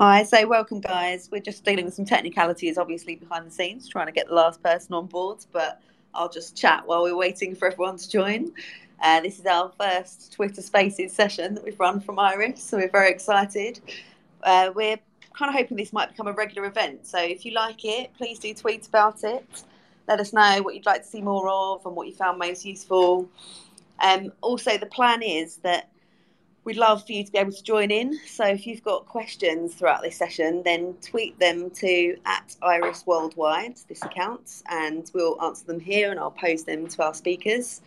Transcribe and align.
Hi, 0.00 0.22
so 0.22 0.46
welcome, 0.46 0.80
guys. 0.80 1.28
We're 1.28 1.40
just 1.40 1.64
dealing 1.64 1.84
with 1.84 1.94
some 1.94 2.04
technicalities, 2.04 2.78
obviously, 2.78 3.16
behind 3.16 3.48
the 3.48 3.50
scenes, 3.50 3.88
trying 3.88 4.06
to 4.06 4.12
get 4.12 4.28
the 4.28 4.34
last 4.34 4.62
person 4.62 4.94
on 4.94 5.06
board, 5.06 5.38
but 5.50 5.80
I'll 6.14 6.28
just 6.28 6.56
chat 6.56 6.86
while 6.86 7.02
we're 7.02 7.16
waiting 7.16 7.52
for 7.56 7.66
everyone 7.66 7.96
to 7.96 8.08
join. 8.08 8.52
Uh, 9.02 9.20
this 9.22 9.40
is 9.40 9.46
our 9.46 9.72
first 9.76 10.32
Twitter 10.32 10.62
Spaces 10.62 11.12
session 11.12 11.52
that 11.56 11.64
we've 11.64 11.80
run 11.80 11.98
from 11.98 12.16
Iris, 12.20 12.62
so 12.62 12.76
we're 12.76 12.88
very 12.88 13.10
excited. 13.10 13.80
Uh, 14.44 14.70
we're 14.72 14.98
kind 15.36 15.48
of 15.48 15.56
hoping 15.56 15.76
this 15.76 15.92
might 15.92 16.10
become 16.10 16.28
a 16.28 16.32
regular 16.32 16.68
event, 16.68 17.04
so 17.04 17.18
if 17.18 17.44
you 17.44 17.50
like 17.50 17.84
it, 17.84 18.14
please 18.16 18.38
do 18.38 18.54
tweet 18.54 18.86
about 18.86 19.24
it. 19.24 19.64
Let 20.06 20.20
us 20.20 20.32
know 20.32 20.62
what 20.62 20.76
you'd 20.76 20.86
like 20.86 21.02
to 21.02 21.08
see 21.08 21.22
more 21.22 21.48
of 21.48 21.84
and 21.84 21.96
what 21.96 22.06
you 22.06 22.14
found 22.14 22.38
most 22.38 22.64
useful. 22.64 23.28
Um, 23.98 24.30
also, 24.42 24.78
the 24.78 24.86
plan 24.86 25.24
is 25.24 25.56
that 25.64 25.90
we'd 26.68 26.76
love 26.76 27.06
for 27.06 27.12
you 27.12 27.24
to 27.24 27.32
be 27.32 27.38
able 27.38 27.50
to 27.50 27.62
join 27.62 27.90
in. 27.90 28.20
So 28.26 28.44
if 28.44 28.66
you've 28.66 28.82
got 28.82 29.06
questions 29.06 29.74
throughout 29.74 30.02
this 30.02 30.16
session, 30.16 30.62
then 30.64 30.94
tweet 31.00 31.38
them 31.38 31.70
to 31.70 32.18
at 32.26 32.54
Iris 32.60 33.06
Worldwide, 33.06 33.78
this 33.88 34.02
account, 34.02 34.62
and 34.68 35.10
we'll 35.14 35.40
answer 35.42 35.64
them 35.64 35.80
here 35.80 36.10
and 36.10 36.20
I'll 36.20 36.30
post 36.30 36.66
them 36.66 36.86
to 36.86 37.02
our 37.04 37.14
speakers. 37.14 37.80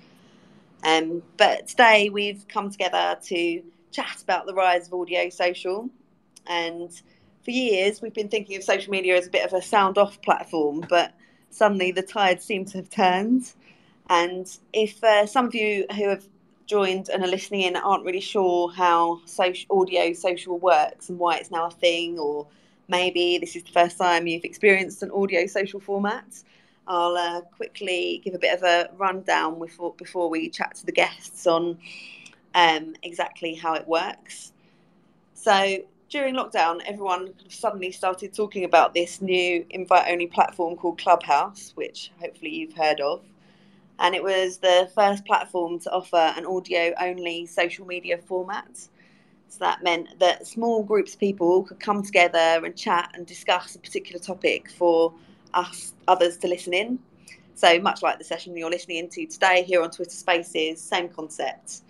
Um, 0.83 1.21
but 1.37 1.67
today 1.67 2.09
we've 2.09 2.43
come 2.47 2.71
together 2.71 3.19
to 3.25 3.61
chat 3.91 4.19
about 4.23 4.47
the 4.47 4.53
rise 4.55 4.87
of 4.87 4.95
audio 4.95 5.29
social. 5.29 5.87
And 6.47 6.89
for 7.45 7.51
years 7.51 8.01
we've 8.01 8.15
been 8.15 8.29
thinking 8.29 8.57
of 8.57 8.63
social 8.63 8.89
media 8.89 9.15
as 9.15 9.27
a 9.27 9.29
bit 9.29 9.45
of 9.45 9.53
a 9.53 9.61
sound 9.61 9.99
off 9.99 10.19
platform, 10.23 10.83
but 10.89 11.13
suddenly 11.51 11.91
the 11.91 12.01
tide 12.01 12.41
seems 12.41 12.71
to 12.71 12.79
have 12.79 12.89
turned. 12.89 13.53
And 14.09 14.47
if 14.73 15.03
uh, 15.03 15.27
some 15.27 15.45
of 15.45 15.53
you 15.53 15.85
who 15.95 16.09
have 16.09 16.27
joined 16.71 17.09
and 17.09 17.21
are 17.21 17.27
listening 17.27 17.63
in 17.63 17.75
aren't 17.75 18.05
really 18.05 18.21
sure 18.21 18.71
how 18.71 19.19
social, 19.25 19.81
audio 19.81 20.13
social 20.13 20.57
works 20.57 21.09
and 21.09 21.19
why 21.19 21.35
it's 21.35 21.51
now 21.51 21.65
a 21.65 21.71
thing, 21.71 22.17
or 22.17 22.47
maybe 22.87 23.37
this 23.37 23.57
is 23.57 23.63
the 23.63 23.73
first 23.73 23.97
time 23.97 24.25
you've 24.25 24.45
experienced 24.45 25.03
an 25.03 25.11
audio 25.11 25.45
social 25.47 25.81
format, 25.81 26.25
I'll 26.87 27.17
uh, 27.17 27.41
quickly 27.41 28.21
give 28.23 28.35
a 28.35 28.39
bit 28.39 28.57
of 28.57 28.63
a 28.63 28.89
rundown 28.97 29.59
before, 29.59 29.93
before 29.97 30.29
we 30.29 30.49
chat 30.49 30.75
to 30.75 30.85
the 30.85 30.93
guests 30.93 31.45
on 31.45 31.77
um, 32.55 32.95
exactly 33.03 33.53
how 33.53 33.73
it 33.73 33.85
works. 33.85 34.53
So, 35.33 35.77
during 36.09 36.35
lockdown, 36.35 36.79
everyone 36.85 37.33
suddenly 37.49 37.91
started 37.91 38.33
talking 38.33 38.63
about 38.63 38.93
this 38.93 39.21
new 39.21 39.65
invite 39.71 40.09
only 40.09 40.27
platform 40.27 40.77
called 40.77 40.99
Clubhouse, 40.99 41.73
which 41.75 42.11
hopefully 42.21 42.51
you've 42.51 42.73
heard 42.73 43.01
of 43.01 43.21
and 44.01 44.15
it 44.15 44.23
was 44.23 44.57
the 44.57 44.89
first 44.95 45.23
platform 45.25 45.79
to 45.79 45.91
offer 45.91 46.33
an 46.35 46.45
audio 46.45 46.91
only 46.99 47.45
social 47.45 47.85
media 47.85 48.17
format. 48.17 48.75
So 49.47 49.59
that 49.59 49.83
meant 49.83 50.19
that 50.19 50.47
small 50.47 50.83
groups 50.83 51.13
of 51.13 51.19
people 51.19 51.63
could 51.63 51.79
come 51.79 52.01
together 52.01 52.65
and 52.65 52.75
chat 52.75 53.11
and 53.13 53.27
discuss 53.27 53.75
a 53.75 53.79
particular 53.79 54.19
topic 54.19 54.71
for 54.71 55.13
us 55.53 55.93
others 56.07 56.37
to 56.37 56.47
listen 56.47 56.73
in. 56.73 56.97
So 57.53 57.79
much 57.79 58.01
like 58.01 58.17
the 58.17 58.23
session 58.23 58.57
you're 58.57 58.71
listening 58.71 58.97
into 58.97 59.27
today 59.27 59.63
here 59.63 59.83
on 59.83 59.91
Twitter 59.91 60.09
Spaces, 60.09 60.81
same 60.81 61.07
concept. 61.07 61.81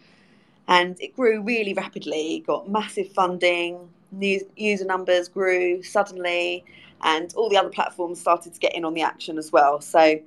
And 0.68 1.00
it 1.00 1.16
grew 1.16 1.42
really 1.42 1.74
rapidly, 1.74 2.44
got 2.46 2.70
massive 2.70 3.10
funding, 3.14 3.88
new 4.12 4.42
user 4.58 4.86
numbers 4.86 5.30
grew 5.30 5.82
suddenly, 5.82 6.66
and 7.04 7.34
all 7.38 7.48
the 7.48 7.58
other 7.58 7.70
platforms 7.70 8.20
started 8.20 8.54
to 8.54 8.60
get 8.60 8.76
in 8.76 8.84
on 8.84 8.94
the 8.94 9.02
action 9.02 9.38
as 9.38 9.54
well. 9.54 9.80
So 9.80 10.20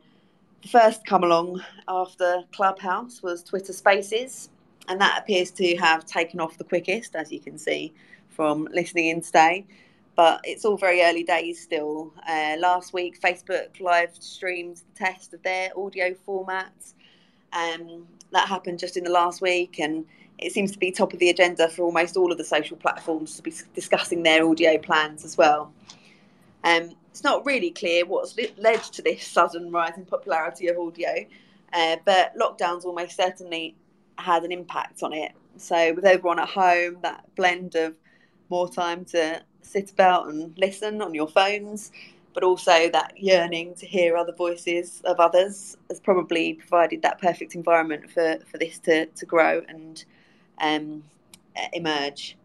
first 0.69 1.05
come 1.07 1.25
along 1.25 1.63
after 1.89 2.43
Clubhouse 2.53 3.23
was 3.23 3.43
Twitter 3.43 3.73
Spaces, 3.73 4.51
and 4.89 5.01
that 5.01 5.19
appears 5.19 5.51
to 5.53 5.77
have 5.77 6.05
taken 6.05 6.41
off 6.41 6.59
the 6.59 6.65
quickest, 6.65 7.15
as 7.15 7.33
you 7.33 7.41
can 7.41 7.59
see 7.59 7.93
from 8.29 8.69
listening 8.73 9.07
in 9.07 9.21
today. 9.21 9.67
But 10.17 10.41
it's 10.45 10.65
all 10.65 10.77
very 10.77 11.03
early 11.03 11.25
days 11.25 11.61
still. 11.61 12.13
Uh, 12.29 12.57
last 12.59 12.93
week, 12.93 13.21
Facebook 13.21 13.81
live 13.81 14.11
streamed 14.19 14.77
the 14.77 15.05
test 15.05 15.35
of 15.35 15.43
their 15.43 15.71
audio 15.77 16.15
formats. 16.27 16.95
Um, 17.53 18.07
that 18.33 18.49
happened 18.49 18.79
just 18.79 18.97
in 18.97 19.05
the 19.05 19.11
last 19.11 19.41
week, 19.41 19.79
and 19.81 20.05
it 20.39 20.53
seems 20.53 20.73
to 20.73 20.79
be 20.79 20.91
top 20.91 21.13
of 21.13 21.19
the 21.19 21.31
agenda 21.31 21.69
for 21.69 21.83
almost 21.83 22.17
all 22.17 22.31
of 22.33 22.39
the 22.39 22.45
social 22.45 22.77
platforms 22.77 23.37
to 23.37 23.43
be 23.43 23.53
discussing 23.75 24.23
their 24.23 24.47
audio 24.47 24.79
plans 24.79 25.25
as 25.25 25.37
well. 25.37 25.73
Um, 26.65 26.95
it's 27.15 27.23
not 27.23 27.47
really 27.47 27.71
clear 27.71 28.05
what's 28.05 28.37
led 28.59 28.83
to 28.83 29.01
this 29.01 29.25
sudden 29.25 29.71
rise 29.71 29.97
in 29.97 30.05
popularity 30.05 30.67
of 30.67 30.77
audio, 30.77 31.25
uh, 31.73 31.95
but 32.05 32.37
lockdowns 32.37 32.85
almost 32.85 33.15
certainly 33.17 33.77
had 34.19 34.43
an 34.43 34.51
impact 34.51 35.01
on 35.05 35.13
it. 35.13 35.31
So, 35.57 35.93
with 35.95 36.05
everyone 36.05 36.41
at 36.41 36.49
home, 36.49 36.97
that 37.03 37.25
blend 37.37 37.77
of 37.77 37.95
more 38.51 38.69
time 38.69 39.05
to 39.05 39.41
sit 39.63 39.93
about 39.93 40.27
and 40.27 40.59
listen 40.59 41.01
on 41.01 41.15
your 41.15 41.29
phones, 41.29 41.93
but 42.33 42.43
also 42.43 42.91
that 42.91 43.13
yearning 43.17 43.77
to 43.77 43.87
hear 43.87 44.17
other 44.17 44.33
voices 44.33 45.01
of 45.05 45.21
others 45.21 45.77
has 45.91 46.01
probably 46.01 46.55
provided 46.55 47.01
that 47.03 47.21
perfect 47.21 47.55
environment 47.55 48.11
for, 48.11 48.39
for 48.51 48.59
this 48.59 48.81
to, 48.81 49.07
to 49.07 49.25
grow 49.25 49.63
and 49.69 50.05
um, 50.61 51.05
emerge. 51.75 52.37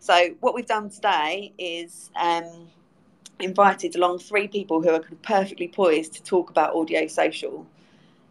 So, 0.00 0.34
what 0.40 0.54
we've 0.54 0.66
done 0.66 0.90
today 0.90 1.54
is 1.56 2.10
um, 2.14 2.68
invited 3.40 3.96
along 3.96 4.18
three 4.18 4.48
people 4.48 4.82
who 4.82 4.90
are 4.90 5.02
perfectly 5.22 5.68
poised 5.68 6.14
to 6.14 6.22
talk 6.22 6.50
about 6.50 6.74
audio 6.74 7.06
social. 7.06 7.66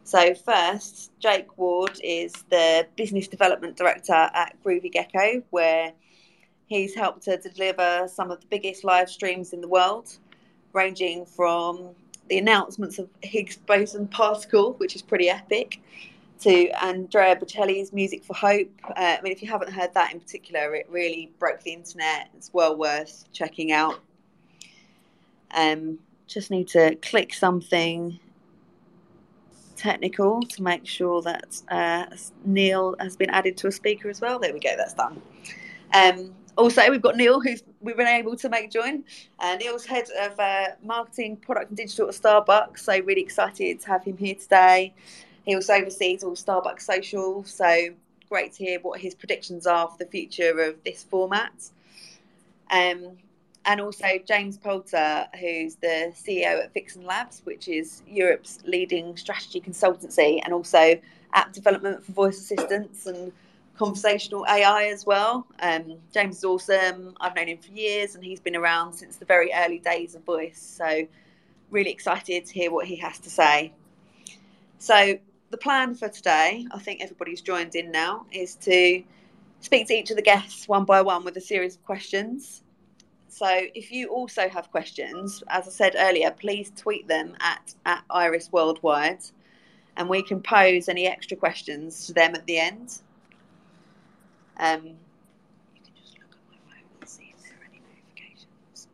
So, 0.03 0.33
first, 0.33 1.11
Jake 1.19 1.57
Ward 1.57 1.99
is 2.03 2.33
the 2.49 2.87
Business 2.95 3.27
Development 3.27 3.75
Director 3.77 4.13
at 4.13 4.55
Groovy 4.63 4.91
Gecko, 4.91 5.43
where 5.51 5.93
he's 6.67 6.95
helped 6.95 7.23
to 7.23 7.37
deliver 7.37 8.07
some 8.07 8.31
of 8.31 8.39
the 8.41 8.47
biggest 8.47 8.83
live 8.83 9.09
streams 9.09 9.53
in 9.53 9.61
the 9.61 9.67
world, 9.67 10.17
ranging 10.73 11.25
from 11.25 11.89
the 12.29 12.37
announcements 12.37 12.97
of 12.97 13.09
Higgs 13.21 13.57
boson 13.57 14.07
particle, 14.07 14.73
which 14.73 14.95
is 14.95 15.01
pretty 15.01 15.29
epic, 15.29 15.81
to 16.39 16.69
Andrea 16.83 17.35
Bocelli's 17.35 17.93
Music 17.93 18.23
for 18.23 18.33
Hope. 18.33 18.71
Uh, 18.85 19.17
I 19.17 19.21
mean, 19.21 19.31
if 19.31 19.43
you 19.43 19.49
haven't 19.49 19.71
heard 19.71 19.93
that 19.93 20.13
in 20.13 20.19
particular, 20.19 20.73
it 20.73 20.87
really 20.89 21.31
broke 21.37 21.61
the 21.61 21.73
internet. 21.73 22.29
It's 22.35 22.51
well 22.53 22.75
worth 22.75 23.25
checking 23.31 23.71
out. 23.71 23.99
Um, 25.55 25.99
just 26.27 26.51
need 26.51 26.67
to 26.69 26.95
click 26.95 27.33
something 27.33 28.19
technical 29.75 30.41
to 30.41 30.63
make 30.63 30.85
sure 30.85 31.21
that 31.23 31.61
uh, 31.69 32.05
Neil 32.45 32.95
has 32.99 33.17
been 33.17 33.29
added 33.31 33.57
to 33.57 33.67
a 33.67 33.71
speaker 33.71 34.09
as 34.09 34.21
well. 34.21 34.39
There 34.39 34.53
we 34.53 34.59
go, 34.59 34.75
that's 34.77 34.93
done. 34.93 35.21
Um, 35.93 36.33
also, 36.57 36.89
we've 36.89 37.01
got 37.01 37.15
Neil, 37.15 37.39
who 37.39 37.55
we've 37.81 37.97
been 37.97 38.07
able 38.07 38.35
to 38.35 38.49
make 38.49 38.71
join. 38.71 39.03
Uh, 39.39 39.55
Neil's 39.55 39.85
head 39.85 40.05
of 40.19 40.39
uh, 40.39 40.67
marketing, 40.83 41.37
product, 41.37 41.69
and 41.69 41.77
digital 41.77 42.07
at 42.09 42.13
Starbucks. 42.13 42.79
So 42.79 42.99
really 42.99 43.21
excited 43.21 43.79
to 43.81 43.87
have 43.87 44.03
him 44.03 44.17
here 44.17 44.35
today. 44.35 44.93
He 45.45 45.55
also 45.55 45.73
oversees 45.73 46.23
all 46.23 46.35
Starbucks 46.35 46.81
social. 46.81 47.43
So 47.45 47.89
great 48.29 48.53
to 48.53 48.63
hear 48.63 48.79
what 48.81 48.99
his 48.99 49.15
predictions 49.15 49.65
are 49.65 49.87
for 49.87 49.97
the 49.97 50.05
future 50.05 50.59
of 50.61 50.75
this 50.83 51.03
format. 51.03 51.53
Um, 52.69 53.17
and 53.65 53.79
also 53.79 54.07
James 54.25 54.57
Poulter, 54.57 55.27
who's 55.39 55.75
the 55.75 56.13
CEO 56.15 56.63
at 56.63 56.73
Vixen 56.73 57.05
Labs, 57.05 57.41
which 57.43 57.67
is 57.67 58.01
Europe's 58.07 58.59
leading 58.65 59.15
strategy 59.15 59.61
consultancy, 59.61 60.41
and 60.43 60.53
also 60.53 60.99
app 61.33 61.53
development 61.53 62.03
for 62.03 62.11
voice 62.11 62.39
assistants 62.39 63.05
and 63.05 63.31
conversational 63.77 64.45
AI 64.47 64.85
as 64.85 65.05
well. 65.05 65.47
Um, 65.59 65.97
James 66.13 66.37
is 66.37 66.43
awesome. 66.43 67.15
I've 67.21 67.35
known 67.35 67.47
him 67.47 67.57
for 67.57 67.71
years, 67.71 68.15
and 68.15 68.23
he's 68.23 68.39
been 68.39 68.55
around 68.55 68.93
since 68.93 69.17
the 69.17 69.25
very 69.25 69.51
early 69.53 69.79
days 69.79 70.15
of 70.15 70.23
voice. 70.23 70.59
So, 70.59 71.07
really 71.69 71.91
excited 71.91 72.45
to 72.45 72.53
hear 72.53 72.71
what 72.71 72.85
he 72.85 72.95
has 72.97 73.19
to 73.19 73.29
say. 73.29 73.73
So, 74.79 75.17
the 75.51 75.57
plan 75.57 75.95
for 75.95 76.09
today, 76.09 76.65
I 76.71 76.79
think 76.79 77.01
everybody's 77.01 77.41
joined 77.41 77.75
in 77.75 77.91
now, 77.91 78.25
is 78.31 78.55
to 78.55 79.03
speak 79.59 79.87
to 79.87 79.93
each 79.93 80.09
of 80.09 80.15
the 80.15 80.23
guests 80.23 80.67
one 80.67 80.85
by 80.85 81.01
one 81.01 81.23
with 81.23 81.37
a 81.37 81.41
series 81.41 81.75
of 81.75 81.85
questions. 81.85 82.63
So 83.31 83.47
if 83.47 83.93
you 83.93 84.09
also 84.09 84.49
have 84.49 84.69
questions, 84.71 85.41
as 85.47 85.65
I 85.65 85.71
said 85.71 85.95
earlier, 85.97 86.31
please 86.31 86.69
tweet 86.75 87.07
them 87.07 87.33
at, 87.39 87.73
at 87.85 88.03
Iris 88.09 88.51
Worldwide 88.51 89.23
and 89.95 90.09
we 90.09 90.21
can 90.21 90.41
pose 90.41 90.89
any 90.89 91.07
extra 91.07 91.37
questions 91.37 92.07
to 92.07 92.13
them 92.13 92.35
at 92.35 92.45
the 92.45 92.59
end. 92.59 92.99
Um, 94.57 94.83
you 94.83 94.93
can 95.81 95.93
just 95.95 96.17
look 96.19 96.29
at 96.29 96.51
my 96.51 96.57
phone 96.75 96.83
and 96.99 97.09
see 97.09 97.33
if 97.33 97.41
there 97.41 97.53
are 97.53 97.69
any 97.69 97.81
notifications. 97.87 98.87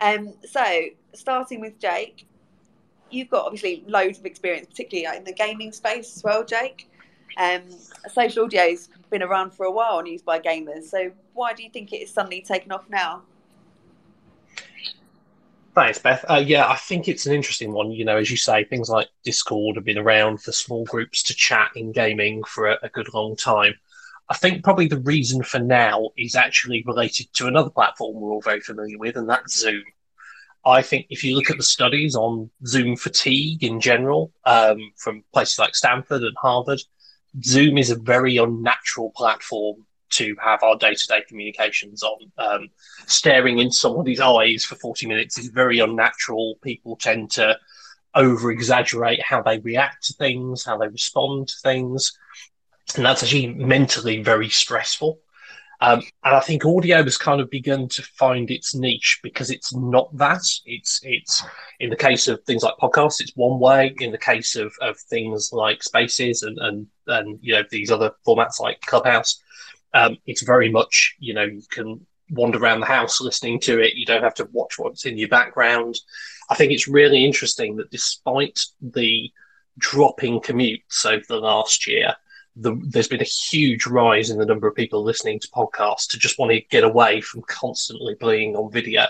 Um, 0.00 0.32
so, 0.50 0.64
starting 1.12 1.60
with 1.60 1.78
Jake, 1.78 2.26
you've 3.10 3.28
got 3.28 3.44
obviously 3.44 3.84
loads 3.86 4.18
of 4.18 4.24
experience, 4.24 4.68
particularly 4.68 5.18
in 5.18 5.24
the 5.24 5.34
gaming 5.34 5.70
space 5.70 6.16
as 6.16 6.24
well, 6.24 6.44
Jake. 6.44 6.88
Um, 7.36 7.62
social 8.12 8.44
audio's 8.44 8.88
been 9.10 9.22
around 9.22 9.52
for 9.52 9.66
a 9.66 9.70
while 9.70 9.98
and 9.98 10.08
used 10.08 10.24
by 10.24 10.38
gamers. 10.40 10.84
So 10.84 11.12
why 11.34 11.52
do 11.52 11.62
you 11.62 11.70
think 11.70 11.92
it 11.92 11.98
is 11.98 12.10
suddenly 12.10 12.42
taken 12.42 12.72
off 12.72 12.88
now? 12.88 13.22
Thanks, 15.74 15.98
Beth. 15.98 16.24
Uh, 16.28 16.42
yeah, 16.44 16.68
I 16.68 16.76
think 16.76 17.08
it's 17.08 17.24
an 17.24 17.32
interesting 17.32 17.72
one. 17.72 17.92
You 17.92 18.04
know, 18.04 18.18
as 18.18 18.30
you 18.30 18.36
say, 18.36 18.64
things 18.64 18.90
like 18.90 19.08
Discord 19.24 19.76
have 19.76 19.84
been 19.86 19.96
around 19.96 20.42
for 20.42 20.52
small 20.52 20.84
groups 20.84 21.22
to 21.24 21.34
chat 21.34 21.70
in 21.74 21.92
gaming 21.92 22.44
for 22.44 22.68
a, 22.68 22.78
a 22.82 22.88
good 22.90 23.12
long 23.14 23.36
time. 23.36 23.74
I 24.28 24.34
think 24.34 24.64
probably 24.64 24.86
the 24.86 25.00
reason 25.00 25.42
for 25.42 25.58
now 25.58 26.10
is 26.16 26.34
actually 26.34 26.82
related 26.86 27.32
to 27.34 27.46
another 27.46 27.70
platform 27.70 28.16
we're 28.16 28.32
all 28.32 28.42
very 28.42 28.60
familiar 28.60 28.98
with, 28.98 29.16
and 29.16 29.28
that's 29.28 29.58
Zoom. 29.58 29.82
I 30.64 30.82
think 30.82 31.06
if 31.10 31.24
you 31.24 31.34
look 31.34 31.50
at 31.50 31.56
the 31.56 31.62
studies 31.62 32.14
on 32.14 32.50
Zoom 32.66 32.96
fatigue 32.96 33.64
in 33.64 33.80
general, 33.80 34.32
um, 34.44 34.92
from 34.96 35.24
places 35.32 35.58
like 35.58 35.74
Stanford 35.74 36.22
and 36.22 36.36
Harvard, 36.40 36.80
Zoom 37.42 37.78
is 37.78 37.90
a 37.90 37.96
very 37.96 38.36
unnatural 38.36 39.12
platform 39.16 39.86
to 40.10 40.36
have 40.42 40.62
our 40.62 40.76
day 40.76 40.94
to 40.94 41.06
day 41.06 41.22
communications 41.26 42.02
on. 42.02 42.32
Um, 42.36 42.68
staring 43.06 43.58
in 43.58 43.70
somebody's 43.70 44.20
eyes 44.20 44.64
for 44.64 44.74
40 44.76 45.06
minutes 45.06 45.38
is 45.38 45.48
very 45.48 45.78
unnatural. 45.78 46.56
People 46.62 46.96
tend 46.96 47.30
to 47.32 47.58
over 48.14 48.50
exaggerate 48.50 49.22
how 49.22 49.40
they 49.40 49.58
react 49.60 50.04
to 50.06 50.12
things, 50.12 50.64
how 50.64 50.76
they 50.76 50.88
respond 50.88 51.48
to 51.48 51.54
things 51.62 52.12
and 52.96 53.04
that's 53.04 53.22
actually 53.22 53.46
mentally 53.54 54.22
very 54.22 54.48
stressful. 54.48 55.18
Um, 55.82 56.00
and 56.22 56.36
I 56.36 56.38
think 56.38 56.64
audio 56.64 57.02
has 57.02 57.18
kind 57.18 57.40
of 57.40 57.50
begun 57.50 57.88
to 57.88 58.02
find 58.02 58.52
its 58.52 58.72
niche 58.72 59.18
because 59.20 59.50
it's 59.50 59.74
not 59.74 60.16
that. 60.16 60.42
It's 60.64 61.00
it's 61.02 61.44
in 61.80 61.90
the 61.90 61.96
case 61.96 62.28
of 62.28 62.40
things 62.44 62.62
like 62.62 62.76
podcasts, 62.80 63.20
it's 63.20 63.34
one 63.34 63.58
way. 63.58 63.92
In 63.98 64.12
the 64.12 64.18
case 64.18 64.54
of, 64.54 64.72
of 64.80 64.96
things 64.96 65.50
like 65.52 65.82
spaces 65.82 66.44
and, 66.44 66.56
and 66.58 66.86
and 67.08 67.36
you 67.42 67.54
know 67.54 67.64
these 67.68 67.90
other 67.90 68.12
formats 68.24 68.60
like 68.60 68.80
Clubhouse, 68.82 69.42
um, 69.92 70.18
it's 70.24 70.42
very 70.42 70.70
much 70.70 71.16
you 71.18 71.34
know 71.34 71.42
you 71.42 71.62
can 71.68 72.06
wander 72.30 72.58
around 72.58 72.78
the 72.78 72.86
house 72.86 73.20
listening 73.20 73.58
to 73.62 73.80
it. 73.80 73.94
You 73.94 74.06
don't 74.06 74.22
have 74.22 74.34
to 74.34 74.48
watch 74.52 74.78
what's 74.78 75.04
in 75.04 75.18
your 75.18 75.28
background. 75.28 75.96
I 76.48 76.54
think 76.54 76.70
it's 76.70 76.86
really 76.86 77.24
interesting 77.24 77.74
that 77.76 77.90
despite 77.90 78.60
the 78.80 79.32
dropping 79.78 80.42
commutes 80.42 81.04
over 81.04 81.24
the 81.28 81.40
last 81.40 81.88
year, 81.88 82.14
the, 82.56 82.78
there's 82.84 83.08
been 83.08 83.20
a 83.20 83.24
huge 83.24 83.86
rise 83.86 84.30
in 84.30 84.38
the 84.38 84.46
number 84.46 84.68
of 84.68 84.74
people 84.74 85.02
listening 85.02 85.40
to 85.40 85.48
podcasts 85.48 86.08
to 86.08 86.18
just 86.18 86.38
want 86.38 86.52
to 86.52 86.60
get 86.60 86.84
away 86.84 87.20
from 87.20 87.42
constantly 87.42 88.14
being 88.18 88.56
on 88.56 88.70
video. 88.70 89.06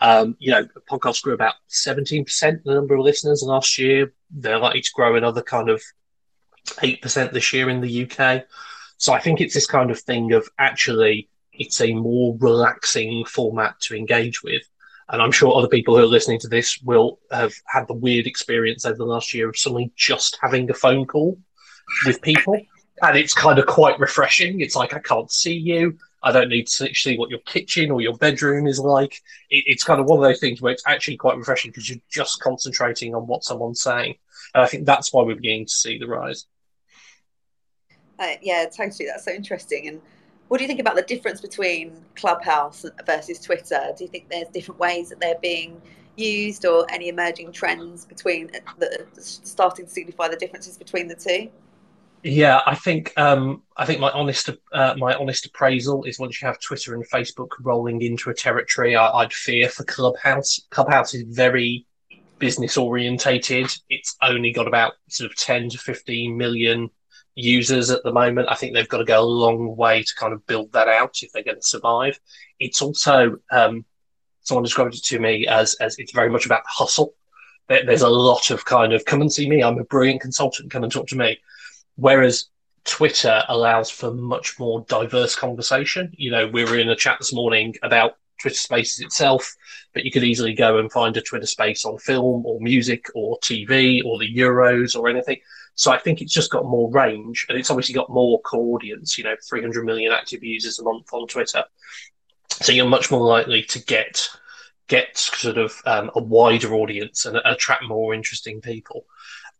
Um, 0.00 0.36
you 0.38 0.50
know, 0.50 0.66
podcasts 0.90 1.22
grew 1.22 1.32
about 1.32 1.54
17% 1.70 2.42
in 2.42 2.60
the 2.64 2.74
number 2.74 2.94
of 2.94 3.00
listeners 3.00 3.42
last 3.42 3.78
year. 3.78 4.12
They're 4.30 4.58
likely 4.58 4.82
to 4.82 4.90
grow 4.94 5.16
another 5.16 5.42
kind 5.42 5.70
of 5.70 5.82
8% 6.66 7.32
this 7.32 7.52
year 7.52 7.70
in 7.70 7.80
the 7.80 8.10
UK. 8.10 8.44
So 8.98 9.12
I 9.12 9.20
think 9.20 9.40
it's 9.40 9.54
this 9.54 9.66
kind 9.66 9.90
of 9.90 9.98
thing 10.00 10.32
of 10.32 10.48
actually 10.58 11.28
it's 11.52 11.80
a 11.80 11.94
more 11.94 12.36
relaxing 12.38 13.24
format 13.24 13.80
to 13.80 13.96
engage 13.96 14.42
with. 14.42 14.62
And 15.08 15.22
I'm 15.22 15.32
sure 15.32 15.56
other 15.56 15.68
people 15.68 15.96
who 15.96 16.02
are 16.02 16.08
listening 16.08 16.40
to 16.40 16.48
this 16.48 16.78
will 16.82 17.20
have 17.30 17.54
had 17.66 17.86
the 17.86 17.94
weird 17.94 18.26
experience 18.26 18.84
over 18.84 18.96
the 18.96 19.04
last 19.04 19.32
year 19.32 19.48
of 19.48 19.56
suddenly 19.56 19.92
just 19.96 20.38
having 20.42 20.68
a 20.68 20.74
phone 20.74 21.06
call 21.06 21.38
with 22.04 22.20
people, 22.22 22.60
and 23.02 23.16
it's 23.16 23.34
kind 23.34 23.58
of 23.58 23.66
quite 23.66 23.98
refreshing. 23.98 24.60
It's 24.60 24.76
like 24.76 24.94
I 24.94 24.98
can't 24.98 25.30
see 25.30 25.54
you. 25.54 25.98
I 26.22 26.32
don't 26.32 26.48
need 26.48 26.66
to 26.66 26.92
see 26.94 27.16
what 27.16 27.30
your 27.30 27.38
kitchen 27.40 27.90
or 27.90 28.00
your 28.00 28.16
bedroom 28.16 28.66
is 28.66 28.80
like. 28.80 29.22
It, 29.50 29.64
it's 29.66 29.84
kind 29.84 30.00
of 30.00 30.06
one 30.06 30.18
of 30.18 30.24
those 30.24 30.40
things 30.40 30.60
where 30.60 30.72
it's 30.72 30.82
actually 30.86 31.16
quite 31.16 31.36
refreshing 31.36 31.70
because 31.70 31.88
you're 31.88 32.00
just 32.10 32.40
concentrating 32.40 33.14
on 33.14 33.26
what 33.26 33.44
someone's 33.44 33.82
saying. 33.82 34.16
And 34.54 34.62
I 34.62 34.66
think 34.66 34.86
that's 34.86 35.12
why 35.12 35.22
we're 35.22 35.36
beginning 35.36 35.66
to 35.66 35.72
see 35.72 35.98
the 35.98 36.06
rise. 36.06 36.46
Uh, 38.18 38.34
yeah, 38.42 38.64
totally. 38.64 39.06
That's 39.06 39.24
so 39.24 39.30
interesting. 39.30 39.88
And 39.88 40.00
what 40.48 40.58
do 40.58 40.64
you 40.64 40.68
think 40.68 40.80
about 40.80 40.96
the 40.96 41.02
difference 41.02 41.40
between 41.40 41.92
Clubhouse 42.14 42.84
versus 43.04 43.38
Twitter? 43.40 43.92
Do 43.96 44.04
you 44.04 44.08
think 44.08 44.28
there's 44.28 44.48
different 44.48 44.80
ways 44.80 45.10
that 45.10 45.20
they're 45.20 45.38
being 45.40 45.80
used, 46.16 46.64
or 46.64 46.86
any 46.90 47.08
emerging 47.08 47.52
trends 47.52 48.04
between 48.04 48.50
that 48.78 49.06
starting 49.18 49.84
to 49.84 49.90
signify 49.90 50.28
the 50.28 50.36
differences 50.36 50.78
between 50.78 51.08
the 51.08 51.14
two? 51.14 51.50
Yeah, 52.22 52.60
I 52.66 52.74
think 52.74 53.12
um, 53.16 53.62
I 53.76 53.86
think 53.86 54.00
my 54.00 54.10
honest 54.10 54.50
uh, 54.72 54.94
my 54.98 55.14
honest 55.14 55.46
appraisal 55.46 56.04
is 56.04 56.18
once 56.18 56.40
you 56.40 56.46
have 56.48 56.58
Twitter 56.60 56.94
and 56.94 57.08
Facebook 57.08 57.50
rolling 57.60 58.02
into 58.02 58.30
a 58.30 58.34
territory, 58.34 58.96
I, 58.96 59.22
would 59.22 59.32
fear 59.32 59.68
for 59.68 59.84
Clubhouse. 59.84 60.60
Clubhouse 60.70 61.14
is 61.14 61.22
very 61.28 61.86
business 62.38 62.76
orientated. 62.76 63.72
It's 63.88 64.16
only 64.22 64.52
got 64.52 64.66
about 64.66 64.94
sort 65.08 65.30
of 65.30 65.36
ten 65.36 65.68
to 65.68 65.78
fifteen 65.78 66.36
million 66.36 66.90
users 67.36 67.90
at 67.90 68.02
the 68.02 68.12
moment. 68.12 68.48
I 68.50 68.54
think 68.54 68.74
they've 68.74 68.88
got 68.88 68.98
to 68.98 69.04
go 69.04 69.20
a 69.20 69.22
long 69.22 69.76
way 69.76 70.02
to 70.02 70.14
kind 70.18 70.32
of 70.32 70.44
build 70.46 70.72
that 70.72 70.88
out 70.88 71.18
if 71.22 71.30
they're 71.32 71.44
going 71.44 71.60
to 71.60 71.62
survive. 71.62 72.18
It's 72.58 72.82
also 72.82 73.36
um, 73.52 73.84
someone 74.40 74.64
described 74.64 74.94
it 74.94 75.04
to 75.04 75.20
me 75.20 75.46
as 75.46 75.74
as 75.74 75.96
it's 75.98 76.12
very 76.12 76.30
much 76.30 76.46
about 76.46 76.62
hustle. 76.66 77.14
there's 77.68 78.02
a 78.02 78.08
lot 78.08 78.50
of 78.50 78.64
kind 78.64 78.92
of 78.92 79.04
come 79.04 79.20
and 79.20 79.32
see 79.32 79.48
me. 79.48 79.62
I'm 79.62 79.78
a 79.78 79.84
brilliant 79.84 80.22
consultant. 80.22 80.72
Come 80.72 80.82
and 80.82 80.90
talk 80.90 81.06
to 81.08 81.16
me 81.16 81.38
Whereas 81.96 82.48
Twitter 82.84 83.42
allows 83.48 83.90
for 83.90 84.12
much 84.12 84.58
more 84.58 84.84
diverse 84.88 85.34
conversation. 85.34 86.12
You 86.16 86.30
know, 86.30 86.46
we 86.46 86.64
were 86.64 86.78
in 86.78 86.88
a 86.88 86.96
chat 86.96 87.18
this 87.18 87.32
morning 87.32 87.74
about 87.82 88.16
Twitter 88.40 88.56
Spaces 88.56 89.00
itself, 89.00 89.54
but 89.92 90.04
you 90.04 90.10
could 90.10 90.24
easily 90.24 90.54
go 90.54 90.78
and 90.78 90.92
find 90.92 91.16
a 91.16 91.22
Twitter 91.22 91.46
space 91.46 91.84
on 91.84 91.98
film 91.98 92.44
or 92.46 92.60
music 92.60 93.06
or 93.14 93.38
TV 93.40 94.04
or 94.04 94.18
the 94.18 94.32
Euros 94.32 94.98
or 94.98 95.08
anything. 95.08 95.38
So 95.74 95.90
I 95.90 95.98
think 95.98 96.20
it's 96.20 96.32
just 96.32 96.50
got 96.50 96.64
more 96.64 96.90
range 96.90 97.46
and 97.48 97.58
it's 97.58 97.70
obviously 97.70 97.94
got 97.94 98.08
more 98.08 98.40
core 98.42 98.76
audience, 98.76 99.18
you 99.18 99.24
know, 99.24 99.36
300 99.48 99.84
million 99.84 100.12
active 100.12 100.42
users 100.42 100.78
a 100.78 100.84
month 100.84 101.12
on 101.12 101.26
Twitter. 101.26 101.64
So 102.48 102.72
you're 102.72 102.86
much 102.86 103.10
more 103.10 103.26
likely 103.26 103.62
to 103.64 103.84
get 103.84 104.28
get 104.88 105.18
sort 105.18 105.58
of 105.58 105.74
um, 105.84 106.10
a 106.14 106.22
wider 106.22 106.72
audience 106.74 107.24
and 107.24 107.38
attract 107.44 107.82
more 107.82 108.14
interesting 108.14 108.60
people. 108.60 109.04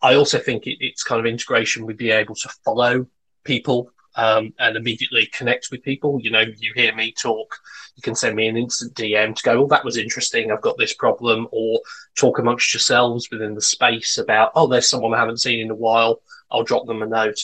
I 0.03 0.15
also 0.15 0.39
think 0.39 0.67
it, 0.67 0.77
it's 0.85 1.03
kind 1.03 1.21
of 1.21 1.27
integration 1.27 1.87
with 1.87 1.97
being 1.97 2.19
able 2.19 2.35
to 2.37 2.49
follow 2.65 3.07
people 3.45 3.91
um, 4.17 4.55
and 4.59 4.77
immediately 4.77 5.27
connect 5.27 5.69
with 5.71 5.83
people. 5.83 6.21
You 6.21 6.31
know, 6.31 6.45
you 6.59 6.73
hear 6.75 6.95
me 6.95 7.13
talk, 7.13 7.55
you 7.95 8.03
can 8.03 8.15
send 8.15 8.35
me 8.35 8.49
an 8.49 8.57
instant 8.57 8.95
DM 8.95 9.35
to 9.35 9.43
go, 9.43 9.65
oh, 9.65 9.67
that 9.69 9.85
was 9.85 9.97
interesting. 9.97 10.51
I've 10.51 10.63
got 10.63 10.79
this 10.79 10.95
problem, 10.95 11.47
or 11.53 11.81
talk 12.15 12.39
amongst 12.39 12.73
yourselves 12.73 13.29
within 13.31 13.55
the 13.55 13.61
space 13.61 14.19
about, 14.19 14.53
oh, 14.55 14.67
there's 14.67 14.89
someone 14.89 15.15
I 15.15 15.19
haven't 15.19 15.41
seen 15.41 15.61
in 15.61 15.71
a 15.71 15.75
while. 15.75 16.23
I'll 16.51 16.65
drop 16.65 16.87
them 16.87 17.03
a 17.03 17.07
note. 17.07 17.39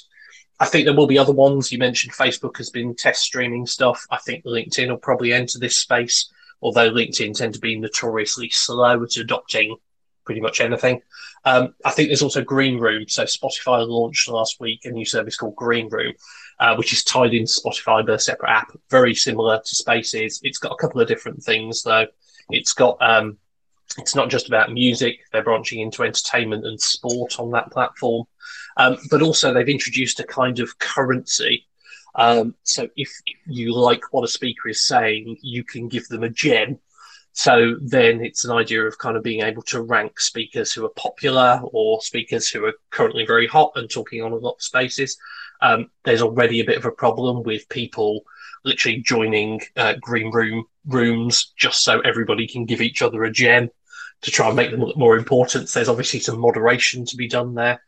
I 0.60 0.66
think 0.66 0.84
there 0.84 0.94
will 0.94 1.06
be 1.06 1.18
other 1.18 1.32
ones. 1.32 1.72
You 1.72 1.78
mentioned 1.78 2.14
Facebook 2.14 2.56
has 2.58 2.70
been 2.70 2.94
test 2.94 3.22
streaming 3.22 3.66
stuff. 3.66 4.06
I 4.10 4.18
think 4.18 4.44
LinkedIn 4.44 4.88
will 4.88 4.96
probably 4.96 5.32
enter 5.32 5.58
this 5.58 5.76
space, 5.76 6.32
although 6.60 6.90
LinkedIn 6.90 7.36
tend 7.36 7.54
to 7.54 7.60
be 7.60 7.78
notoriously 7.78 8.48
slow 8.50 9.02
at 9.02 9.16
adopting 9.16 9.76
pretty 10.24 10.40
much 10.40 10.60
anything. 10.60 11.00
Um, 11.44 11.74
I 11.84 11.90
think 11.90 12.08
there's 12.08 12.22
also 12.22 12.42
Green 12.42 12.78
Room. 12.78 13.08
So 13.08 13.24
Spotify 13.24 13.86
launched 13.86 14.28
last 14.28 14.60
week 14.60 14.84
a 14.84 14.90
new 14.90 15.04
service 15.04 15.36
called 15.36 15.56
Green 15.56 15.88
Room, 15.88 16.12
uh, 16.60 16.76
which 16.76 16.92
is 16.92 17.04
tied 17.04 17.34
into 17.34 17.52
Spotify, 17.52 18.04
but 18.04 18.14
a 18.14 18.18
separate 18.18 18.50
app, 18.50 18.72
very 18.90 19.14
similar 19.14 19.58
to 19.58 19.74
Spaces. 19.74 20.40
It's 20.42 20.58
got 20.58 20.72
a 20.72 20.76
couple 20.76 21.00
of 21.00 21.08
different 21.08 21.42
things 21.42 21.82
though. 21.82 22.06
It's 22.50 22.72
got 22.72 22.96
um, 23.00 23.38
it's 23.98 24.14
not 24.14 24.30
just 24.30 24.48
about 24.48 24.72
music; 24.72 25.20
they're 25.32 25.44
branching 25.44 25.80
into 25.80 26.02
entertainment 26.02 26.66
and 26.66 26.80
sport 26.80 27.38
on 27.38 27.50
that 27.52 27.70
platform. 27.70 28.26
Um, 28.76 28.96
but 29.10 29.22
also, 29.22 29.52
they've 29.52 29.68
introduced 29.68 30.20
a 30.20 30.24
kind 30.24 30.58
of 30.60 30.78
currency. 30.78 31.66
Um, 32.14 32.54
so 32.62 32.88
if 32.96 33.10
you 33.46 33.74
like 33.74 34.12
what 34.12 34.24
a 34.24 34.28
speaker 34.28 34.68
is 34.68 34.86
saying, 34.86 35.38
you 35.42 35.64
can 35.64 35.88
give 35.88 36.06
them 36.08 36.22
a 36.22 36.28
gem 36.28 36.78
so 37.32 37.76
then 37.80 38.22
it's 38.22 38.44
an 38.44 38.52
idea 38.52 38.84
of 38.84 38.98
kind 38.98 39.16
of 39.16 39.22
being 39.22 39.42
able 39.42 39.62
to 39.62 39.82
rank 39.82 40.20
speakers 40.20 40.72
who 40.72 40.84
are 40.84 40.92
popular 40.96 41.60
or 41.64 42.00
speakers 42.02 42.48
who 42.48 42.64
are 42.66 42.74
currently 42.90 43.24
very 43.24 43.46
hot 43.46 43.72
and 43.74 43.90
talking 43.90 44.22
on 44.22 44.32
a 44.32 44.36
lot 44.36 44.54
of 44.54 44.62
spaces. 44.62 45.16
Um, 45.62 45.90
there's 46.04 46.22
already 46.22 46.60
a 46.60 46.64
bit 46.64 46.76
of 46.76 46.84
a 46.84 46.90
problem 46.90 47.42
with 47.42 47.68
people 47.68 48.22
literally 48.64 48.98
joining 48.98 49.60
uh, 49.76 49.94
green 50.00 50.30
room 50.30 50.64
rooms 50.86 51.52
just 51.56 51.84
so 51.84 52.00
everybody 52.00 52.46
can 52.46 52.64
give 52.64 52.80
each 52.80 53.02
other 53.02 53.24
a 53.24 53.30
gem 53.30 53.70
to 54.22 54.30
try 54.30 54.46
and 54.46 54.56
make 54.56 54.70
them 54.70 54.80
look 54.80 54.96
more 54.96 55.16
important. 55.16 55.68
So 55.68 55.78
there's 55.78 55.88
obviously 55.88 56.20
some 56.20 56.38
moderation 56.38 57.04
to 57.06 57.16
be 57.16 57.28
done 57.28 57.54
there. 57.54 57.82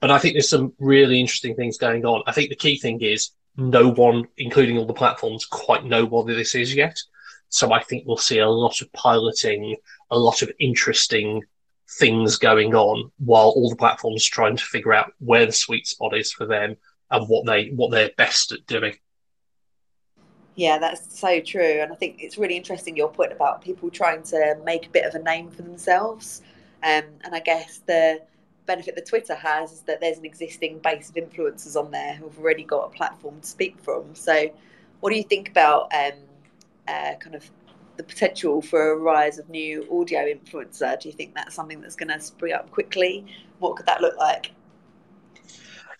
But 0.00 0.10
I 0.10 0.18
think 0.18 0.34
there's 0.34 0.50
some 0.50 0.72
really 0.78 1.20
interesting 1.20 1.54
things 1.54 1.78
going 1.78 2.04
on. 2.04 2.22
I 2.26 2.32
think 2.32 2.50
the 2.50 2.56
key 2.56 2.76
thing 2.76 3.00
is 3.00 3.30
no 3.56 3.88
one, 3.88 4.26
including 4.36 4.76
all 4.76 4.86
the 4.86 4.92
platforms, 4.92 5.46
quite 5.46 5.84
know 5.84 6.04
what 6.04 6.26
this 6.26 6.54
is 6.54 6.74
yet. 6.74 6.98
So 7.48 7.72
I 7.72 7.82
think 7.82 8.04
we'll 8.06 8.16
see 8.16 8.38
a 8.38 8.48
lot 8.48 8.80
of 8.80 8.92
piloting, 8.92 9.76
a 10.10 10.18
lot 10.18 10.42
of 10.42 10.50
interesting 10.58 11.42
things 11.98 12.36
going 12.36 12.74
on 12.74 13.10
while 13.18 13.48
all 13.48 13.70
the 13.70 13.76
platforms 13.76 14.24
trying 14.24 14.56
to 14.56 14.64
figure 14.64 14.92
out 14.92 15.12
where 15.18 15.46
the 15.46 15.52
sweet 15.52 15.86
spot 15.86 16.16
is 16.16 16.32
for 16.32 16.46
them 16.46 16.76
and 17.10 17.28
what 17.28 17.46
they 17.46 17.68
what 17.68 17.90
they're 17.90 18.10
best 18.16 18.52
at 18.52 18.66
doing. 18.66 18.94
Yeah, 20.56 20.78
that's 20.78 21.18
so 21.18 21.40
true. 21.40 21.80
And 21.80 21.92
I 21.92 21.96
think 21.96 22.16
it's 22.20 22.38
really 22.38 22.56
interesting 22.56 22.96
your 22.96 23.10
point 23.10 23.32
about 23.32 23.60
people 23.60 23.90
trying 23.90 24.22
to 24.24 24.56
make 24.64 24.86
a 24.86 24.90
bit 24.90 25.04
of 25.04 25.14
a 25.14 25.22
name 25.22 25.50
for 25.50 25.62
themselves. 25.62 26.42
Um, 26.82 27.04
and 27.24 27.34
I 27.34 27.40
guess 27.40 27.78
the 27.86 28.22
benefit 28.66 28.94
that 28.94 29.06
Twitter 29.06 29.34
has 29.34 29.72
is 29.72 29.80
that 29.82 30.00
there's 30.00 30.18
an 30.18 30.24
existing 30.24 30.78
base 30.78 31.08
of 31.10 31.16
influencers 31.16 31.76
on 31.76 31.90
there 31.90 32.14
who've 32.14 32.38
already 32.38 32.64
got 32.64 32.86
a 32.86 32.88
platform 32.90 33.40
to 33.40 33.46
speak 33.46 33.78
from. 33.80 34.14
So, 34.14 34.50
what 35.00 35.10
do 35.10 35.16
you 35.16 35.24
think 35.24 35.50
about 35.50 35.92
um, 35.94 36.12
uh, 36.88 37.14
kind 37.20 37.34
of 37.34 37.50
the 37.96 38.02
potential 38.02 38.60
for 38.60 38.92
a 38.92 38.96
rise 38.96 39.38
of 39.38 39.48
new 39.48 39.86
audio 40.00 40.22
influencer? 40.22 40.98
Do 41.00 41.08
you 41.08 41.14
think 41.14 41.34
that's 41.34 41.54
something 41.54 41.80
that's 41.80 41.96
going 41.96 42.08
to 42.08 42.20
spring 42.20 42.52
up 42.52 42.70
quickly? 42.70 43.26
What 43.58 43.76
could 43.76 43.86
that 43.86 44.00
look 44.00 44.16
like? 44.16 44.52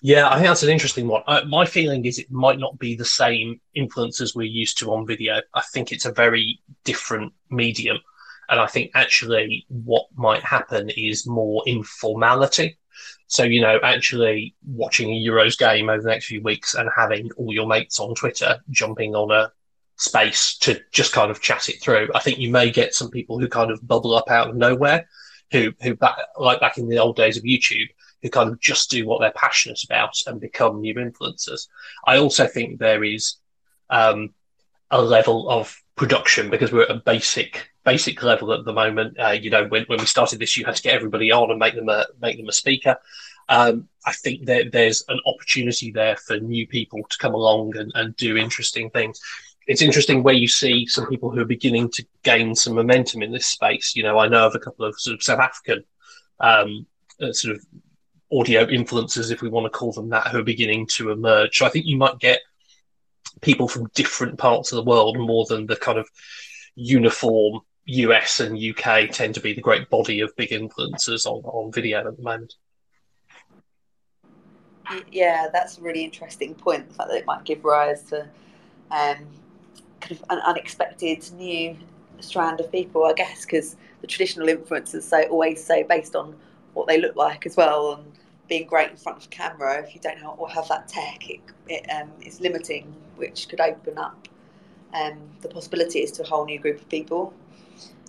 Yeah, 0.03 0.29
I 0.29 0.35
think 0.35 0.49
that's 0.49 0.63
an 0.63 0.69
interesting 0.69 1.09
one. 1.09 1.23
Uh, 1.27 1.43
my 1.49 1.65
feeling 1.65 2.05
is 2.05 2.19
it 2.19 2.31
might 2.31 2.59
not 2.59 2.79
be 2.79 2.95
the 2.95 3.07
same 3.07 3.59
influencers 3.75 4.37
we're 4.37 4.43
used 4.43 4.77
to 4.79 4.93
on 4.93 5.07
video. 5.07 5.41
I 5.55 5.63
think 5.73 5.93
it's 5.93 6.05
a 6.05 6.13
very 6.13 6.61
different 6.85 7.33
medium. 7.49 7.97
And 8.51 8.61
I 8.61 8.67
think 8.67 8.91
actually 8.95 9.65
what 9.69 10.07
might 10.15 10.43
happen 10.43 10.91
is 10.91 11.27
more 11.27 11.63
informality. 11.67 12.79
So, 13.29 13.45
you 13.45 13.63
know, 13.63 13.79
actually 13.83 14.55
watching 14.67 15.11
a 15.11 15.27
Euros 15.27 15.57
game 15.57 15.89
over 15.89 16.03
the 16.03 16.11
next 16.11 16.27
few 16.27 16.43
weeks 16.43 16.75
and 16.75 16.91
having 16.95 17.31
all 17.39 17.55
your 17.55 17.67
mates 17.67 17.99
on 17.99 18.15
Twitter 18.15 18.59
jumping 18.69 19.15
on 19.15 19.31
a 19.31 19.51
space 19.97 20.57
to 20.59 20.81
just 20.93 21.13
kind 21.13 21.31
of 21.31 21.41
chat 21.41 21.69
it 21.69 21.81
through. 21.81 22.09
I 22.15 22.21
think 22.21 22.39
you 22.39 22.51
may 22.51 22.71
get 22.71 22.95
some 22.95 23.11
people 23.11 23.39
who 23.39 23.49
kind 23.49 23.71
of 23.71 23.87
bubble 23.87 24.15
up 24.15 24.31
out 24.31 24.51
of 24.51 24.57
nowhere, 24.57 25.09
who 25.53 25.73
who 25.83 25.95
back, 25.95 26.17
like 26.39 26.61
back 26.61 26.79
in 26.79 26.89
the 26.89 26.99
old 26.99 27.17
days 27.17 27.37
of 27.37 27.45
YouTube, 27.45 27.89
who 28.23 28.31
kind 28.31 28.51
of 28.51 28.61
just 28.61 28.91
do 28.91 29.07
what 29.07 29.21
they're 29.21 29.33
passionate 29.33 29.83
about 29.85 30.15
and 30.27 30.41
become 30.41 30.81
new 30.81 30.95
influencers. 30.95 31.69
I 32.07 32.19
also 32.19 32.47
think 32.47 32.79
there 32.79 33.05
is 33.05 33.37
um, 33.91 34.35
a 34.91 35.01
level 35.01 35.49
of 35.49 35.81
production 35.97 36.51
because 36.51 36.73
we're 36.73 36.83
at 36.83 36.91
a 36.91 37.03
basic 37.05 37.71
basic 37.85 38.23
level 38.23 38.53
at 38.53 38.65
the 38.65 38.73
moment. 38.73 39.19
Uh, 39.21 39.31
you 39.31 39.51
know, 39.51 39.67
when, 39.67 39.85
when 39.85 40.01
we 40.01 40.07
started 40.07 40.39
this, 40.39 40.57
you 40.57 40.65
had 40.65 40.75
to 40.75 40.83
get 40.83 40.95
everybody 40.95 41.31
on 41.31 41.51
and 41.51 41.59
make 41.59 41.75
them 41.75 41.89
a 41.89 42.07
make 42.21 42.37
them 42.37 42.49
a 42.49 42.53
speaker. 42.53 42.97
Um, 43.49 43.89
I 44.07 44.13
think 44.13 44.47
there's 44.47 45.05
an 45.09 45.21
opportunity 45.27 45.93
there 45.93 46.17
for 46.17 46.39
new 46.39 46.67
people 46.67 47.03
to 47.09 47.19
come 47.19 47.35
along 47.35 47.77
and, 47.77 47.93
and 47.95 48.17
do 48.17 48.39
interesting 48.39 48.89
things 48.89 49.21
it's 49.67 49.83
interesting 49.83 50.23
where 50.23 50.35
you 50.35 50.49
see 50.49 50.87
some 50.87 51.07
people 51.07 51.31
who 51.31 51.41
are 51.41 51.47
beginning 51.47 51.91
to 51.91 52.05
gain 52.23 52.55
some 52.55 52.75
momentum 52.75 53.23
in 53.23 53.33
this 53.33 53.47
space. 53.47 53.97
You 53.97 54.03
know, 54.03 54.19
I 54.19 54.29
know 54.29 54.47
of 54.47 54.55
a 54.55 54.59
couple 54.59 54.85
of 54.85 54.99
sort 54.99 55.15
of 55.15 55.23
South 55.23 55.41
African 55.41 55.85
um, 56.41 56.87
uh, 57.21 57.33
sort 57.33 57.57
of 57.57 57.65
audio 58.33 58.67
influencers, 58.67 59.31
if 59.31 59.43
we 59.43 59.49
want 59.49 59.65
to 59.65 59.71
call 59.71 59.93
them 59.93 60.11
that, 60.11 60.29
who 60.29 60.39
are 60.39 60.45
beginning 60.45 60.87
to 60.89 61.11
emerge. 61.11 61.59
So 61.59 61.67
I 61.67 61.69
think 61.69 61.87
you 61.87 61.97
might 61.97 62.19
get 62.19 62.41
people 63.41 63.69
from 63.69 63.91
different 63.95 64.39
parts 64.39 64.73
of 64.73 64.77
the 64.77 64.91
world 64.91 65.19
more 65.19 65.47
than 65.47 65.67
the 65.67 65.77
kind 65.77 65.99
of 65.99 66.09
uniform 66.75 67.61
US 67.87 68.41
and 68.41 68.59
UK 68.59 69.11
tend 69.11 69.35
to 69.35 69.41
be 69.41 69.53
the 69.53 69.61
great 69.61 69.89
body 69.91 70.21
of 70.21 70.35
big 70.37 70.51
influencers 70.51 71.27
on, 71.27 71.43
on 71.45 71.73
video 71.73 72.07
at 72.07 72.17
the 72.17 72.23
moment. 72.23 72.55
Yeah, 75.11 75.49
that's 75.53 75.79
a 75.79 75.81
really 75.81 76.05
interesting 76.05 76.55
point. 76.55 76.89
The 76.89 76.95
fact 76.95 77.11
that 77.11 77.19
it 77.19 77.27
might 77.27 77.45
give 77.45 77.65
rise 77.65 78.03
to 78.05 78.29
um, 78.91 79.27
kind 80.05 80.21
of 80.21 80.25
an 80.31 80.39
unexpected 80.41 81.31
new 81.33 81.77
strand 82.21 82.61
of 82.61 82.71
people, 82.71 83.05
I 83.05 83.15
guess, 83.15 83.45
because 83.45 83.77
the 84.01 84.07
traditional 84.07 84.47
influencers 84.49 85.03
say 85.03 85.27
always 85.27 85.65
say 85.65 85.83
based 85.83 86.15
on 86.15 86.37
what 86.75 86.87
they 86.87 87.01
look 87.01 87.17
like 87.17 87.47
as 87.47 87.57
well, 87.57 87.95
and 87.95 88.13
being 88.49 88.67
great 88.67 88.91
in 88.91 88.97
front 88.97 89.23
of 89.23 89.31
camera. 89.31 89.83
If 89.83 89.95
you 89.95 90.01
don't 90.01 90.19
have, 90.19 90.39
or 90.39 90.49
have 90.51 90.69
that 90.69 90.89
tech, 90.89 91.29
it, 91.31 91.41
it 91.69 91.87
um, 91.91 92.11
is 92.21 92.41
limiting, 92.41 92.95
which 93.17 93.49
could 93.49 93.61
open 93.61 93.97
up 93.97 94.29
um, 94.93 95.19
the 95.41 95.49
possibilities 95.49 96.13
to 96.13 96.23
a 96.23 96.27
whole 96.27 96.45
new 96.45 96.59
group 96.59 96.81
of 96.81 96.89
people. 96.89 97.33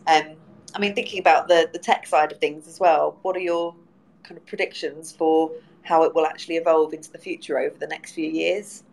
Um, 0.07 0.35
I 0.73 0.79
mean, 0.79 0.93
thinking 0.93 1.19
about 1.19 1.47
the 1.47 1.69
the 1.71 1.79
tech 1.79 2.05
side 2.07 2.31
of 2.31 2.39
things 2.39 2.67
as 2.67 2.79
well. 2.79 3.17
What 3.21 3.35
are 3.37 3.39
your 3.39 3.73
kind 4.23 4.37
of 4.37 4.45
predictions 4.45 5.13
for 5.13 5.51
how 5.83 6.03
it 6.03 6.13
will 6.13 6.25
actually 6.25 6.57
evolve 6.57 6.93
into 6.93 7.11
the 7.11 7.19
future 7.19 7.57
over 7.59 7.77
the 7.77 7.87
next 7.87 8.13
few 8.13 8.29
years? 8.29 8.83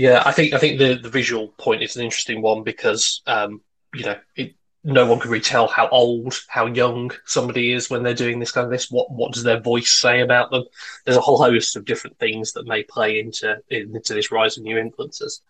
Yeah, 0.00 0.22
I 0.24 0.32
think 0.32 0.54
I 0.54 0.58
think 0.58 0.78
the, 0.78 0.94
the 0.94 1.10
visual 1.10 1.48
point 1.58 1.82
is 1.82 1.94
an 1.94 2.02
interesting 2.02 2.40
one 2.40 2.62
because 2.62 3.20
um, 3.26 3.60
you 3.94 4.06
know 4.06 4.16
it, 4.34 4.54
no 4.82 5.04
one 5.04 5.20
can 5.20 5.30
really 5.30 5.42
tell 5.42 5.68
how 5.68 5.90
old, 5.90 6.40
how 6.48 6.64
young 6.64 7.10
somebody 7.26 7.74
is 7.74 7.90
when 7.90 8.02
they're 8.02 8.14
doing 8.14 8.38
this 8.38 8.50
kind 8.50 8.64
of 8.64 8.70
this. 8.70 8.90
What 8.90 9.12
what 9.12 9.34
does 9.34 9.42
their 9.42 9.60
voice 9.60 9.90
say 9.90 10.22
about 10.22 10.50
them? 10.50 10.64
There's 11.04 11.18
a 11.18 11.20
whole 11.20 11.36
host 11.36 11.76
of 11.76 11.84
different 11.84 12.18
things 12.18 12.52
that 12.52 12.66
may 12.66 12.82
play 12.82 13.20
into 13.20 13.58
into 13.68 14.14
this 14.14 14.32
rise 14.32 14.56
of 14.56 14.64
new 14.64 14.76
influencers. 14.76 15.42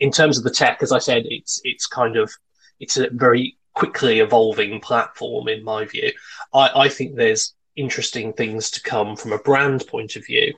In 0.00 0.10
terms 0.10 0.38
of 0.38 0.42
the 0.42 0.50
tech, 0.50 0.82
as 0.82 0.90
I 0.90 0.98
said, 0.98 1.22
it's 1.26 1.60
it's 1.62 1.86
kind 1.86 2.16
of 2.16 2.32
it's 2.80 2.96
a 2.96 3.10
very 3.10 3.58
quickly 3.74 4.18
evolving 4.18 4.80
platform 4.80 5.46
in 5.46 5.62
my 5.62 5.84
view. 5.84 6.10
I, 6.52 6.70
I 6.74 6.88
think 6.88 7.14
there's 7.14 7.54
interesting 7.76 8.32
things 8.32 8.72
to 8.72 8.82
come 8.82 9.14
from 9.14 9.30
a 9.30 9.38
brand 9.38 9.86
point 9.86 10.16
of 10.16 10.26
view 10.26 10.52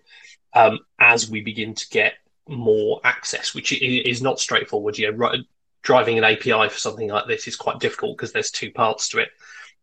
um, 0.55 0.79
as 0.99 1.29
we 1.29 1.43
begin 1.43 1.75
to 1.75 1.87
get 1.91 2.15
more 2.49 3.01
access, 3.05 3.55
which 3.55 3.73
is 3.73 4.23
not 4.23 4.41
straightforward. 4.41 4.99
You 4.99 5.13
know, 5.13 5.33
driving 5.83 6.19
an 6.19 6.25
API 6.25 6.69
for 6.69 6.79
something 6.79 7.09
like 7.09 7.27
this 7.27 7.47
is 7.47 7.57
quite 7.57 7.79
difficult 7.79 8.17
because 8.17 8.33
there's 8.33 8.51
two 8.51 8.71
parts 8.73 9.09
to 9.11 9.19
it. 9.19 9.29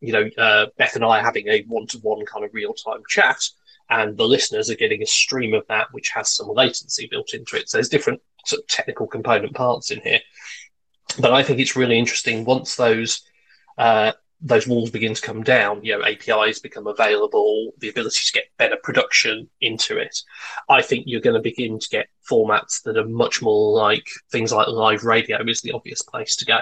You 0.01 0.13
know, 0.13 0.29
uh, 0.37 0.65
Beth 0.77 0.95
and 0.95 1.05
I 1.05 1.19
are 1.19 1.23
having 1.23 1.47
a 1.47 1.63
one-to-one 1.63 2.25
kind 2.25 2.43
of 2.43 2.53
real-time 2.53 3.03
chat, 3.07 3.41
and 3.89 4.17
the 4.17 4.27
listeners 4.27 4.69
are 4.69 4.75
getting 4.75 5.01
a 5.01 5.05
stream 5.05 5.53
of 5.53 5.65
that, 5.67 5.87
which 5.91 6.09
has 6.09 6.29
some 6.35 6.49
latency 6.49 7.07
built 7.09 7.33
into 7.33 7.55
it. 7.55 7.69
So 7.69 7.77
there's 7.77 7.89
different 7.89 8.21
sort 8.45 8.61
of 8.61 8.67
technical 8.67 9.07
component 9.07 9.53
parts 9.55 9.91
in 9.91 10.01
here. 10.01 10.19
But 11.19 11.31
I 11.31 11.43
think 11.43 11.59
it's 11.59 11.75
really 11.75 11.97
interesting 11.97 12.43
once 12.43 12.75
those 12.75 13.21
uh, 13.77 14.13
those 14.45 14.67
walls 14.67 14.91
begin 14.91 15.13
to 15.13 15.21
come 15.21 15.41
down, 15.41 15.83
you 15.83 15.97
know, 15.97 16.05
APIs 16.05 16.59
become 16.59 16.85
available, 16.85 17.71
the 17.79 17.87
ability 17.87 18.19
to 18.25 18.33
get 18.33 18.49
better 18.57 18.75
production 18.83 19.49
into 19.61 19.97
it. 19.97 20.21
I 20.69 20.81
think 20.81 21.05
you're 21.07 21.21
going 21.21 21.35
to 21.35 21.41
begin 21.41 21.79
to 21.79 21.89
get 21.89 22.09
formats 22.29 22.83
that 22.83 22.97
are 22.97 23.07
much 23.07 23.41
more 23.41 23.73
like 23.73 24.05
things 24.31 24.51
like 24.51 24.67
live 24.67 25.05
radio 25.05 25.41
is 25.47 25.61
the 25.61 25.71
obvious 25.71 26.01
place 26.01 26.35
to 26.35 26.45
go. 26.45 26.59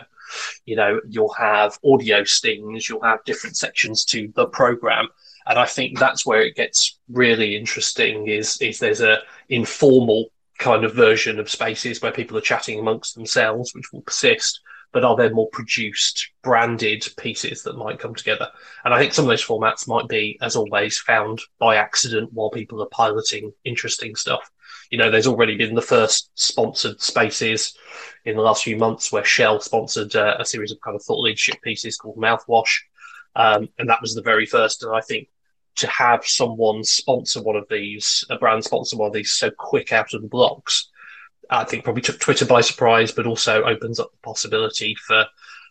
You 0.66 0.76
know, 0.76 1.02
you'll 1.10 1.34
have 1.34 1.80
audio 1.84 2.24
stings, 2.24 2.88
you'll 2.88 3.02
have 3.02 3.24
different 3.26 3.58
sections 3.58 4.06
to 4.06 4.32
the 4.36 4.46
program. 4.46 5.08
And 5.48 5.58
I 5.58 5.66
think 5.66 5.98
that's 5.98 6.24
where 6.24 6.44
it 6.44 6.56
gets 6.56 7.00
really 7.10 7.56
interesting 7.56 8.28
is, 8.28 8.58
is 8.62 8.78
there's 8.78 9.02
a 9.02 9.24
informal 9.50 10.32
kind 10.60 10.86
of 10.86 10.94
version 10.94 11.40
of 11.40 11.50
spaces 11.50 12.00
where 12.00 12.12
people 12.12 12.38
are 12.38 12.42
chatting 12.42 12.80
amongst 12.80 13.16
themselves, 13.16 13.74
which 13.74 13.92
will 13.92 14.02
persist 14.02 14.62
but 14.92 15.04
are 15.04 15.16
there 15.16 15.34
more 15.34 15.50
produced, 15.50 16.32
branded 16.44 17.08
pieces 17.18 17.64
that 17.64 17.78
might 17.78 18.00
come 18.00 18.16
together? 18.16 18.50
And 18.84 18.94
I 18.94 19.00
think 19.00 19.14
some 19.14 19.26
of 19.26 19.30
those 19.30 19.46
formats 19.46 19.88
might 19.88 20.08
be, 20.08 20.38
as 20.42 20.56
always, 20.56 21.00
found 21.00 21.42
by 21.60 21.78
accident 21.78 22.32
while 22.34 22.50
people 22.50 22.82
are 22.82 22.88
piloting 22.88 23.54
interesting 23.64 24.16
stuff. 24.16 24.50
You 24.90 24.98
know, 24.98 25.10
there's 25.10 25.28
already 25.28 25.56
been 25.56 25.76
the 25.76 25.82
first 25.82 26.32
sponsored 26.36 27.02
spaces 27.02 27.78
in 28.26 28.36
the 28.36 28.42
last 28.42 28.64
few 28.64 28.78
months 28.78 29.12
where 29.12 29.24
Shell 29.24 29.62
sponsored 29.62 30.16
uh, 30.16 30.36
a 30.40 30.46
series 30.46 30.72
of 30.72 30.82
kind 30.82 30.96
of 30.96 31.04
thought 31.04 31.22
leadership 31.22 31.62
pieces 31.62 31.98
called 31.98 32.18
Mouthwash. 32.18 32.80
Um, 33.36 33.70
and 33.80 33.90
that 33.90 34.02
was 34.02 34.14
the 34.14 34.22
very 34.22 34.46
first. 34.46 34.84
And 34.84 34.94
I 34.94 35.02
think 35.02 35.30
to 35.78 35.88
have 35.88 36.26
someone 36.26 36.84
sponsor 36.84 37.42
one 37.42 37.56
of 37.56 37.66
these, 37.70 38.26
a 38.30 38.38
brand 38.38 38.64
sponsor 38.64 38.98
one 38.98 39.08
of 39.08 39.14
these 39.14 39.32
so 39.32 39.50
quick 39.50 39.94
out 39.94 40.14
of 40.14 40.22
the 40.22 40.28
blocks, 40.28 40.90
I 41.52 41.66
think 41.66 41.84
probably 41.84 42.02
took 42.02 42.20
Twitter 42.20 42.46
by 42.46 42.62
surprise, 42.62 43.12
but 43.12 43.28
also 43.28 43.64
opens 43.64 44.00
up 44.00 44.12
the 44.12 44.18
possibility 44.24 44.96
for 44.96 45.26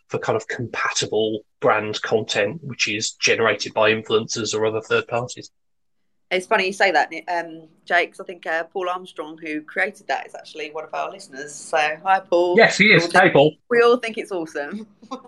for 0.07 0.19
kind 0.19 0.35
of 0.35 0.47
compatible 0.47 1.39
brand 1.61 2.01
content, 2.01 2.61
which 2.63 2.87
is 2.87 3.11
generated 3.11 3.73
by 3.73 3.91
influencers 3.91 4.53
or 4.53 4.65
other 4.65 4.81
third 4.81 5.07
parties. 5.07 5.49
It's 6.29 6.45
funny 6.45 6.67
you 6.67 6.73
say 6.73 6.91
that, 6.91 7.11
um, 7.27 7.67
Jake, 7.85 8.15
I 8.19 8.23
think 8.23 8.45
uh, 8.45 8.63
Paul 8.65 8.89
Armstrong, 8.89 9.37
who 9.37 9.61
created 9.61 10.07
that, 10.07 10.27
is 10.27 10.35
actually 10.35 10.71
one 10.71 10.83
of 10.83 10.93
our 10.93 11.09
listeners. 11.11 11.53
So, 11.53 11.77
hi, 12.03 12.19
Paul. 12.21 12.55
Yes, 12.57 12.77
he 12.77 12.93
is. 12.93 13.11
Hey, 13.11 13.31
Paul. 13.31 13.53
We 13.69 13.81
all 13.81 13.97
think 13.97 14.17
it's 14.17 14.31
awesome. 14.31 14.87
um, 15.11 15.19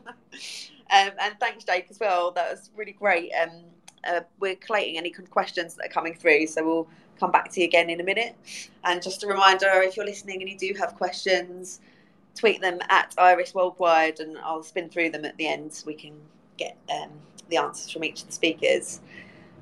and 0.89 1.35
thanks, 1.39 1.63
Jake, 1.65 1.87
as 1.89 1.99
well. 1.99 2.31
That 2.31 2.51
was 2.51 2.69
really 2.75 2.93
great. 2.93 3.31
Um, 3.33 3.65
uh, 4.07 4.21
we're 4.39 4.55
collating 4.55 4.97
any 4.97 5.11
questions 5.11 5.75
that 5.75 5.87
are 5.87 5.93
coming 5.93 6.13
through, 6.13 6.47
so 6.47 6.65
we'll 6.65 6.87
come 7.19 7.31
back 7.31 7.51
to 7.51 7.61
you 7.61 7.67
again 7.67 7.89
in 7.89 7.99
a 7.99 8.03
minute. 8.03 8.35
And 8.83 9.01
just 9.01 9.23
a 9.23 9.27
reminder 9.27 9.67
if 9.81 9.97
you're 9.97 10.05
listening 10.05 10.41
and 10.41 10.49
you 10.49 10.57
do 10.57 10.77
have 10.79 10.95
questions, 10.95 11.79
tweet 12.35 12.61
them 12.61 12.79
at 12.89 13.13
Iris 13.17 13.53
Worldwide 13.53 14.19
and 14.19 14.37
I'll 14.39 14.63
spin 14.63 14.89
through 14.89 15.11
them 15.11 15.25
at 15.25 15.37
the 15.37 15.47
end 15.47 15.73
so 15.73 15.85
we 15.87 15.93
can 15.93 16.13
get 16.57 16.77
um, 16.91 17.09
the 17.49 17.57
answers 17.57 17.91
from 17.91 18.03
each 18.03 18.21
of 18.21 18.27
the 18.27 18.33
speakers. 18.33 18.99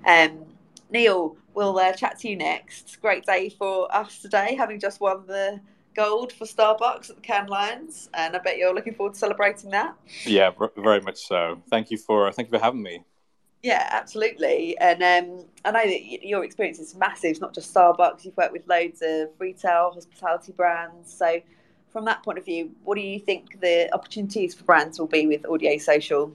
Um, 0.05 0.45
Neil, 0.89 1.37
we'll 1.53 1.77
uh, 1.77 1.93
chat 1.93 2.19
to 2.19 2.29
you 2.29 2.35
next. 2.35 2.99
Great 3.01 3.25
day 3.25 3.49
for 3.49 3.93
us 3.95 4.21
today, 4.21 4.55
having 4.55 4.79
just 4.79 4.99
won 4.99 5.25
the 5.27 5.59
gold 5.95 6.31
for 6.31 6.45
Starbucks 6.45 7.09
at 7.09 7.15
the 7.15 7.21
Cannes 7.21 7.49
Lions, 7.49 8.09
and 8.13 8.35
I 8.35 8.39
bet 8.39 8.57
you're 8.57 8.73
looking 8.73 8.93
forward 8.93 9.13
to 9.13 9.19
celebrating 9.19 9.69
that. 9.71 9.95
Yeah, 10.25 10.51
very 10.77 11.01
much 11.01 11.17
so. 11.17 11.61
Thank 11.69 11.91
you 11.91 11.97
for 11.97 12.31
thank 12.31 12.49
you 12.49 12.57
for 12.57 12.63
having 12.63 12.83
me. 12.83 13.03
Yeah, 13.63 13.87
absolutely. 13.91 14.75
And 14.79 15.03
um, 15.03 15.45
I 15.65 15.71
know 15.71 15.83
that 15.83 16.25
your 16.25 16.43
experience 16.43 16.79
is 16.79 16.95
massive. 16.95 17.31
It's 17.31 17.41
not 17.41 17.53
just 17.53 17.73
Starbucks. 17.73 18.25
You've 18.25 18.35
worked 18.35 18.53
with 18.53 18.67
loads 18.67 19.01
of 19.03 19.29
retail, 19.37 19.91
hospitality 19.93 20.51
brands. 20.51 21.13
So, 21.13 21.41
from 21.89 22.05
that 22.05 22.23
point 22.23 22.37
of 22.37 22.45
view, 22.45 22.71
what 22.83 22.95
do 22.95 23.01
you 23.01 23.19
think 23.19 23.59
the 23.59 23.93
opportunities 23.93 24.55
for 24.55 24.63
brands 24.63 24.97
will 24.97 25.07
be 25.07 25.27
with 25.27 25.45
Audio 25.45 25.77
Social? 25.77 26.33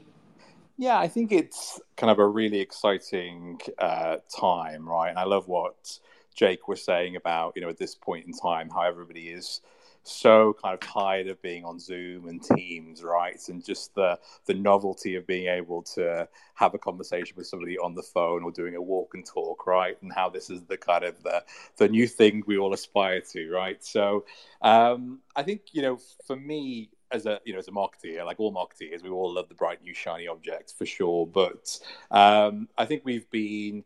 Yeah, 0.79 0.99
I 0.99 1.09
think 1.09 1.33
it's 1.33 1.81
kind 1.97 2.11
of 2.11 2.19
a 2.19 2.27
really 2.27 2.61
exciting 2.61 3.59
uh, 3.79 4.19
time, 4.39 4.87
right? 4.87 5.09
And 5.09 5.19
I 5.19 5.25
love 5.25 5.49
what 5.49 5.99
Jake 6.35 6.69
was 6.69 6.85
saying 6.85 7.17
about, 7.17 7.55
you 7.57 7.63
know, 7.63 7.71
at 7.71 7.79
this 7.79 7.95
point 7.95 8.27
in 8.27 8.35
time, 8.35 8.69
how 8.69 8.83
everybody 8.83 9.29
is 9.29 9.63
so 10.07 10.57
kind 10.63 10.75
of 10.75 10.81
tired 10.81 11.29
of 11.29 11.41
being 11.43 11.65
on 11.65 11.79
Zoom 11.79 12.29
and 12.29 12.43
Teams, 12.43 13.03
right? 13.03 13.41
And 13.49 13.65
just 13.65 13.95
the 13.95 14.19
the 14.47 14.55
novelty 14.55 15.17
of 15.17 15.27
being 15.27 15.49
able 15.49 15.83
to 15.95 16.29
have 16.55 16.75
a 16.75 16.79
conversation 16.79 17.35
with 17.37 17.47
somebody 17.47 17.79
on 17.79 17.95
the 17.95 18.03
phone 18.03 18.43
or 18.43 18.51
doing 18.51 18.77
a 18.77 18.83
walk 18.83 19.15
and 19.15 19.25
talk, 19.27 19.67
right? 19.67 19.97
And 20.03 20.13
how 20.13 20.29
this 20.29 20.51
is 20.51 20.63
the 20.65 20.77
kind 20.77 21.05
of 21.05 21.23
the 21.23 21.45
the 21.77 21.89
new 21.89 22.07
thing 22.07 22.43
we 22.47 22.59
all 22.59 22.73
aspire 22.73 23.21
to, 23.33 23.51
right? 23.51 23.83
So 23.85 24.25
um, 24.63 25.21
I 25.35 25.43
think 25.43 25.63
you 25.73 25.83
know, 25.83 25.99
for 26.27 26.37
me, 26.37 26.91
as 27.11 27.27
a 27.27 27.41
you 27.45 27.53
know 27.53 27.59
as 27.59 27.69
a 27.69 27.73
marketer, 27.73 28.25
like 28.25 28.41
all 28.41 28.53
marketeers, 28.53 29.03
we 29.03 29.11
all 29.11 29.33
love 29.33 29.49
the 29.49 29.55
bright 29.55 29.83
new 29.83 29.95
shiny 29.95 30.29
object 30.29 30.75
for 30.77 30.87
sure. 30.87 31.27
But 31.27 31.79
um, 32.11 32.69
I 32.77 32.87
think 32.87 33.03
we've 33.05 33.31
been 33.31 33.85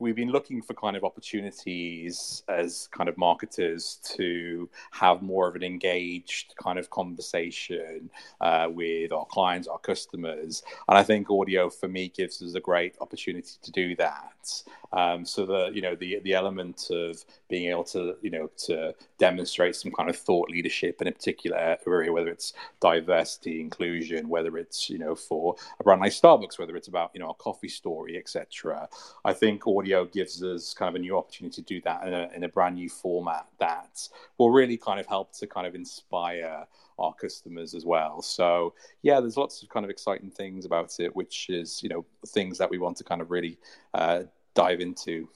we've 0.00 0.16
been 0.16 0.32
looking 0.32 0.62
for 0.62 0.74
kind 0.74 0.96
of 0.96 1.04
opportunities 1.04 2.42
as 2.48 2.88
kind 2.90 3.08
of 3.08 3.16
marketers 3.18 3.98
to 4.02 4.68
have 4.90 5.22
more 5.22 5.46
of 5.46 5.54
an 5.54 5.62
engaged 5.62 6.54
kind 6.60 6.78
of 6.78 6.88
conversation 6.90 8.10
uh, 8.40 8.68
with 8.70 9.12
our 9.12 9.26
clients, 9.26 9.68
our 9.68 9.78
customers, 9.78 10.62
and 10.88 10.98
I 10.98 11.02
think 11.02 11.30
audio 11.30 11.68
for 11.68 11.86
me 11.86 12.08
gives 12.08 12.42
us 12.42 12.54
a 12.54 12.60
great 12.60 12.96
opportunity 13.00 13.52
to 13.62 13.70
do 13.70 13.94
that. 13.96 14.62
Um, 14.92 15.24
so 15.24 15.46
the 15.46 15.70
you 15.72 15.82
know 15.82 15.94
the 15.94 16.18
the 16.24 16.32
element 16.32 16.88
of 16.90 17.24
being 17.48 17.70
able 17.70 17.84
to 17.84 18.16
you 18.22 18.30
know 18.30 18.50
to 18.64 18.94
demonstrate 19.18 19.76
some 19.76 19.92
kind 19.92 20.10
of 20.10 20.16
thought 20.16 20.50
leadership 20.50 21.00
in 21.00 21.06
a 21.06 21.12
particular 21.12 21.78
area, 21.86 22.12
whether 22.12 22.28
it's 22.28 22.54
diversity, 22.80 23.60
inclusion, 23.60 24.28
whether 24.28 24.56
it's 24.56 24.90
you 24.90 24.98
know 24.98 25.14
for 25.14 25.54
a 25.78 25.84
brand 25.84 26.00
like 26.00 26.12
Starbucks, 26.12 26.58
whether 26.58 26.74
it's 26.74 26.88
about 26.88 27.10
you 27.14 27.20
know 27.20 27.30
a 27.30 27.34
coffee 27.34 27.68
story, 27.68 28.16
etc. 28.16 28.88
I 29.24 29.32
think 29.32 29.66
audio 29.66 29.89
gives 30.12 30.42
us 30.42 30.74
kind 30.74 30.88
of 30.88 30.94
a 30.94 30.98
new 30.98 31.16
opportunity 31.16 31.62
to 31.62 31.62
do 31.62 31.80
that 31.82 32.06
in 32.06 32.12
a, 32.12 32.28
in 32.34 32.44
a 32.44 32.48
brand 32.48 32.76
new 32.76 32.88
format 32.88 33.46
that 33.58 34.08
will 34.38 34.50
really 34.50 34.76
kind 34.76 35.00
of 35.00 35.06
help 35.06 35.32
to 35.38 35.46
kind 35.46 35.66
of 35.66 35.74
inspire 35.74 36.66
our 36.98 37.14
customers 37.14 37.74
as 37.74 37.84
well. 37.84 38.22
So 38.22 38.74
yeah, 39.02 39.20
there's 39.20 39.36
lots 39.36 39.62
of 39.62 39.68
kind 39.68 39.84
of 39.84 39.90
exciting 39.90 40.30
things 40.30 40.64
about 40.64 41.00
it, 41.00 41.14
which 41.16 41.48
is 41.48 41.82
you 41.82 41.88
know 41.88 42.04
things 42.28 42.58
that 42.58 42.70
we 42.70 42.78
want 42.78 42.96
to 42.98 43.04
kind 43.04 43.20
of 43.20 43.30
really 43.30 43.58
uh, 43.94 44.22
dive 44.54 44.80
into. 44.80 45.28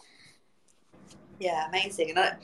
Yeah, 1.41 1.69
amazing. 1.69 2.11
And 2.11 2.19
I, 2.19 2.37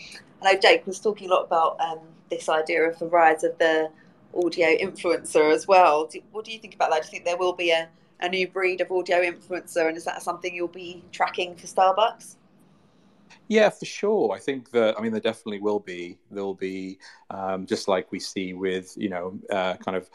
I 0.42 0.52
know 0.52 0.60
Jake 0.60 0.86
was 0.86 0.98
talking 0.98 1.30
a 1.30 1.34
lot 1.34 1.44
about 1.44 1.80
um, 1.80 2.00
this 2.30 2.48
idea 2.48 2.82
of 2.82 2.98
the 2.98 3.06
rise 3.06 3.44
of 3.44 3.56
the 3.58 3.90
audio 4.34 4.76
influencer 4.76 5.52
as 5.52 5.66
well. 5.66 6.06
Do, 6.06 6.20
what 6.32 6.44
do 6.44 6.52
you 6.52 6.58
think 6.58 6.74
about 6.74 6.90
that? 6.90 7.02
Do 7.02 7.06
you 7.06 7.10
think 7.10 7.24
there 7.24 7.36
will 7.36 7.52
be 7.52 7.70
a, 7.70 7.88
a 8.22 8.28
new 8.28 8.48
breed 8.48 8.80
of 8.80 8.90
audio 8.90 9.22
influencer, 9.22 9.88
and 9.88 9.96
is 9.96 10.04
that 10.04 10.22
something 10.22 10.54
you'll 10.54 10.68
be 10.68 11.02
tracking 11.12 11.54
for 11.54 11.66
Starbucks? 11.66 12.36
Yeah, 13.48 13.68
for 13.68 13.84
sure. 13.84 14.32
I 14.32 14.38
think 14.38 14.70
that 14.70 14.96
I 14.96 15.02
mean 15.02 15.12
there 15.12 15.20
definitely 15.20 15.58
will 15.60 15.80
be. 15.80 16.18
There'll 16.30 16.54
be 16.54 16.98
um, 17.30 17.66
just 17.66 17.88
like 17.88 18.12
we 18.12 18.20
see 18.20 18.52
with 18.52 18.94
you 18.96 19.08
know 19.08 19.38
uh, 19.50 19.74
kind 19.74 19.96
of 19.96 20.08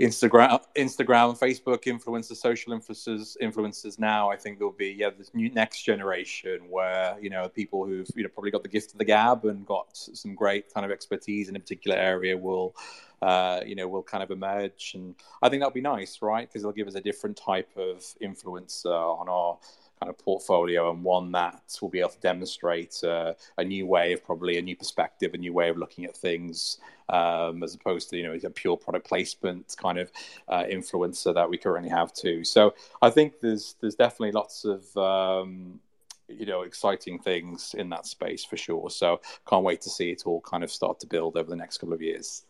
Instagram, 0.00 0.60
Instagram, 0.76 1.38
Facebook 1.38 1.84
influencers, 1.84 2.36
social 2.36 2.72
influencers, 2.72 3.36
influencers. 3.42 3.98
Now, 3.98 4.30
I 4.30 4.36
think 4.36 4.58
there'll 4.58 4.72
be 4.72 4.96
yeah 4.98 5.10
this 5.10 5.34
new 5.34 5.50
next 5.50 5.82
generation 5.82 6.60
where 6.70 7.16
you 7.20 7.28
know 7.28 7.48
people 7.48 7.84
who've 7.84 8.08
you 8.14 8.22
know 8.22 8.30
probably 8.30 8.50
got 8.50 8.62
the 8.62 8.68
gift 8.68 8.92
of 8.92 8.98
the 8.98 9.04
gab 9.04 9.44
and 9.44 9.66
got 9.66 9.88
some 9.96 10.34
great 10.34 10.72
kind 10.72 10.86
of 10.86 10.90
expertise 10.90 11.48
in 11.48 11.56
a 11.56 11.60
particular 11.60 11.96
area 11.96 12.36
will. 12.36 12.74
Uh, 13.22 13.60
you 13.66 13.74
know, 13.74 13.86
will 13.86 14.02
kind 14.02 14.22
of 14.22 14.30
emerge, 14.30 14.92
and 14.94 15.14
I 15.42 15.50
think 15.50 15.60
that'll 15.60 15.74
be 15.74 15.82
nice, 15.82 16.22
right? 16.22 16.48
Because 16.48 16.62
it'll 16.62 16.72
give 16.72 16.88
us 16.88 16.94
a 16.94 17.02
different 17.02 17.36
type 17.36 17.68
of 17.76 17.98
influencer 18.22 18.86
on 18.86 19.28
our 19.28 19.58
kind 20.00 20.08
of 20.08 20.18
portfolio 20.18 20.90
and 20.90 21.04
one 21.04 21.30
that 21.32 21.60
will 21.82 21.90
be 21.90 22.00
able 22.00 22.08
to 22.08 22.20
demonstrate 22.20 23.02
uh, 23.04 23.34
a 23.58 23.64
new 23.64 23.86
way 23.86 24.14
of 24.14 24.24
probably 24.24 24.56
a 24.56 24.62
new 24.62 24.74
perspective, 24.74 25.34
a 25.34 25.36
new 25.36 25.52
way 25.52 25.68
of 25.68 25.76
looking 25.76 26.06
at 26.06 26.16
things, 26.16 26.78
um, 27.10 27.62
as 27.62 27.74
opposed 27.74 28.10
to 28.10 28.16
you 28.16 28.22
know 28.22 28.38
a 28.42 28.50
pure 28.50 28.76
product 28.76 29.06
placement 29.06 29.74
kind 29.80 29.98
of 29.98 30.10
uh, 30.48 30.64
influencer 30.64 31.34
that 31.34 31.48
we 31.48 31.58
currently 31.58 31.90
have 31.90 32.12
too. 32.12 32.44
So 32.44 32.74
I 33.02 33.10
think 33.10 33.40
there's 33.40 33.76
there's 33.80 33.94
definitely 33.94 34.32
lots 34.32 34.64
of 34.64 34.96
um, 34.96 35.80
you 36.28 36.46
know 36.46 36.62
exciting 36.62 37.18
things 37.18 37.74
in 37.76 37.88
that 37.90 38.06
space 38.06 38.44
for 38.44 38.56
sure. 38.56 38.90
So 38.90 39.20
can't 39.48 39.64
wait 39.64 39.80
to 39.82 39.90
see 39.90 40.10
it 40.10 40.22
all 40.26 40.40
kind 40.40 40.64
of 40.64 40.70
start 40.70 41.00
to 41.00 41.06
build 41.06 41.36
over 41.36 41.50
the 41.50 41.56
next 41.56 41.78
couple 41.78 41.94
of 41.94 42.02
years. 42.02 42.44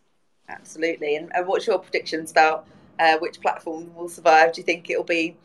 Absolutely. 0.49 1.15
And, 1.15 1.31
and 1.33 1.47
what's 1.47 1.65
your 1.65 1.79
predictions 1.79 2.31
about 2.31 2.67
uh, 2.99 3.17
which 3.19 3.39
platform 3.39 3.93
will 3.95 4.09
survive? 4.09 4.53
Do 4.53 4.61
you 4.61 4.65
think 4.65 4.89
it'll 4.89 5.03
be 5.03 5.37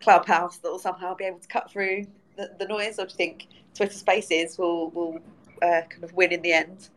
Clubhouse 0.00 0.56
that 0.58 0.70
will 0.70 0.78
somehow 0.78 1.14
be 1.14 1.24
able 1.24 1.38
to 1.38 1.48
cut 1.48 1.70
through 1.70 2.06
the, 2.36 2.50
the 2.58 2.66
noise, 2.66 2.98
or 2.98 3.04
do 3.06 3.12
you 3.12 3.16
think 3.16 3.48
Twitter 3.74 3.94
Spaces 3.94 4.58
will 4.58 4.90
will 4.90 5.18
uh, 5.62 5.82
kind 5.88 6.02
of 6.02 6.12
win 6.14 6.32
in 6.32 6.42
the 6.42 6.52
end? 6.52 6.88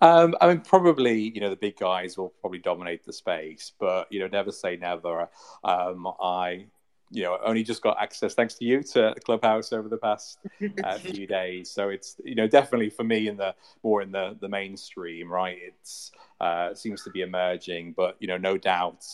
Um, 0.00 0.34
I 0.40 0.48
mean, 0.48 0.60
probably 0.60 1.18
you 1.34 1.40
know 1.40 1.50
the 1.50 1.56
big 1.56 1.76
guys 1.76 2.16
will 2.16 2.30
probably 2.40 2.58
dominate 2.58 3.04
the 3.04 3.12
space, 3.12 3.72
but 3.78 4.10
you 4.10 4.20
know, 4.20 4.28
never 4.28 4.52
say 4.52 4.76
never. 4.76 5.28
Um, 5.64 6.06
I 6.20 6.66
you 7.10 7.22
know 7.22 7.38
only 7.44 7.62
just 7.62 7.82
got 7.82 8.00
access 8.00 8.32
thanks 8.32 8.54
to 8.54 8.64
you 8.64 8.82
to 8.82 9.14
clubhouse 9.26 9.70
over 9.74 9.86
the 9.86 9.98
past 9.98 10.38
uh, 10.82 10.96
few 10.98 11.26
days 11.26 11.70
so 11.70 11.90
it's 11.90 12.16
you 12.24 12.34
know 12.34 12.48
definitely 12.48 12.88
for 12.88 13.04
me 13.04 13.28
in 13.28 13.36
the 13.36 13.54
more 13.82 14.00
in 14.00 14.10
the 14.10 14.34
the 14.40 14.48
mainstream 14.48 15.30
right 15.30 15.58
it's 15.60 16.10
uh, 16.40 16.72
seems 16.72 17.02
to 17.02 17.10
be 17.10 17.20
emerging 17.20 17.92
but 17.94 18.16
you 18.18 18.26
know 18.26 18.38
no 18.38 18.56
doubt 18.56 19.04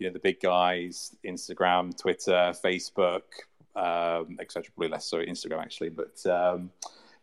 you 0.00 0.06
know 0.06 0.12
the 0.12 0.18
big 0.18 0.40
guys, 0.40 1.14
Instagram, 1.24 1.96
Twitter, 1.96 2.52
Facebook, 2.64 3.22
um, 3.76 4.38
etc. 4.40 4.64
Probably 4.74 4.88
less 4.88 5.06
so 5.06 5.18
Instagram 5.18 5.60
actually, 5.60 5.90
but 5.90 6.26
um, 6.26 6.70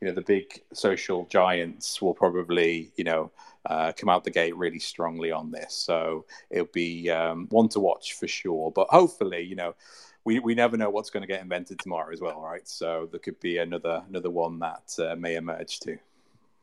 you 0.02 0.08
know 0.08 0.14
the 0.14 0.22
big 0.22 0.62
social 0.74 1.26
giants 1.26 2.02
will 2.02 2.14
probably 2.14 2.92
you 2.96 3.04
know 3.04 3.32
uh, 3.66 3.92
come 3.98 4.10
out 4.10 4.24
the 4.24 4.32
gate 4.32 4.56
really 4.56 4.80
strongly 4.80 5.32
on 5.32 5.52
this. 5.52 5.74
So 5.74 6.26
it'll 6.50 6.68
be 6.68 7.10
um, 7.10 7.48
one 7.50 7.70
to 7.70 7.80
watch 7.80 8.14
for 8.14 8.28
sure. 8.28 8.72
But 8.72 8.88
hopefully, 8.90 9.42
you 9.42 9.56
know. 9.56 9.76
We, 10.24 10.40
we 10.40 10.56
never 10.56 10.76
know 10.76 10.90
what's 10.90 11.10
going 11.10 11.22
to 11.22 11.28
get 11.28 11.42
invented 11.42 11.80
tomorrow 11.80 12.12
as 12.12 12.20
well, 12.20 12.42
right? 12.42 12.68
So 12.68 13.08
there 13.10 13.20
could 13.22 13.40
be 13.40 13.60
another 13.60 14.04
another 14.10 14.30
one 14.30 14.60
that 14.60 14.94
uh, 15.00 15.16
may 15.16 15.36
emerge 15.36 15.80
too. 15.80 15.98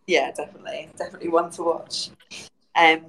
Yeah, 0.06 0.32
definitely, 0.32 0.90
definitely 0.98 1.28
one 1.28 1.50
to 1.52 1.62
watch. 1.62 2.10
Um, 2.76 3.06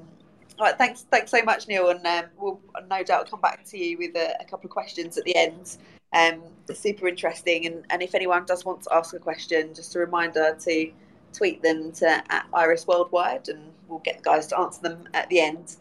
all 0.57 0.67
right, 0.67 0.77
thanks, 0.77 1.05
thanks 1.11 1.31
so 1.31 1.43
much, 1.43 1.67
Neil, 1.67 1.89
and 1.89 2.05
um, 2.07 2.25
we'll 2.37 2.61
no 2.89 3.03
doubt 3.03 3.29
come 3.29 3.41
back 3.41 3.65
to 3.65 3.77
you 3.77 3.97
with 3.97 4.15
a, 4.15 4.35
a 4.39 4.45
couple 4.45 4.67
of 4.67 4.71
questions 4.71 5.17
at 5.17 5.25
the 5.25 5.35
end. 5.35 5.77
Um, 6.15 6.41
super 6.73 7.07
interesting, 7.07 7.65
and, 7.65 7.85
and 7.89 8.01
if 8.01 8.15
anyone 8.15 8.45
does 8.45 8.65
want 8.65 8.81
to 8.83 8.93
ask 8.93 9.13
a 9.13 9.19
question, 9.19 9.73
just 9.73 9.95
a 9.95 9.99
reminder 9.99 10.57
to 10.61 10.91
tweet 11.33 11.61
them 11.61 11.91
to 11.91 12.23
at 12.31 12.47
Iris 12.53 12.87
Worldwide, 12.87 13.49
and 13.49 13.71
we'll 13.87 13.99
get 13.99 14.17
the 14.17 14.23
guys 14.23 14.47
to 14.47 14.57
answer 14.57 14.81
them 14.81 15.07
at 15.13 15.29
the 15.29 15.41
end. 15.41 15.75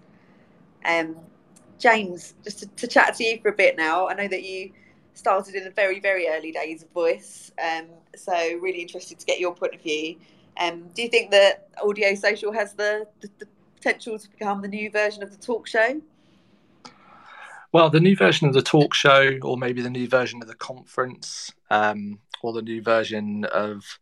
Um, 0.84 1.16
James, 1.78 2.34
just 2.44 2.58
to, 2.60 2.66
to, 2.66 2.86
chat 2.86 3.14
to 3.16 3.24
you 3.24 3.40
for 3.40 3.48
a 3.48 3.52
bit 3.52 3.76
now. 3.76 4.08
I 4.08 4.14
know 4.14 4.28
that 4.28 4.42
you 4.42 4.72
started 5.14 5.54
in 5.54 5.64
the 5.64 5.70
very, 5.70 6.00
very 6.00 6.28
early 6.28 6.52
days 6.52 6.82
of 6.82 6.90
voice, 6.90 7.52
um, 7.64 7.86
so 8.16 8.32
really 8.60 8.80
interested 8.80 9.18
to 9.18 9.26
get 9.26 9.38
your 9.38 9.54
point 9.54 9.74
of 9.74 9.80
view. 9.80 10.16
Um, 10.56 10.84
do 10.94 11.02
you 11.02 11.08
think 11.08 11.30
that 11.30 11.68
audio 11.82 12.14
social 12.14 12.52
has 12.52 12.74
the, 12.74 13.06
the, 13.20 13.30
the 13.38 13.48
potential 13.76 14.18
to 14.18 14.30
become 14.30 14.62
the 14.62 14.68
new 14.68 14.90
version 14.90 15.22
of 15.22 15.30
the 15.30 15.36
talk 15.36 15.66
show? 15.66 16.00
Well, 17.74 17.90
the 17.90 17.98
new 17.98 18.14
version 18.14 18.46
of 18.46 18.54
the 18.54 18.62
talk 18.62 18.94
show, 18.94 19.36
or 19.42 19.58
maybe 19.58 19.82
the 19.82 19.90
new 19.90 20.06
version 20.06 20.40
of 20.40 20.46
the 20.46 20.54
conference, 20.54 21.52
um, 21.72 22.20
or 22.40 22.52
the 22.52 22.62
new 22.62 22.80
version 22.80 23.44
of 23.46 23.98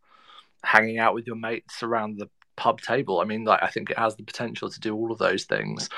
hanging 0.63 0.99
out 0.99 1.15
with 1.15 1.27
your 1.27 1.37
mates 1.37 1.83
around 1.83 2.19
the 2.19 2.29
pub 2.55 2.83
table. 2.83 3.21
I 3.21 3.25
mean, 3.25 3.45
like 3.47 3.63
I 3.63 3.69
think 3.69 3.89
it 3.89 3.97
has 3.99 4.15
the 4.15 4.25
potential 4.25 4.69
to 4.69 4.79
do 4.79 4.95
all 4.95 5.11
of 5.11 5.17
those 5.17 5.45
things. 5.45 5.89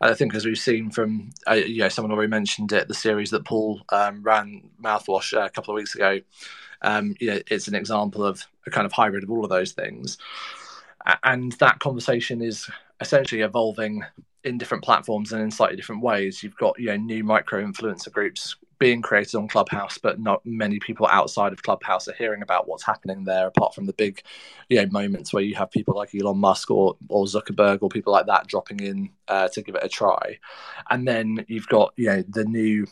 And 0.00 0.10
I 0.10 0.14
think, 0.14 0.34
as 0.34 0.46
we've 0.46 0.56
seen 0.56 0.90
from, 0.90 1.28
uh, 1.46 1.52
you 1.52 1.80
know, 1.80 1.90
someone 1.90 2.12
already 2.12 2.30
mentioned 2.30 2.72
it, 2.72 2.88
the 2.88 2.94
series 2.94 3.28
that 3.32 3.44
Paul 3.44 3.82
um, 3.90 4.22
ran, 4.22 4.70
Mouthwash, 4.82 5.36
uh, 5.36 5.44
a 5.44 5.50
couple 5.50 5.74
of 5.74 5.76
weeks 5.76 5.94
ago. 5.94 6.20
Um, 6.80 7.14
you 7.20 7.30
know, 7.30 7.40
it's 7.50 7.68
an 7.68 7.74
example 7.74 8.24
of 8.24 8.46
a 8.66 8.70
kind 8.70 8.86
of 8.86 8.92
hybrid 8.92 9.22
of 9.22 9.30
all 9.30 9.44
of 9.44 9.50
those 9.50 9.72
things. 9.72 10.16
And 11.22 11.52
that 11.60 11.80
conversation 11.80 12.40
is 12.40 12.70
essentially 13.02 13.42
evolving 13.42 14.02
in 14.44 14.58
different 14.58 14.84
platforms 14.84 15.32
and 15.32 15.42
in 15.42 15.50
slightly 15.50 15.76
different 15.76 16.02
ways. 16.02 16.42
You've 16.42 16.56
got 16.56 16.78
you 16.78 16.86
know 16.86 16.96
new 16.96 17.24
micro 17.24 17.64
influencer 17.64 18.12
groups 18.12 18.56
being 18.78 19.02
created 19.02 19.34
on 19.34 19.48
Clubhouse, 19.48 19.98
but 19.98 20.20
not 20.20 20.44
many 20.46 20.78
people 20.78 21.08
outside 21.10 21.52
of 21.52 21.62
Clubhouse 21.62 22.06
are 22.06 22.14
hearing 22.14 22.42
about 22.42 22.68
what's 22.68 22.84
happening 22.84 23.24
there. 23.24 23.48
Apart 23.48 23.74
from 23.74 23.86
the 23.86 23.92
big, 23.92 24.22
you 24.68 24.80
know, 24.80 24.86
moments 24.90 25.32
where 25.32 25.42
you 25.42 25.54
have 25.56 25.70
people 25.70 25.94
like 25.96 26.14
Elon 26.14 26.38
Musk 26.38 26.70
or 26.70 26.96
or 27.08 27.24
Zuckerberg 27.24 27.78
or 27.82 27.88
people 27.88 28.12
like 28.12 28.26
that 28.26 28.46
dropping 28.46 28.80
in 28.80 29.10
uh, 29.28 29.48
to 29.48 29.62
give 29.62 29.74
it 29.74 29.84
a 29.84 29.88
try, 29.88 30.38
and 30.90 31.06
then 31.06 31.44
you've 31.48 31.68
got 31.68 31.92
you 31.96 32.06
know 32.06 32.22
the 32.28 32.44
new 32.44 32.86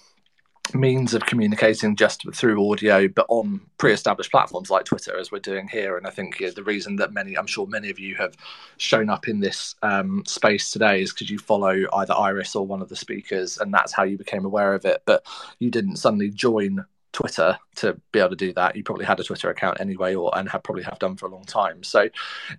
means 0.75 1.15
of 1.15 1.27
communicating 1.27 1.97
just 1.97 2.25
through 2.35 2.71
audio, 2.71 3.09
but 3.09 3.27
on 3.29 3.61
pre-established 3.79 4.31
platforms 4.31 4.71
like 4.71 4.85
Twitter, 4.85 5.19
as 5.19 5.31
we're 5.31 5.39
doing 5.39 5.69
here. 5.69 5.97
And 5.97 6.07
I 6.07 6.11
think 6.11 6.39
the 6.39 6.63
reason 6.63 6.97
that 6.97 7.13
many, 7.13 7.37
I'm 7.37 7.47
sure 7.47 7.67
many 7.67 7.91
of 7.91 7.99
you 7.99 8.15
have 8.17 8.37
shown 8.77 9.09
up 9.09 9.29
in 9.29 9.41
this 9.41 9.75
um, 9.83 10.23
space 10.27 10.71
today 10.71 11.03
is 11.03 11.13
because 11.13 11.31
you 11.31 11.39
follow 11.39 11.85
either 11.95 12.15
Iris 12.15 12.57
or 12.57 12.67
one 12.67 12.83
of 12.83 12.89
the 12.89 12.97
speakers, 12.97 13.59
and 13.59 13.73
that's 13.73 13.93
how 13.93 14.03
you 14.03 14.19
became 14.19 14.45
aware 14.45 14.75
of 14.75 14.85
it. 14.85 15.03
But 15.07 15.25
you 15.59 15.71
didn't 15.71 15.97
suddenly 15.97 16.31
join 16.31 16.85
Twitter 17.13 17.59
to 17.77 17.99
be 18.13 18.19
able 18.19 18.31
to 18.31 18.37
do 18.37 18.53
that. 18.53 18.77
You 18.77 18.83
probably 18.83 19.07
had 19.07 19.21
a 19.21 19.25
Twitter 19.25 19.51
account 19.51 19.81
anyway, 19.81 20.15
or 20.15 20.37
and 20.37 20.49
have 20.51 20.63
probably 20.63 20.83
have 20.83 20.99
done 20.99 21.17
for 21.17 21.27
a 21.27 21.31
long 21.31 21.45
time. 21.45 21.83
So 21.83 22.09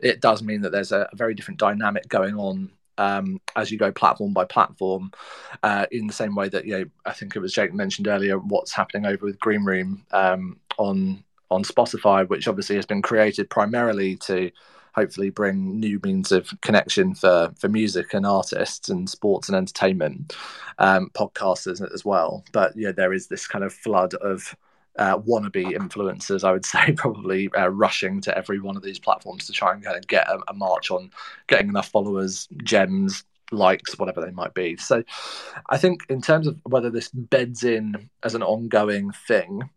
it 0.01 0.21
does 0.21 0.41
mean 0.41 0.61
that 0.61 0.71
there's 0.71 0.91
a, 0.91 1.07
a 1.11 1.15
very 1.15 1.35
different 1.35 1.59
dynamic 1.59 2.07
going 2.07 2.35
on 2.35 2.71
um, 2.97 3.39
as 3.55 3.71
you 3.71 3.77
go 3.77 3.91
platform 3.91 4.33
by 4.33 4.45
platform, 4.45 5.11
uh, 5.63 5.85
in 5.91 6.07
the 6.07 6.13
same 6.13 6.35
way 6.35 6.49
that 6.49 6.65
you 6.65 6.77
know 6.77 6.85
I 7.05 7.13
think 7.13 7.35
it 7.35 7.39
was 7.39 7.53
Jake 7.53 7.73
mentioned 7.73 8.07
earlier 8.07 8.37
what's 8.37 8.73
happening 8.73 9.05
over 9.05 9.25
with 9.25 9.39
Green 9.39 9.63
Room 9.63 10.05
um, 10.11 10.59
on 10.77 11.23
on 11.49 11.63
Spotify, 11.63 12.27
which 12.27 12.47
obviously 12.47 12.75
has 12.75 12.85
been 12.85 13.01
created 13.01 13.49
primarily 13.49 14.15
to 14.17 14.51
hopefully 14.93 15.29
bring 15.29 15.79
new 15.79 15.99
means 16.03 16.31
of 16.31 16.49
connection 16.61 17.13
for 17.13 17.53
for 17.57 17.69
music 17.69 18.13
and 18.13 18.25
artists 18.25 18.89
and 18.89 19.09
sports 19.09 19.47
and 19.47 19.55
entertainment 19.55 20.35
um, 20.79 21.09
podcasters 21.13 21.81
as 21.93 22.03
well. 22.03 22.43
But 22.51 22.75
yeah, 22.75 22.91
there 22.91 23.13
is 23.13 23.27
this 23.27 23.47
kind 23.47 23.63
of 23.63 23.73
flood 23.73 24.13
of 24.15 24.55
uh, 24.97 25.17
wannabe 25.19 25.75
influencers, 25.75 26.43
I 26.43 26.51
would 26.51 26.65
say, 26.73 26.93
probably 26.93 27.49
uh, 27.53 27.67
rushing 27.67 28.21
to 28.21 28.37
every 28.37 28.59
one 28.59 28.75
of 28.75 28.83
these 28.83 28.99
platforms 28.99 29.45
to 29.47 29.53
try 29.53 29.73
and 29.73 29.83
kind 29.83 29.97
of 29.97 30.07
get 30.07 30.27
a, 30.27 30.39
a, 30.47 30.53
march 30.53 30.91
on 30.91 31.11
getting 31.47 31.69
enough 31.69 31.89
followers, 31.89 32.47
gems, 32.63 33.23
likes, 33.51 33.97
whatever 33.97 34.21
they 34.21 34.31
might 34.31 34.53
be. 34.53 34.75
So 34.77 35.03
I 35.69 35.77
think, 35.77 36.01
in 36.09 36.21
terms 36.21 36.47
of 36.47 36.59
whether 36.63 36.89
this 36.89 37.09
beds 37.09 37.63
in 37.63 38.09
as 38.23 38.35
an 38.35 38.43
ongoing 38.43 39.11
thing, 39.11 39.69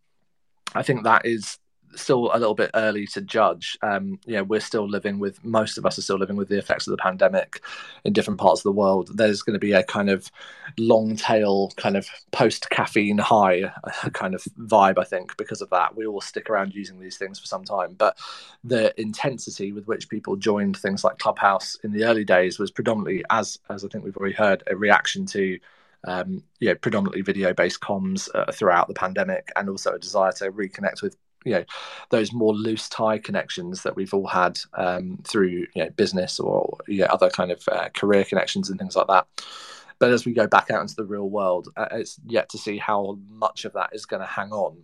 I 0.74 0.82
think 0.82 1.04
that 1.04 1.26
is 1.26 1.58
still 1.94 2.30
a 2.32 2.38
little 2.38 2.54
bit 2.54 2.70
early 2.74 3.06
to 3.08 3.20
judge. 3.20 3.76
Um, 3.82 4.18
you 4.26 4.36
know, 4.36 4.44
we're 4.44 4.60
still 4.60 4.88
living 4.88 5.18
with 5.18 5.44
most 5.44 5.78
of 5.78 5.86
us 5.86 5.98
are 5.98 6.02
still 6.02 6.18
living 6.18 6.36
with 6.36 6.48
the 6.48 6.58
effects 6.58 6.86
of 6.86 6.92
the 6.92 7.02
pandemic 7.02 7.62
in 8.04 8.12
different 8.12 8.40
parts 8.40 8.60
of 8.60 8.64
the 8.64 8.72
world. 8.72 9.10
There's 9.14 9.42
going 9.42 9.54
to 9.54 9.60
be 9.60 9.72
a 9.72 9.82
kind 9.82 10.10
of 10.10 10.30
long 10.78 11.16
tail, 11.16 11.70
kind 11.76 11.96
of 11.96 12.08
post 12.32 12.70
caffeine 12.70 13.18
high 13.18 13.72
kind 14.12 14.34
of 14.34 14.42
vibe, 14.58 14.98
I 14.98 15.04
think, 15.04 15.36
because 15.36 15.60
of 15.60 15.70
that. 15.70 15.96
We 15.96 16.06
all 16.06 16.20
stick 16.20 16.50
around 16.50 16.74
using 16.74 17.00
these 17.00 17.16
things 17.16 17.38
for 17.38 17.46
some 17.46 17.64
time, 17.64 17.94
but 17.94 18.18
the 18.64 18.98
intensity 19.00 19.72
with 19.72 19.86
which 19.86 20.08
people 20.08 20.36
joined 20.36 20.76
things 20.76 21.04
like 21.04 21.18
Clubhouse 21.18 21.76
in 21.82 21.92
the 21.92 22.04
early 22.04 22.24
days 22.24 22.58
was 22.58 22.70
predominantly, 22.70 23.24
as 23.30 23.58
as 23.68 23.84
I 23.84 23.88
think 23.88 24.04
we've 24.04 24.16
already 24.16 24.34
heard, 24.34 24.62
a 24.66 24.76
reaction 24.76 25.26
to 25.26 25.58
um, 26.04 26.42
you 26.60 26.68
know, 26.68 26.74
predominantly 26.76 27.22
video-based 27.22 27.80
comms 27.80 28.28
uh, 28.34 28.50
throughout 28.52 28.88
the 28.88 28.94
pandemic, 28.94 29.50
and 29.56 29.68
also 29.68 29.92
a 29.92 29.98
desire 29.98 30.32
to 30.32 30.50
reconnect 30.50 31.02
with 31.02 31.16
you 31.44 31.52
know 31.52 31.64
those 32.10 32.32
more 32.32 32.54
loose 32.54 32.88
tie 32.88 33.18
connections 33.18 33.82
that 33.82 33.96
we've 33.96 34.12
all 34.12 34.26
had 34.26 34.58
um, 34.74 35.18
through 35.24 35.48
you 35.74 35.84
know 35.84 35.90
business 35.90 36.38
or 36.38 36.78
you 36.86 37.00
know, 37.00 37.06
other 37.06 37.30
kind 37.30 37.50
of 37.50 37.62
uh, 37.70 37.88
career 37.90 38.24
connections 38.24 38.70
and 38.70 38.78
things 38.78 38.96
like 38.96 39.06
that. 39.06 39.26
But 39.98 40.12
as 40.12 40.24
we 40.24 40.32
go 40.32 40.46
back 40.46 40.70
out 40.70 40.80
into 40.80 40.96
the 40.96 41.04
real 41.04 41.28
world, 41.28 41.68
uh, 41.76 41.88
it's 41.92 42.18
yet 42.26 42.48
to 42.50 42.58
see 42.58 42.78
how 42.78 43.18
much 43.28 43.64
of 43.64 43.74
that 43.74 43.90
is 43.92 44.06
going 44.06 44.20
to 44.20 44.26
hang 44.26 44.50
on 44.50 44.78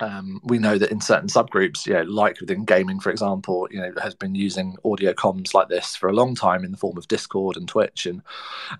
um, 0.00 0.40
we 0.44 0.58
know 0.58 0.78
that 0.78 0.90
in 0.90 1.00
certain 1.00 1.28
subgroups, 1.28 1.86
you 1.86 1.94
know, 1.94 2.02
like 2.02 2.40
within 2.40 2.64
gaming, 2.64 3.00
for 3.00 3.10
example, 3.10 3.68
you 3.70 3.80
know, 3.80 3.92
has 4.00 4.14
been 4.14 4.34
using 4.34 4.76
audio 4.84 5.12
comms 5.12 5.54
like 5.54 5.68
this 5.68 5.96
for 5.96 6.08
a 6.08 6.12
long 6.12 6.34
time 6.34 6.64
in 6.64 6.70
the 6.70 6.76
form 6.76 6.96
of 6.96 7.08
Discord 7.08 7.56
and 7.56 7.68
Twitch, 7.68 8.06
and 8.06 8.22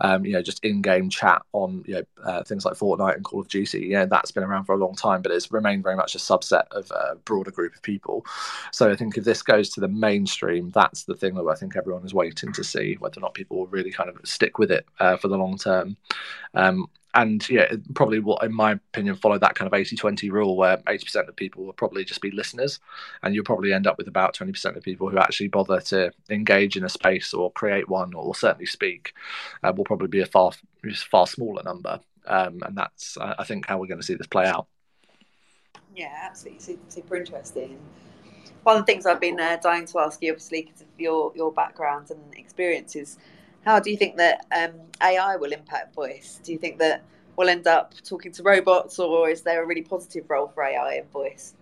um, 0.01 0.25
you 0.25 0.33
know, 0.33 0.43
just 0.43 0.65
in-game 0.65 1.11
chat 1.11 1.43
on 1.53 1.85
you 1.87 1.95
know 1.95 2.03
uh, 2.25 2.43
things 2.45 2.65
like 2.65 2.75
Fortnite 2.75 3.17
and 3.17 3.25
Call 3.25 3.41
of 3.41 3.49
Duty. 3.49 3.89
Know, 3.89 4.07
that's 4.07 4.31
been 4.31 4.45
around 4.45 4.65
for 4.65 4.75
a 4.75 4.79
long 4.79 4.95
time, 4.95 5.23
but 5.23 5.33
it's 5.33 5.51
remained 5.51 5.83
very 5.83 5.97
much 5.97 6.15
a 6.15 6.19
subset 6.19 6.65
of 6.71 6.91
a 6.91 7.17
broader 7.25 7.51
group 7.51 7.75
of 7.75 7.83
people. 7.83 8.25
So 8.73 8.91
I 8.91 8.97
think 8.97 9.17
if 9.17 9.25
this 9.25 9.43
goes 9.43 9.71
to 9.71 9.81
the 9.81 9.89
mainstream, 9.89 10.71
that's 10.71 11.05
the 11.05 11.15
thing 11.15 11.35
that 11.35 11.49
I 11.49 11.55
think 11.55 11.77
everyone 11.77 12.05
is 12.05 12.15
waiting 12.15 12.53
to 12.53 12.65
see 12.65 12.97
whether 13.01 13.19
or 13.19 13.23
not 13.23 13.35
people 13.35 13.59
will 13.59 13.67
really 13.67 13.91
kind 13.91 14.09
of 14.09 14.19
stick 14.25 14.59
with 14.59 14.71
it 14.71 14.87
uh, 15.01 15.17
for 15.17 15.29
the 15.29 15.39
long 15.39 15.59
term. 15.59 15.97
Um, 16.55 16.89
and 17.19 17.49
yeah, 17.49 17.67
probably 17.95 18.21
will, 18.21 18.39
in 18.39 18.55
my 18.55 18.73
opinion, 18.73 19.17
follow 19.17 19.39
that 19.39 19.57
kind 19.57 19.67
of 19.67 19.75
80 19.75 19.97
20 19.97 20.31
rule 20.31 20.57
where 20.57 20.77
80% 20.77 21.29
of 21.29 21.35
people 21.35 21.65
will 21.65 21.73
probably 21.73 22.05
just 22.05 22.21
be 22.21 22.31
listeners, 22.31 22.79
and 23.25 23.35
you'll 23.35 23.45
probably 23.45 23.73
end 23.73 23.89
up 23.89 23.99
with 23.99 24.07
about 24.07 24.37
20% 24.37 24.77
of 24.77 24.83
people 24.85 25.09
who 25.09 25.19
actually 25.19 25.49
bother 25.49 25.81
to 25.81 26.13
engage 26.31 26.77
in 26.77 26.85
a 26.85 26.89
space 26.89 27.35
or 27.35 27.51
create 27.51 27.89
one 27.89 28.15
or 28.15 28.37
certainly 28.37 28.67
speak, 28.67 29.15
uh, 29.65 29.73
will 29.77 29.85
probably 29.85 30.07
be 30.07 30.21
a 30.21 30.27
far, 30.27 30.53
far 31.11 31.27
smaller 31.27 31.63
number. 31.65 31.99
Um, 32.27 32.61
and 32.63 32.77
that's, 32.77 33.19
I 33.21 33.43
think, 33.43 33.67
how 33.67 33.79
we're 33.79 33.89
going 33.89 34.01
to 34.01 34.07
see 34.07 34.15
this 34.15 34.29
play 34.29 34.47
out. 34.47 34.69
Yeah, 35.97 36.15
absolutely. 36.23 36.79
Super, 36.89 37.17
interesting. 37.17 37.81
One 38.63 38.77
of 38.77 38.87
the 38.87 38.93
things 38.93 39.07
I've 39.07 39.21
been 39.21 39.41
uh, 39.41 39.57
dying 39.61 39.87
to 39.87 39.99
ask 39.99 40.23
you, 40.23 40.31
obviously, 40.31 40.63
because 40.63 40.83
of 40.83 40.89
your, 40.99 41.33
your 41.35 41.51
background 41.51 42.11
and 42.11 42.21
experiences 42.37 43.19
how 43.65 43.81
do 43.81 43.91
you 43.91 43.97
think 43.97 44.17
that 44.17 44.47
um, 44.57 44.73
AI 45.03 45.37
will 45.37 45.53
impact 45.53 45.95
voice? 45.95 46.41
Do 46.43 46.53
you 46.53 46.59
think 46.59 46.79
that 46.79 47.05
we'll 47.37 47.49
end 47.49 47.67
up 47.67 47.95
talking 48.05 48.33
to 48.33 48.43
robots, 48.43 48.99
or 48.99 49.29
is 49.31 49.43
there 49.43 49.63
a 49.63 49.67
really 49.67 49.83
positive 49.83 50.29
role 50.31 50.49
for 50.49 50.65
AI 50.65 50.95
in 50.95 51.07
voice? 51.09 51.55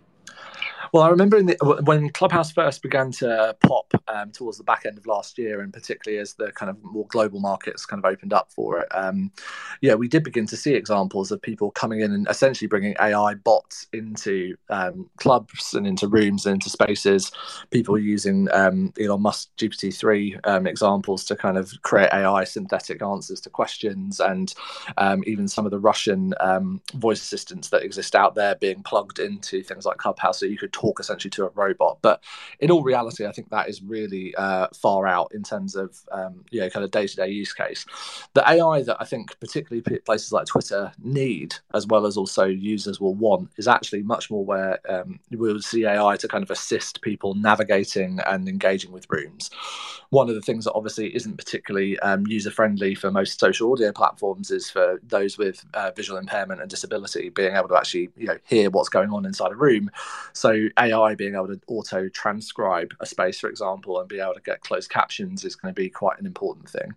Well, 0.92 1.04
I 1.04 1.10
remember 1.10 1.42
the, 1.42 1.56
when 1.84 2.10
Clubhouse 2.10 2.52
first 2.52 2.82
began 2.82 3.12
to 3.12 3.56
pop 3.62 3.92
um, 4.08 4.32
towards 4.32 4.58
the 4.58 4.64
back 4.64 4.86
end 4.86 4.98
of 4.98 5.06
last 5.06 5.38
year, 5.38 5.60
and 5.60 5.72
particularly 5.72 6.20
as 6.20 6.34
the 6.34 6.52
kind 6.52 6.70
of 6.70 6.78
more 6.84 7.06
global 7.08 7.40
markets 7.40 7.86
kind 7.86 8.04
of 8.04 8.10
opened 8.10 8.32
up 8.32 8.52
for 8.52 8.80
it. 8.80 8.88
Um, 8.94 9.32
yeah, 9.82 9.94
we 9.94 10.08
did 10.08 10.24
begin 10.24 10.46
to 10.48 10.56
see 10.56 10.74
examples 10.74 11.32
of 11.32 11.42
people 11.42 11.70
coming 11.72 12.00
in 12.00 12.12
and 12.12 12.28
essentially 12.28 12.68
bringing 12.68 12.96
AI 13.00 13.34
bots 13.34 13.86
into 13.92 14.56
um, 14.70 15.10
clubs 15.18 15.74
and 15.74 15.86
into 15.86 16.08
rooms 16.08 16.46
and 16.46 16.54
into 16.54 16.70
spaces. 16.70 17.32
People 17.70 17.98
using 17.98 18.48
um, 18.52 18.92
Elon 19.00 19.22
Musk 19.22 19.50
GPT 19.58 19.94
three 19.96 20.38
um, 20.44 20.66
examples 20.66 21.24
to 21.26 21.36
kind 21.36 21.58
of 21.58 21.72
create 21.82 22.10
AI 22.12 22.44
synthetic 22.44 23.02
answers 23.02 23.40
to 23.42 23.50
questions, 23.50 24.20
and 24.20 24.54
um, 24.98 25.22
even 25.26 25.48
some 25.48 25.66
of 25.66 25.72
the 25.72 25.80
Russian 25.80 26.34
voice 26.94 27.22
assistants 27.22 27.70
that 27.70 27.84
exist 27.84 28.14
out 28.16 28.34
there 28.36 28.56
being 28.56 28.82
plugged 28.82 29.18
into 29.20 29.62
things 29.62 29.86
like 29.86 29.98
Clubhouse, 29.98 30.40
so 30.40 30.46
you 30.46 30.58
could 30.58 30.65
talk 30.68 31.00
essentially 31.00 31.31
to 31.31 31.46
a 31.46 31.50
robot. 31.50 31.98
But 32.02 32.22
in 32.61 32.70
all 32.70 32.83
reality, 32.83 33.26
I 33.26 33.33
think 33.33 33.50
that 33.50 33.68
is 33.68 33.83
really 33.83 34.35
uh, 34.37 34.68
far 34.74 35.07
out 35.07 35.33
in 35.35 35.42
terms 35.42 35.76
of 35.76 35.98
um, 36.12 36.44
you 36.50 36.61
know 36.61 36.70
kind 36.70 36.85
of 36.85 36.90
day 36.90 37.07
to 37.07 37.16
day 37.16 37.29
use 37.29 37.52
case. 37.52 37.87
The 38.35 38.48
AI 38.48 38.83
that 38.83 38.96
I 39.00 39.05
think 39.05 39.38
particularly 39.40 39.83
places 40.00 40.33
like 40.33 40.46
Twitter 40.46 40.92
need, 41.02 41.55
as 41.74 41.87
well 41.87 42.07
as 42.07 42.16
also 42.16 42.44
users 42.44 43.00
will 43.00 43.14
want, 43.14 43.50
is 43.57 43.68
actually 43.68 44.02
much 44.02 44.31
more 44.31 44.44
where 44.44 44.79
um, 44.88 45.20
we'll 45.31 45.61
see 45.61 45.87
AI 45.87 46.16
to 46.16 46.29
kind 46.29 46.42
of 46.42 46.50
assist 46.50 47.02
people 47.02 47.35
navigating 47.35 48.20
and 48.26 48.48
engaging 48.48 48.92
with 48.92 49.07
rooms. 49.11 49.50
One 50.11 50.29
of 50.29 50.35
the 50.35 50.40
things 50.40 50.64
that 50.64 50.72
obviously 50.72 51.14
isn't 51.14 51.37
particularly 51.37 51.98
um, 52.00 52.26
user 52.26 52.50
friendly 52.50 52.94
for 52.94 53.11
most 53.11 53.40
social 53.40 53.72
audio 53.72 53.92
platforms 53.92 54.50
is 54.50 54.70
for 54.70 55.00
those 55.02 55.37
with 55.37 55.64
uh, 55.74 55.90
visual 55.96 56.18
impairment 56.18 56.61
and 56.61 56.70
disability 56.70 57.29
being 57.31 57.57
able 57.57 57.68
to 57.68 57.76
actually 57.76 58.11
you 58.16 58.26
know 58.26 58.38
hear 58.44 58.70
what's 58.70 58.88
going 58.88 59.11
on 59.11 59.26
inside 59.26 59.52
a 59.52 59.57
room. 59.57 59.90
So 60.33 60.50
AI 60.78 61.14
being 61.14 61.34
able 61.34 61.48
to 61.48 61.60
auto 61.66 62.08
transcribe 62.08 62.94
a 63.00 63.06
space, 63.06 63.38
for 63.38 63.48
example, 63.48 63.98
and 64.00 64.08
be 64.08 64.20
able 64.20 64.34
to 64.34 64.40
get 64.40 64.60
closed 64.60 64.90
captions 64.90 65.44
is 65.44 65.56
going 65.56 65.72
to 65.72 65.80
be 65.80 65.88
quite 65.88 66.18
an 66.18 66.26
important 66.26 66.68
thing. 66.68 66.94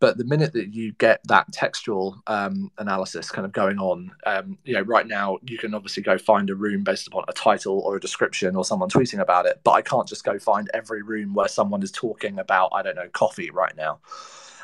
But 0.00 0.18
the 0.18 0.24
minute 0.24 0.52
that 0.54 0.74
you 0.74 0.92
get 0.92 1.20
that 1.24 1.52
textual 1.52 2.22
um, 2.26 2.70
analysis 2.78 3.30
kind 3.30 3.44
of 3.44 3.52
going 3.52 3.78
on, 3.78 4.12
um, 4.24 4.58
you 4.64 4.74
know, 4.74 4.82
right 4.82 5.06
now 5.06 5.38
you 5.44 5.58
can 5.58 5.74
obviously 5.74 6.02
go 6.02 6.18
find 6.18 6.50
a 6.50 6.54
room 6.54 6.84
based 6.84 7.06
upon 7.06 7.24
a 7.28 7.32
title 7.32 7.80
or 7.80 7.96
a 7.96 8.00
description 8.00 8.56
or 8.56 8.64
someone 8.64 8.88
tweeting 8.88 9.20
about 9.20 9.46
it, 9.46 9.60
but 9.64 9.72
I 9.72 9.82
can't 9.82 10.08
just 10.08 10.24
go 10.24 10.38
find 10.38 10.70
every 10.74 11.02
room 11.02 11.34
where 11.34 11.48
someone 11.48 11.82
is 11.82 11.90
talking 11.90 12.38
about, 12.38 12.70
I 12.72 12.82
don't 12.82 12.96
know, 12.96 13.08
coffee 13.12 13.50
right 13.50 13.76
now. 13.76 13.98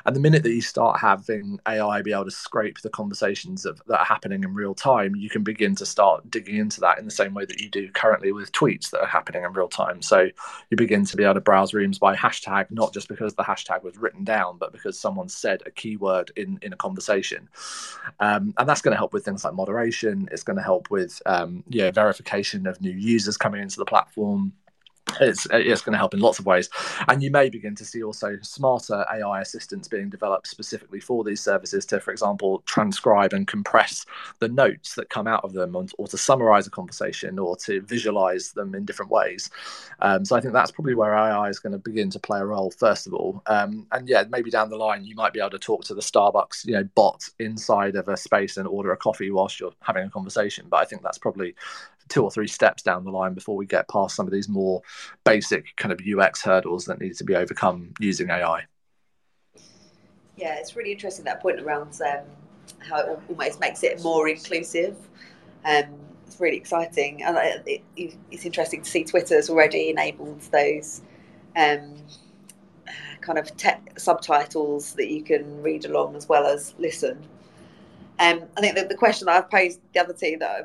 And 0.04 0.16
the 0.16 0.20
minute 0.20 0.42
that 0.42 0.52
you 0.52 0.60
start 0.60 1.00
having 1.00 1.58
AI 1.66 2.02
be 2.02 2.12
able 2.12 2.24
to 2.24 2.30
scrape 2.30 2.80
the 2.80 2.90
conversations 2.90 3.64
of, 3.64 3.80
that 3.86 4.00
are 4.00 4.04
happening 4.04 4.44
in 4.44 4.54
real 4.54 4.74
time, 4.74 5.14
you 5.14 5.28
can 5.28 5.42
begin 5.42 5.74
to 5.76 5.86
start 5.86 6.30
digging 6.30 6.56
into 6.56 6.80
that 6.80 6.98
in 6.98 7.04
the 7.04 7.10
same 7.10 7.34
way 7.34 7.44
that 7.44 7.60
you 7.60 7.68
do 7.68 7.90
currently 7.90 8.32
with 8.32 8.52
tweets 8.52 8.90
that 8.90 9.00
are 9.00 9.06
happening 9.06 9.44
in 9.44 9.52
real 9.52 9.68
time. 9.68 10.02
So 10.02 10.28
you 10.70 10.76
begin 10.76 11.04
to 11.06 11.16
be 11.16 11.24
able 11.24 11.34
to 11.34 11.40
browse 11.40 11.74
rooms 11.74 11.98
by 11.98 12.16
hashtag, 12.16 12.70
not 12.70 12.92
just 12.92 13.08
because 13.08 13.34
the 13.34 13.44
hashtag 13.44 13.82
was 13.82 13.98
written 13.98 14.24
down, 14.24 14.58
but 14.58 14.72
because 14.72 14.98
someone 14.98 15.28
said 15.28 15.62
a 15.66 15.70
keyword 15.70 16.30
in, 16.36 16.58
in 16.62 16.72
a 16.72 16.76
conversation. 16.76 17.48
Um, 18.20 18.54
and 18.58 18.68
that's 18.68 18.82
going 18.82 18.92
to 18.92 18.98
help 18.98 19.12
with 19.12 19.24
things 19.24 19.44
like 19.44 19.54
moderation. 19.54 20.28
It's 20.32 20.42
going 20.42 20.56
to 20.56 20.62
help 20.62 20.90
with 20.90 21.20
um, 21.26 21.64
yeah, 21.68 21.90
verification 21.90 22.66
of 22.66 22.80
new 22.80 22.90
users 22.90 23.36
coming 23.36 23.62
into 23.62 23.78
the 23.78 23.84
platform 23.84 24.52
it's 25.20 25.46
it's 25.50 25.82
going 25.82 25.92
to 25.92 25.98
help 25.98 26.14
in 26.14 26.20
lots 26.20 26.38
of 26.38 26.46
ways. 26.46 26.68
And 27.08 27.22
you 27.22 27.30
may 27.30 27.48
begin 27.48 27.74
to 27.76 27.84
see 27.84 28.02
also 28.02 28.36
smarter 28.42 29.04
ai 29.12 29.40
assistants 29.40 29.88
being 29.88 30.08
developed 30.08 30.46
specifically 30.46 31.00
for 31.00 31.24
these 31.24 31.40
services 31.40 31.84
to 31.86 32.00
for 32.00 32.10
example 32.10 32.62
transcribe 32.66 33.32
and 33.32 33.46
compress 33.46 34.06
the 34.38 34.48
notes 34.48 34.94
that 34.94 35.10
come 35.10 35.26
out 35.26 35.44
of 35.44 35.52
them 35.52 35.76
or 35.98 36.08
to 36.08 36.18
summarize 36.18 36.66
a 36.66 36.70
conversation 36.70 37.38
or 37.38 37.56
to 37.56 37.80
visualize 37.82 38.52
them 38.52 38.74
in 38.74 38.84
different 38.84 39.10
ways. 39.10 39.50
Um, 40.00 40.24
so 40.24 40.36
i 40.36 40.40
think 40.40 40.54
that's 40.54 40.70
probably 40.70 40.94
where 40.94 41.14
ai 41.14 41.48
is 41.48 41.58
going 41.58 41.72
to 41.72 41.78
begin 41.78 42.10
to 42.10 42.18
play 42.18 42.40
a 42.40 42.46
role 42.46 42.70
first 42.70 43.06
of 43.06 43.14
all. 43.14 43.42
Um, 43.46 43.86
and 43.92 44.08
yeah 44.08 44.24
maybe 44.30 44.50
down 44.50 44.70
the 44.70 44.76
line 44.76 45.04
you 45.04 45.14
might 45.14 45.32
be 45.32 45.40
able 45.40 45.50
to 45.50 45.58
talk 45.58 45.84
to 45.84 45.94
the 45.94 46.00
starbucks 46.00 46.64
you 46.66 46.72
know 46.72 46.84
bot 46.94 47.28
inside 47.38 47.96
of 47.96 48.08
a 48.08 48.16
space 48.16 48.56
and 48.56 48.66
order 48.68 48.92
a 48.92 48.96
coffee 48.96 49.30
whilst 49.30 49.60
you're 49.60 49.72
having 49.80 50.04
a 50.04 50.10
conversation. 50.10 50.66
But 50.68 50.78
i 50.78 50.84
think 50.84 51.02
that's 51.02 51.18
probably 51.18 51.54
two 52.12 52.22
or 52.22 52.30
three 52.30 52.46
steps 52.46 52.82
down 52.82 53.04
the 53.04 53.10
line 53.10 53.32
before 53.32 53.56
we 53.56 53.64
get 53.64 53.88
past 53.88 54.14
some 54.14 54.26
of 54.26 54.32
these 54.32 54.48
more 54.48 54.82
basic 55.24 55.74
kind 55.76 55.92
of 55.92 56.00
UX 56.06 56.42
hurdles 56.42 56.84
that 56.84 57.00
need 57.00 57.16
to 57.16 57.24
be 57.24 57.34
overcome 57.34 57.94
using 58.00 58.28
AI. 58.28 58.64
Yeah, 60.36 60.56
it's 60.56 60.76
really 60.76 60.92
interesting 60.92 61.24
that 61.24 61.40
point 61.40 61.60
around 61.60 61.98
um, 62.02 62.24
how 62.78 62.98
it 62.98 63.18
almost 63.28 63.60
makes 63.60 63.82
it 63.82 64.02
more 64.02 64.28
inclusive. 64.28 64.96
Um, 65.64 65.86
it's 66.26 66.38
really 66.38 66.56
exciting, 66.56 67.22
and 67.22 67.36
it, 67.66 67.82
it, 67.96 68.16
it's 68.30 68.44
interesting 68.44 68.82
to 68.82 68.90
see 68.90 69.04
Twitter's 69.04 69.48
already 69.48 69.88
enabled 69.88 70.40
those 70.52 71.00
um, 71.56 71.96
kind 73.20 73.38
of 73.38 73.56
te- 73.56 73.70
subtitles 73.96 74.94
that 74.94 75.08
you 75.08 75.22
can 75.22 75.62
read 75.62 75.86
along 75.86 76.16
as 76.16 76.28
well 76.28 76.46
as 76.46 76.74
listen. 76.78 77.22
Um, 78.18 78.42
I 78.56 78.60
think 78.60 78.74
that 78.76 78.88
the 78.88 78.96
question 78.96 79.26
that 79.26 79.36
I've 79.36 79.50
posed 79.50 79.80
the 79.94 80.00
other 80.00 80.12
two 80.12 80.36
that 80.40 80.50
I 80.50 80.62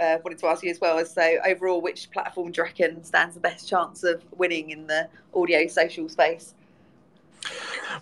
uh, 0.00 0.18
wanted 0.24 0.38
to 0.38 0.46
ask 0.46 0.62
you 0.62 0.70
as 0.70 0.80
well 0.80 0.98
is 0.98 1.12
so 1.12 1.36
overall, 1.44 1.80
which 1.80 2.10
platform 2.10 2.50
do 2.52 2.60
you 2.60 2.64
reckon 2.64 3.02
stands 3.04 3.34
the 3.34 3.40
best 3.40 3.68
chance 3.68 4.04
of 4.04 4.22
winning 4.36 4.70
in 4.70 4.86
the 4.86 5.08
audio 5.34 5.66
social 5.66 6.08
space? 6.08 6.54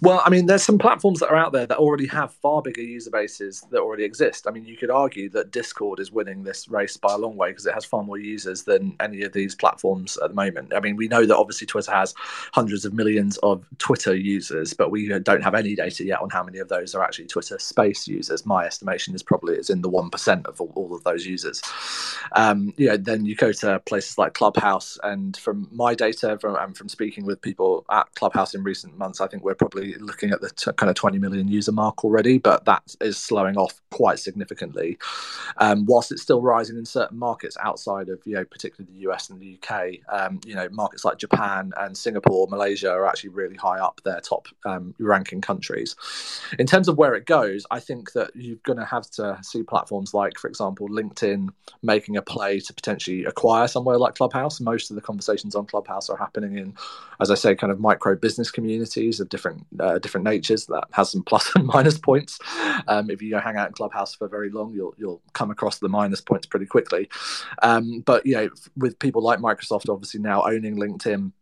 Well, 0.03 0.23
I 0.25 0.31
mean, 0.31 0.47
there's 0.47 0.63
some 0.63 0.79
platforms 0.79 1.21
that 1.21 1.31
are 1.31 1.37
out 1.37 1.53
there 1.53 1.67
that 1.67 1.79
already 1.79 2.07
have 2.09 2.33
far 2.35 2.61
bigger 2.61 2.83
user 2.83 3.11
bases 3.11 3.65
that 3.71 3.81
already 3.81 4.05
exist. 4.05 4.47
I 4.47 4.51
mean, 4.51 4.67
you 4.67 4.77
could 4.77 4.91
argue 4.91 5.29
that 5.31 5.53
Discord 5.53 6.01
is 6.01 6.13
winning 6.13 6.45
this 6.45 6.69
race 6.69 6.97
by 6.97 7.15
a 7.15 7.19
long 7.19 7.37
way 7.37 7.51
because 7.51 7.67
it 7.67 7.75
has 7.75 7.85
far 7.85 8.03
more 8.03 8.19
users 8.19 8.65
than 8.65 8.95
any 9.01 9.23
of 9.23 9.33
these 9.33 9.55
platforms 9.55 10.19
at 10.19 10.31
the 10.31 10.35
moment. 10.35 10.75
I 10.75 10.81
mean, 10.81 10.97
we 10.97 11.09
know 11.09 11.25
that 11.25 11.37
obviously 11.37 11.67
Twitter 11.67 11.93
has 11.93 12.15
hundreds 12.53 12.85
of 12.85 12.93
millions 12.93 13.39
of 13.39 13.65
Twitter 13.79 14.15
users, 14.15 14.75
but 14.75 14.91
we 14.91 15.09
don't 15.09 15.43
have 15.43 15.55
any 15.55 15.75
data 15.75 16.05
yet 16.05 16.21
on 16.21 16.31
how 16.31 16.43
many 16.43 16.59
of 16.59 16.69
those 16.69 16.95
are 16.95 17.03
actually 17.03 17.27
Twitter 17.27 17.59
Space 17.59 18.07
users. 18.07 18.45
My 18.45 18.67
estimation 18.67 19.15
is 19.15 19.23
probably 19.23 19.57
it's 19.57 19.71
in 19.71 19.83
the 19.83 19.89
one 19.89 20.11
percent 20.11 20.47
of 20.47 20.61
all, 20.61 20.73
all, 20.75 20.95
of 20.95 21.05
those 21.05 21.27
users. 21.27 21.63
Um, 22.33 22.75
you 22.77 22.89
know, 22.89 22.97
then 22.97 23.25
you 23.25 23.35
go 23.35 23.53
to 23.53 23.81
places 23.81 24.19
like 24.19 24.35
Clubhouse, 24.35 24.99
and 25.03 25.37
from 25.37 25.69
my 25.73 25.95
data, 25.95 26.39
from 26.39 26.57
and 26.57 26.77
from 26.77 26.89
speaking 26.89 27.25
with 27.25 27.41
people 27.41 27.85
at 27.91 28.15
Clubhouse 28.15 28.55
in 28.55 28.63
recent 28.63 28.97
months, 28.99 29.21
I 29.21 29.27
think 29.27 29.36
we're 29.43 29.55
probably 29.55 29.95
looking 29.97 30.31
at 30.33 30.41
the 30.41 30.51
t- 30.51 30.73
kind 30.77 30.91
of 30.91 30.97
20 30.97 31.19
million 31.19 31.49
user 31.49 31.73
mark 31.73 32.05
already, 32.05 32.39
but 32.39 32.65
that 32.67 32.83
is 33.01 33.19
slowing 33.19 33.57
off 33.57 33.81
quite 33.93 34.19
significantly. 34.19 34.99
Um, 35.59 35.87
whilst 35.87 36.13
it's 36.13 36.23
still 36.23 36.43
rising 36.43 36.77
in 36.77 36.85
certain 36.87 37.19
markets 37.19 37.57
outside 37.61 38.09
of, 38.09 38.21
you 38.27 38.35
know, 38.35 38.45
particularly 38.45 38.93
the 38.95 39.11
US 39.11 39.31
and 39.31 39.41
the 39.41 39.59
UK, 39.63 40.01
um, 40.13 40.41
you 40.47 40.55
know, 40.55 40.69
markets 40.73 41.05
like 41.05 41.19
Japan 41.19 41.73
and 41.79 41.97
Singapore, 41.97 42.49
Malaysia 42.51 42.91
are 42.91 43.07
actually 43.07 43.31
really 43.31 43.57
high 43.57 43.79
up 43.79 44.01
their 44.05 44.21
top 44.21 44.49
um, 44.67 44.95
ranking 44.99 45.41
countries. 45.41 45.97
In 46.59 46.67
terms 46.67 46.89
of 46.89 46.99
where 46.99 47.15
it 47.15 47.27
goes, 47.27 47.67
I 47.71 47.81
think 47.81 48.13
that 48.13 48.31
you're 48.35 48.59
going 48.65 48.79
to 48.79 48.85
have 48.85 49.11
to 49.13 49.39
see 49.43 49.63
platforms 49.63 50.15
like, 50.15 50.39
for 50.39 50.49
example, 50.49 50.89
LinkedIn 50.89 51.49
making 51.83 52.17
a 52.17 52.23
play 52.23 52.61
to 52.61 52.75
potentially 52.75 53.25
acquire 53.25 53.69
somewhere 53.69 53.99
like 53.99 54.15
Clubhouse. 54.17 54.61
Most 54.61 54.91
of 54.91 54.97
the 54.97 55.03
conversations 55.03 55.55
on 55.55 55.67
Clubhouse 55.67 56.11
are 56.11 56.17
happening 56.17 56.59
in, 56.59 56.75
as 57.21 57.31
I 57.31 57.35
say, 57.35 57.55
kind 57.55 57.73
of 57.73 57.81
micro 57.81 58.17
business 58.17 58.51
communities 58.51 59.16
of 59.21 59.29
different 59.29 59.67
uh, 59.81 59.99
different 59.99 60.25
natures. 60.25 60.67
That 60.67 60.85
has 60.93 61.11
some 61.11 61.23
plus 61.23 61.51
and 61.57 61.67
minus 61.67 61.99
points. 61.99 62.39
Um, 62.89 63.11
if 63.11 63.23
you 63.23 63.31
go 63.31 63.41
hang 63.41 63.57
out 63.57 63.69
in 63.69 63.75
Clubhouse 63.75 64.15
for 64.15 64.29
very 64.29 64.51
long, 64.51 64.73
you'll 64.73 64.95
you'll 64.99 65.23
come 65.33 65.51
across 65.51 65.79
the 65.79 65.89
minus 65.89 66.21
points 66.21 66.47
pretty 66.47 66.67
quickly. 66.67 67.09
Um, 67.63 68.01
but 68.01 68.27
you 68.27 68.35
know, 68.37 68.51
with 68.77 68.99
people 68.99 69.23
like 69.23 69.39
Microsoft 69.41 69.89
obviously 69.89 70.21
now 70.21 70.45
owning 70.45 70.77
LinkedIn 70.77 71.33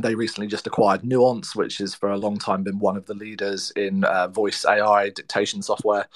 they 0.00 0.14
recently 0.14 0.46
just 0.46 0.66
acquired 0.66 1.04
Nuance, 1.04 1.56
which 1.56 1.78
has 1.78 1.94
for 1.94 2.10
a 2.10 2.18
long 2.18 2.38
time 2.38 2.62
been 2.62 2.78
one 2.78 2.96
of 2.96 3.06
the 3.06 3.14
leaders 3.14 3.72
in 3.76 4.04
uh, 4.04 4.28
voice 4.28 4.64
AI 4.66 5.10
dictation 5.10 5.62
software 5.62 6.06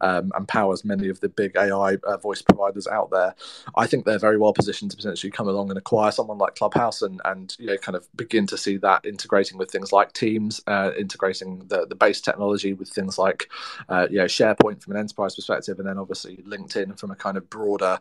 um, 0.00 0.32
and 0.34 0.46
powers 0.48 0.84
many 0.84 1.08
of 1.08 1.20
the 1.20 1.28
big 1.28 1.56
AI 1.56 1.96
uh, 2.04 2.16
voice 2.18 2.42
providers 2.42 2.86
out 2.86 3.10
there. 3.10 3.34
I 3.76 3.86
think 3.86 4.04
they're 4.04 4.18
very 4.18 4.38
well 4.38 4.52
positioned 4.52 4.90
to 4.92 4.96
potentially 4.96 5.30
come 5.30 5.48
along 5.48 5.70
and 5.70 5.78
acquire 5.78 6.12
someone 6.12 6.38
like 6.38 6.56
Clubhouse 6.56 7.02
and, 7.02 7.20
and 7.24 7.56
you 7.58 7.66
know 7.66 7.76
kind 7.78 7.96
of 7.96 8.08
begin 8.16 8.46
to 8.48 8.58
see 8.58 8.76
that 8.78 9.04
integrating 9.04 9.58
with 9.58 9.70
things 9.70 9.92
like 9.92 10.12
Teams, 10.12 10.60
uh, 10.66 10.92
integrating 10.98 11.60
the, 11.68 11.86
the 11.86 11.94
base 11.94 12.20
technology 12.20 12.74
with 12.74 12.88
things 12.90 13.18
like 13.18 13.48
uh, 13.88 14.06
you 14.10 14.18
know 14.18 14.26
SharePoint 14.26 14.82
from 14.82 14.94
an 14.94 15.00
enterprise 15.00 15.34
perspective, 15.34 15.78
and 15.78 15.88
then 15.88 15.98
obviously 15.98 16.38
LinkedIn 16.38 16.98
from 16.98 17.10
a 17.10 17.16
kind 17.16 17.36
of 17.36 17.48
broader 17.50 17.98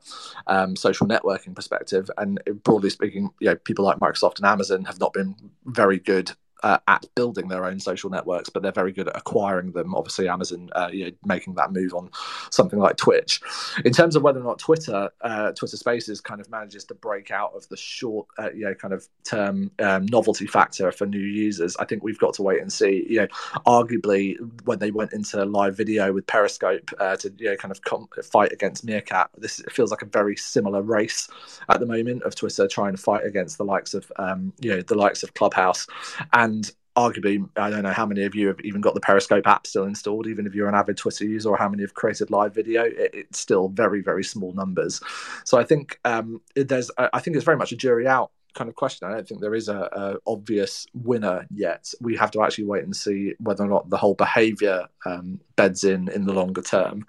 um, 0.48 0.76
social 0.76 1.08
networking 1.08 1.56
perspective. 1.56 2.10
And 2.18 2.40
broadly 2.64 2.90
speaking, 2.90 3.30
you 3.40 3.50
know 3.50 3.56
people 3.56 3.86
like 3.86 4.00
Microsoft 4.00 4.38
and 4.38 4.46
Amazon 4.46 4.86
have 4.86 5.00
not 5.00 5.14
been 5.14 5.19
very 5.66 6.00
good 6.00 6.32
uh, 6.64 6.80
at 6.88 7.06
building 7.16 7.48
their 7.48 7.66
own 7.66 7.80
social 7.80 8.10
networks, 8.10 8.50
but 8.50 8.64
they're 8.64 8.72
very 8.72 8.92
good 8.92 9.08
at 9.08 9.18
acquiring 9.18 9.72
them. 9.72 9.96
Obviously, 9.96 10.28
Amazon, 10.30 10.70
uh, 10.74 10.90
you 10.92 11.06
know, 11.06 11.12
making 11.26 11.56
that 11.56 11.72
move 11.72 11.94
on 11.94 12.10
something 12.52 12.80
like 12.80 12.98
Twitch. 12.98 13.42
In 13.86 13.94
terms 13.94 14.16
of 14.16 14.24
whether 14.24 14.40
or 14.40 14.44
not 14.44 14.60
Twitter, 14.60 15.10
uh, 15.22 15.52
Twitter 15.54 15.78
Spaces, 15.78 16.22
kind 16.22 16.42
of 16.42 16.50
manages 16.50 16.84
to 16.86 16.94
break 16.96 17.32
out 17.32 17.54
of 17.56 17.68
the 17.70 17.78
short, 17.78 18.28
uh, 18.40 18.52
you 18.52 18.66
know, 18.66 18.74
kind 18.74 18.94
of 18.94 19.08
term 19.24 19.72
um, 19.80 20.06
novelty 20.08 20.48
factor 20.48 20.92
for 20.92 21.06
new 21.06 21.20
users, 21.20 21.76
I 21.78 21.86
think 21.86 22.04
we've 22.04 22.20
got 22.20 22.34
to 22.36 22.44
wait 22.44 22.62
and 22.62 22.72
see. 22.72 23.06
You 23.10 23.22
know, 23.22 23.28
arguably 23.68 24.38
when 24.66 24.80
they 24.80 24.92
went 24.92 25.14
into 25.14 25.44
live 25.46 25.78
video 25.78 26.14
with 26.14 26.28
Periscope 26.28 26.90
uh, 27.00 27.16
to 27.18 27.34
you 27.38 27.52
know 27.52 27.56
kind 27.58 27.72
of 27.72 27.82
com- 27.84 28.10
fight 28.24 28.52
against 28.52 28.86
Meerkat, 28.86 29.30
this 29.38 29.62
feels 29.72 29.92
like 29.92 30.02
a 30.02 30.06
very 30.08 30.36
similar 30.36 30.82
race 30.82 31.30
at 31.70 31.80
the 31.80 31.86
moment 31.86 32.24
of 32.24 32.36
Twitter 32.36 32.68
trying 32.68 32.96
to 32.96 33.02
fight 33.02 33.26
against 33.26 33.58
the 33.58 33.66
likes 33.66 33.94
of 33.94 34.12
um, 34.18 34.54
you 34.60 34.72
know 34.72 34.82
the 34.82 34.96
likes 34.96 35.24
of 35.24 35.34
Clubhouse 35.34 35.88
and 36.34 36.49
and 36.50 36.72
arguably, 36.98 37.48
I 37.56 37.70
don't 37.70 37.84
know 37.84 37.94
how 37.94 38.06
many 38.06 38.24
of 38.24 38.36
you 38.36 38.48
have 38.48 38.60
even 38.62 38.82
got 38.82 38.94
the 38.94 39.00
Periscope 39.00 39.48
app 39.48 39.66
still 39.66 39.86
installed, 39.86 40.28
even 40.28 40.46
if 40.46 40.54
you're 40.54 40.68
an 40.68 40.76
avid 40.76 40.98
Twitter 40.98 41.26
user, 41.26 41.50
or 41.50 41.58
how 41.58 41.70
many 41.70 41.84
have 41.84 41.94
created 41.94 42.30
live 42.30 42.54
video. 42.54 42.84
It, 42.84 43.12
it's 43.14 43.40
still 43.40 43.70
very, 43.70 44.02
very 44.02 44.24
small 44.24 44.54
numbers. 44.54 45.00
So 45.46 45.58
I 45.58 45.64
think 45.64 46.00
um, 46.04 46.42
there's, 46.56 46.92
I 46.98 47.20
think 47.20 47.36
it's 47.36 47.46
very 47.46 47.58
much 47.58 47.72
a 47.72 47.78
jury 47.78 48.08
out 48.08 48.32
kind 48.56 48.68
of 48.68 48.76
question. 48.76 49.08
I 49.08 49.12
don't 49.12 49.28
think 49.28 49.42
there 49.42 49.56
is 49.56 49.70
a, 49.70 49.90
a, 49.92 50.16
obvious 50.28 50.88
winner 50.94 51.46
yet. 51.54 51.94
We 52.02 52.18
have 52.18 52.32
to 52.32 52.42
actually 52.42 52.66
wait 52.66 52.84
and 52.84 52.96
see 52.96 53.36
whether 53.40 53.64
or 53.64 53.68
not 53.68 53.90
the 53.90 53.98
whole 53.98 54.16
behaviour 54.16 54.88
um, 55.06 55.40
beds 55.56 55.84
in 55.84 56.10
in 56.10 56.26
the 56.26 56.34
longer 56.34 56.64
term, 56.64 57.06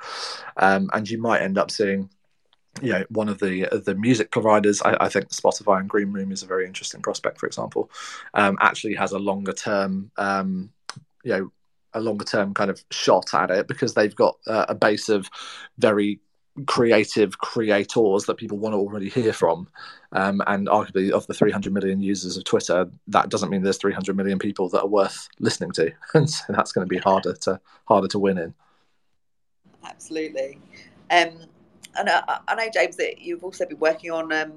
um, 0.59 0.91
and 0.93 1.09
you 1.09 1.19
might 1.19 1.41
end 1.41 1.59
up 1.59 1.71
seeing 1.71 2.11
you 2.83 2.93
know 2.93 3.05
one 3.11 3.29
of 3.29 3.39
the 3.39 3.67
the 3.85 3.95
music 3.95 4.31
providers. 4.31 4.83
I, 4.83 4.97
I, 5.01 5.09
think 5.09 5.29
spotify 5.29 5.81
and 5.81 5.89
green 5.89 6.13
room 6.13 6.33
is 6.33 6.43
a 6.43 6.47
very 6.47 6.67
interesting 6.67 7.03
prospect 7.03 7.39
for 7.39 7.47
example. 7.47 7.91
Um, 8.35 8.59
actually 8.61 8.95
has 8.95 9.13
a 9.13 9.19
longer 9.19 9.53
term 9.53 10.11
um, 10.17 10.71
you 11.25 11.33
know 11.33 11.53
a 11.95 12.01
longer 12.01 12.25
term 12.25 12.55
kind 12.55 12.71
of 12.71 12.83
shot 12.91 13.35
at 13.35 13.51
it 13.51 13.67
because 13.67 13.95
they've 13.95 14.15
got 14.15 14.37
uh, 14.47 14.67
a 14.69 14.75
base 14.75 15.09
of 15.09 15.29
very 15.79 16.21
creative 16.67 17.39
creators 17.39 18.25
that 18.25 18.37
people 18.37 18.59
want 18.59 18.73
to 18.73 18.79
already 18.79 19.09
hear 19.09 19.33
from. 19.33 19.69
Um, 20.13 20.43
and 20.47 20.67
arguably 20.67 21.11
of 21.11 21.27
the 21.27 21.35
300 21.35 21.73
million 21.73 22.01
users 22.01 22.37
of 22.37 22.43
twitter 22.43 22.91
that 23.07 23.29
doesn't 23.29 23.49
mean 23.49 23.63
there's 23.63 23.77
300 23.77 24.17
million 24.17 24.41
people 24.41 24.69
that 24.71 24.83
are 24.83 24.89
worth 24.89 25.29
listening 25.39 25.71
to. 25.73 25.93
And 26.15 26.29
so 26.29 26.45
that's 26.49 26.73
going 26.73 26.87
to 26.87 26.89
be 26.89 26.99
harder 26.99 27.35
to 27.35 27.61
harder 27.87 28.09
to 28.09 28.19
win 28.19 28.39
in. 28.39 28.55
Absolutely. 29.85 30.61
Um, 31.11 31.31
and 31.99 32.09
I, 32.09 32.41
I, 32.49 32.55
know 32.55 32.69
James 32.73 32.97
that 32.97 33.21
you've 33.21 33.45
also 33.45 33.67
been 33.67 33.79
working 33.79 34.11
on 34.11 34.33
um, 34.33 34.53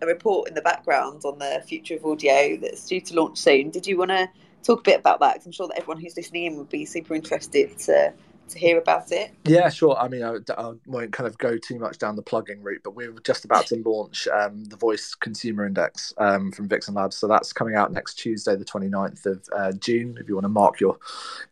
a 0.00 0.06
report 0.06 0.48
in 0.48 0.54
the 0.54 0.62
background 0.62 1.22
on 1.24 1.38
the 1.38 1.62
future 1.66 1.96
of 1.96 2.04
audio 2.04 2.56
that's 2.56 2.86
due 2.86 3.00
to 3.00 3.14
launch 3.14 3.38
soon. 3.38 3.70
Did 3.70 3.86
you 3.86 3.96
want 3.96 4.10
to 4.10 4.28
talk 4.62 4.80
a 4.80 4.82
bit 4.82 5.00
about 5.00 5.20
that? 5.20 5.34
Because 5.34 5.46
I'm 5.46 5.52
sure 5.52 5.68
that 5.68 5.78
everyone 5.78 6.00
who's 6.00 6.16
listening 6.16 6.44
in 6.44 6.56
would 6.56 6.68
be 6.68 6.84
super 6.84 7.14
interested 7.14 7.76
to 7.80 8.12
to 8.48 8.58
hear 8.58 8.78
about 8.78 9.12
it? 9.12 9.32
Yeah, 9.44 9.68
sure. 9.68 9.96
I 9.96 10.08
mean, 10.08 10.22
I, 10.22 10.36
I, 10.56 10.72
won't 10.86 11.12
kind 11.12 11.26
of 11.26 11.36
go 11.38 11.56
too 11.56 11.78
much 11.78 11.98
down 11.98 12.16
the 12.16 12.22
plugging 12.22 12.62
route, 12.62 12.80
but 12.84 12.94
we're 12.94 13.12
just 13.24 13.44
about 13.44 13.66
to 13.66 13.76
launch 13.84 14.28
um, 14.28 14.64
the 14.64 14.76
Voice 14.76 15.14
Consumer 15.14 15.66
Index 15.66 16.12
um, 16.18 16.52
from 16.52 16.68
Vixen 16.68 16.94
Labs. 16.94 17.16
So 17.16 17.26
that's 17.26 17.52
coming 17.52 17.74
out 17.74 17.92
next 17.92 18.14
Tuesday, 18.14 18.56
the 18.56 18.64
29th 18.64 19.26
of 19.26 19.48
uh, 19.54 19.72
June, 19.72 20.16
if 20.20 20.28
you 20.28 20.34
want 20.34 20.44
to 20.44 20.50
mark 20.50 20.80
your 20.80 20.98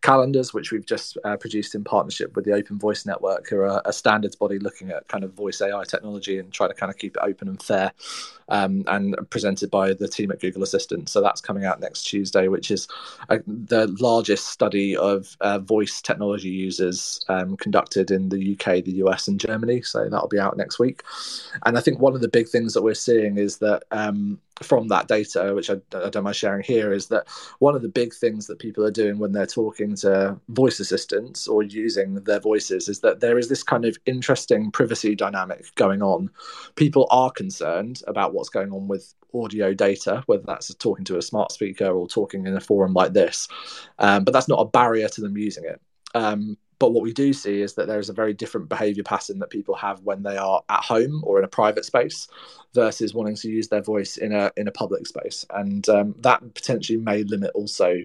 calendars, 0.02 0.54
which 0.54 0.72
we've 0.72 0.86
just 0.86 1.18
uh, 1.24 1.36
produced 1.36 1.74
in 1.74 1.84
partnership 1.84 2.36
with 2.36 2.44
the 2.44 2.52
Open 2.52 2.78
Voice 2.78 3.06
Network, 3.06 3.48
who 3.48 3.60
are 3.60 3.82
a 3.84 3.92
standards 3.92 4.36
body 4.36 4.58
looking 4.58 4.90
at 4.90 5.06
kind 5.08 5.24
of 5.24 5.32
voice 5.34 5.60
AI 5.60 5.84
technology 5.84 6.38
and 6.38 6.52
try 6.52 6.68
to 6.68 6.74
kind 6.74 6.90
of 6.90 6.98
keep 6.98 7.16
it 7.16 7.22
open 7.22 7.48
and 7.48 7.62
fair, 7.62 7.92
um, 8.48 8.84
and 8.88 9.16
presented 9.30 9.70
by 9.70 9.92
the 9.92 10.08
team 10.08 10.30
at 10.30 10.40
Google 10.40 10.62
Assistant. 10.62 11.08
So 11.08 11.20
that's 11.20 11.40
coming 11.40 11.64
out 11.64 11.80
next 11.80 12.04
Tuesday, 12.04 12.48
which 12.48 12.70
is 12.70 12.86
uh, 13.28 13.38
the 13.46 13.88
largest 14.00 14.48
study 14.48 14.96
of 14.96 15.36
uh, 15.40 15.58
voice 15.58 16.00
technology 16.00 16.50
users 16.50 16.83
um, 17.28 17.56
conducted 17.56 18.10
in 18.10 18.28
the 18.28 18.52
UK, 18.54 18.84
the 18.84 19.02
US, 19.04 19.28
and 19.28 19.38
Germany. 19.38 19.82
So 19.82 20.08
that'll 20.08 20.28
be 20.28 20.38
out 20.38 20.56
next 20.56 20.78
week. 20.78 21.02
And 21.64 21.76
I 21.76 21.80
think 21.80 21.98
one 21.98 22.14
of 22.14 22.20
the 22.20 22.28
big 22.28 22.48
things 22.48 22.74
that 22.74 22.82
we're 22.82 22.94
seeing 22.94 23.38
is 23.38 23.58
that 23.58 23.84
um, 23.90 24.38
from 24.62 24.88
that 24.88 25.08
data, 25.08 25.52
which 25.54 25.70
I, 25.70 25.74
I, 25.94 26.10
don't 26.10 26.24
mind 26.24 26.36
sharing 26.36 26.62
here, 26.62 26.92
is 26.92 27.08
that 27.08 27.28
one 27.58 27.74
of 27.74 27.82
the 27.82 27.88
big 27.88 28.14
things 28.14 28.46
that 28.46 28.58
people 28.58 28.84
are 28.84 28.90
doing 28.90 29.18
when 29.18 29.32
they're 29.32 29.46
talking 29.46 29.96
to 29.96 30.38
voice 30.48 30.78
assistants 30.80 31.48
or 31.48 31.62
using 31.62 32.14
their 32.14 32.40
voices 32.40 32.88
is 32.88 33.00
that 33.00 33.20
there 33.20 33.38
is 33.38 33.48
this 33.48 33.62
kind 33.62 33.84
of 33.84 33.96
interesting 34.06 34.70
privacy 34.70 35.14
dynamic 35.14 35.74
going 35.74 36.02
on. 36.02 36.30
People 36.76 37.08
are 37.10 37.30
concerned 37.30 38.02
about 38.06 38.32
what's 38.32 38.48
going 38.48 38.72
on 38.72 38.86
with 38.86 39.14
audio 39.34 39.74
data, 39.74 40.22
whether 40.26 40.44
that's 40.46 40.72
talking 40.76 41.04
to 41.06 41.18
a 41.18 41.22
smart 41.22 41.50
speaker 41.50 41.88
or 41.88 42.06
talking 42.06 42.46
in 42.46 42.56
a 42.56 42.60
forum 42.60 42.92
like 42.92 43.12
this. 43.12 43.48
Um, 43.98 44.24
but 44.24 44.32
that's 44.32 44.48
not 44.48 44.60
a 44.60 44.66
barrier 44.66 45.08
to 45.08 45.20
them 45.20 45.36
using 45.36 45.64
it. 45.64 45.80
Um, 46.14 46.56
but 46.84 46.92
what 46.92 47.02
we 47.02 47.14
do 47.14 47.32
see 47.32 47.62
is 47.62 47.72
that 47.76 47.86
there 47.86 47.98
is 47.98 48.10
a 48.10 48.12
very 48.12 48.34
different 48.34 48.68
behavior 48.68 49.02
pattern 49.02 49.38
that 49.38 49.48
people 49.48 49.74
have 49.74 50.02
when 50.02 50.22
they 50.22 50.36
are 50.36 50.62
at 50.68 50.84
home 50.84 51.22
or 51.24 51.38
in 51.38 51.44
a 51.46 51.48
private 51.48 51.82
space 51.82 52.28
versus 52.74 53.14
wanting 53.14 53.34
to 53.36 53.48
use 53.48 53.68
their 53.68 53.80
voice 53.80 54.18
in 54.18 54.34
a 54.34 54.52
in 54.58 54.68
a 54.68 54.70
public 54.70 55.06
space. 55.06 55.46
And 55.48 55.88
um, 55.88 56.14
that 56.18 56.42
potentially 56.52 56.98
may 56.98 57.22
limit 57.22 57.52
also 57.54 58.00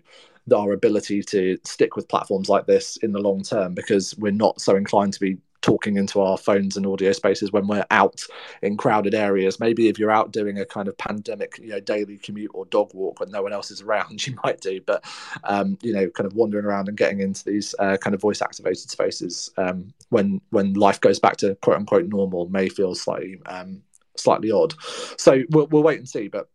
our 0.56 0.72
ability 0.72 1.22
to 1.24 1.58
stick 1.66 1.98
with 1.98 2.08
platforms 2.08 2.48
like 2.48 2.68
this 2.68 2.96
in 3.04 3.12
the 3.12 3.20
long 3.20 3.44
term 3.44 3.74
because 3.74 4.18
we're 4.18 4.32
not 4.32 4.62
so 4.62 4.78
inclined 4.78 5.12
to 5.12 5.20
be 5.20 5.38
talking 5.62 5.98
into 5.98 6.22
our 6.22 6.38
phones 6.38 6.78
and 6.78 6.86
audio 6.86 7.12
spaces 7.12 7.52
when 7.52 7.68
we're 7.68 7.86
out 7.92 8.22
in 8.62 8.78
crowded 8.78 9.14
areas. 9.14 9.60
Maybe 9.60 9.88
if 9.88 10.00
you're 10.00 10.12
out 10.12 10.32
doing 10.32 10.60
a 10.60 10.66
kind 10.66 10.88
of 10.88 10.98
pandemic, 10.98 11.60
you 11.62 11.70
know, 11.70 11.80
daily 11.80 12.18
commute 12.18 12.52
or 12.54 12.66
dog 12.66 12.94
walk 12.94 13.20
when 13.20 13.32
no 13.32 13.42
one 13.42 13.54
else 13.54 13.72
is 13.72 13.82
around, 13.82 14.26
you 14.28 14.36
might 14.44 14.62
do. 14.62 14.82
But 14.82 15.04
um, 15.44 15.78
you 15.82 15.94
know, 15.94 16.10
kind 16.10 16.28
of 16.28 16.34
wandering 16.34 16.66
around 16.66 16.88
and 16.88 16.98
getting 16.98 17.20
into 17.20 17.44
these 17.44 17.76
uh, 17.80 17.98
kind 17.98 18.14
of 18.14 18.22
voice 18.22 18.42
activated 18.42 18.90
spaces 18.90 19.52
um, 19.58 19.94
when 20.10 20.42
when 20.50 20.74
life 20.74 21.02
goes 21.02 21.20
back 21.20 21.38
to 21.38 21.56
quote 21.56 21.78
unquote 21.78 22.08
normal 22.08 22.48
may 22.50 22.70
feel 22.70 22.96
slightly 22.96 23.40
um, 23.46 23.82
slightly 24.16 24.52
odd. 24.52 24.74
So 25.18 25.44
we'll, 25.50 25.68
we'll 25.68 25.84
wait 25.84 26.00
and 26.00 26.08
see. 26.08 26.28
But 26.28 26.50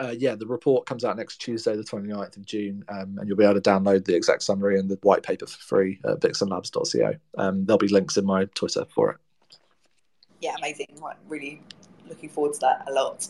uh, 0.00 0.14
yeah, 0.16 0.34
the 0.34 0.46
report 0.46 0.86
comes 0.86 1.04
out 1.04 1.16
next 1.16 1.38
Tuesday, 1.38 1.76
the 1.76 1.82
29th 1.82 2.36
of 2.36 2.44
June, 2.44 2.84
um, 2.88 3.18
and 3.18 3.28
you'll 3.28 3.36
be 3.36 3.44
able 3.44 3.54
to 3.54 3.60
download 3.60 4.04
the 4.04 4.14
exact 4.14 4.42
summary 4.42 4.78
and 4.78 4.88
the 4.88 4.98
white 5.02 5.22
paper 5.22 5.46
for 5.46 5.58
free 5.58 6.00
at 6.04 6.20
vixenlabs.co. 6.20 7.14
Um, 7.38 7.64
there'll 7.64 7.78
be 7.78 7.88
links 7.88 8.16
in 8.16 8.24
my 8.24 8.46
Twitter 8.54 8.84
for 8.94 9.10
it. 9.10 9.16
Yeah, 10.40 10.54
amazing. 10.58 10.98
Right, 11.00 11.16
really 11.28 11.62
looking 12.08 12.28
forward 12.28 12.54
to 12.54 12.60
that 12.60 12.84
a 12.88 12.92
lot. 12.92 13.28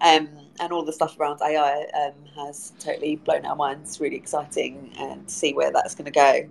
Um, 0.00 0.28
and 0.60 0.72
all 0.72 0.84
the 0.84 0.92
stuff 0.92 1.18
around 1.18 1.40
AI 1.40 1.86
um, 1.94 2.14
has 2.36 2.72
totally 2.78 3.16
blown 3.16 3.44
our 3.46 3.56
minds. 3.56 4.00
Really 4.00 4.16
exciting 4.16 4.92
and 4.98 5.26
to 5.26 5.34
see 5.34 5.52
where 5.52 5.72
that's 5.72 5.94
going 5.94 6.06
to 6.06 6.10
go. 6.10 6.48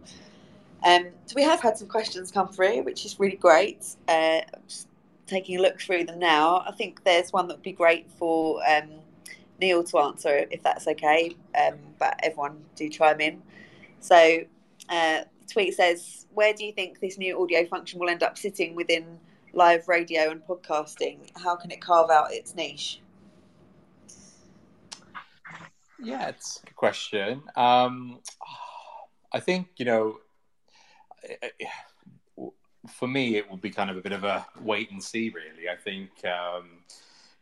Um, 0.84 1.08
so 1.26 1.36
we 1.36 1.44
have 1.44 1.62
had 1.62 1.78
some 1.78 1.88
questions 1.88 2.32
come 2.32 2.50
through, 2.50 2.84
which 2.84 3.06
is 3.06 3.20
really 3.20 3.38
great. 3.38 3.86
Uh, 4.08 4.42
taking 5.28 5.58
a 5.58 5.62
look 5.62 5.80
through 5.80 6.06
them 6.06 6.20
now. 6.20 6.64
I 6.68 6.72
think 6.72 7.04
there's 7.04 7.32
one 7.32 7.48
that 7.48 7.56
would 7.56 7.64
be 7.64 7.72
great 7.72 8.10
for 8.12 8.60
um, 8.70 8.90
Neil 9.60 9.84
to 9.84 10.00
answer 10.00 10.46
if 10.52 10.64
that's 10.64 10.88
okay. 10.88 11.36
Um, 11.60 11.80
but 12.00 12.20
everyone 12.24 12.64
do 12.76 12.90
chime 12.90 13.22
in. 13.22 13.42
So, 14.00 14.42
uh, 14.90 15.22
tweet 15.52 15.76
says, 15.76 16.28
"Where 16.34 16.54
do 16.54 16.66
you 16.66 16.74
think 16.74 17.00
this 17.00 17.18
new 17.18 17.42
audio 17.42 17.66
function 17.66 18.00
will 18.00 18.10
end 18.10 18.24
up 18.24 18.38
sitting 18.38 18.76
within 18.76 19.20
live 19.54 19.88
radio 19.88 20.32
and 20.32 20.42
podcasting? 20.42 21.20
How 21.42 21.56
can 21.56 21.72
it 21.72 21.82
carve 21.82 22.10
out 22.10 22.34
its 22.34 22.56
niche?" 22.56 23.00
Yeah, 26.00 26.30
it's 26.30 26.60
a 26.62 26.66
good 26.66 26.76
question. 26.76 27.44
Um, 27.56 28.20
I 29.32 29.40
think 29.40 29.68
you 29.78 29.86
know, 29.86 30.18
for 32.90 33.08
me, 33.08 33.38
it 33.38 33.50
will 33.50 33.58
be 33.58 33.70
kind 33.70 33.90
of 33.90 33.98
a 33.98 34.02
bit 34.02 34.12
of 34.12 34.24
a 34.24 34.46
wait 34.62 34.92
and 34.92 35.02
see. 35.02 35.30
Really, 35.30 35.70
I 35.70 35.76
think. 35.76 36.10
Um, 36.26 36.84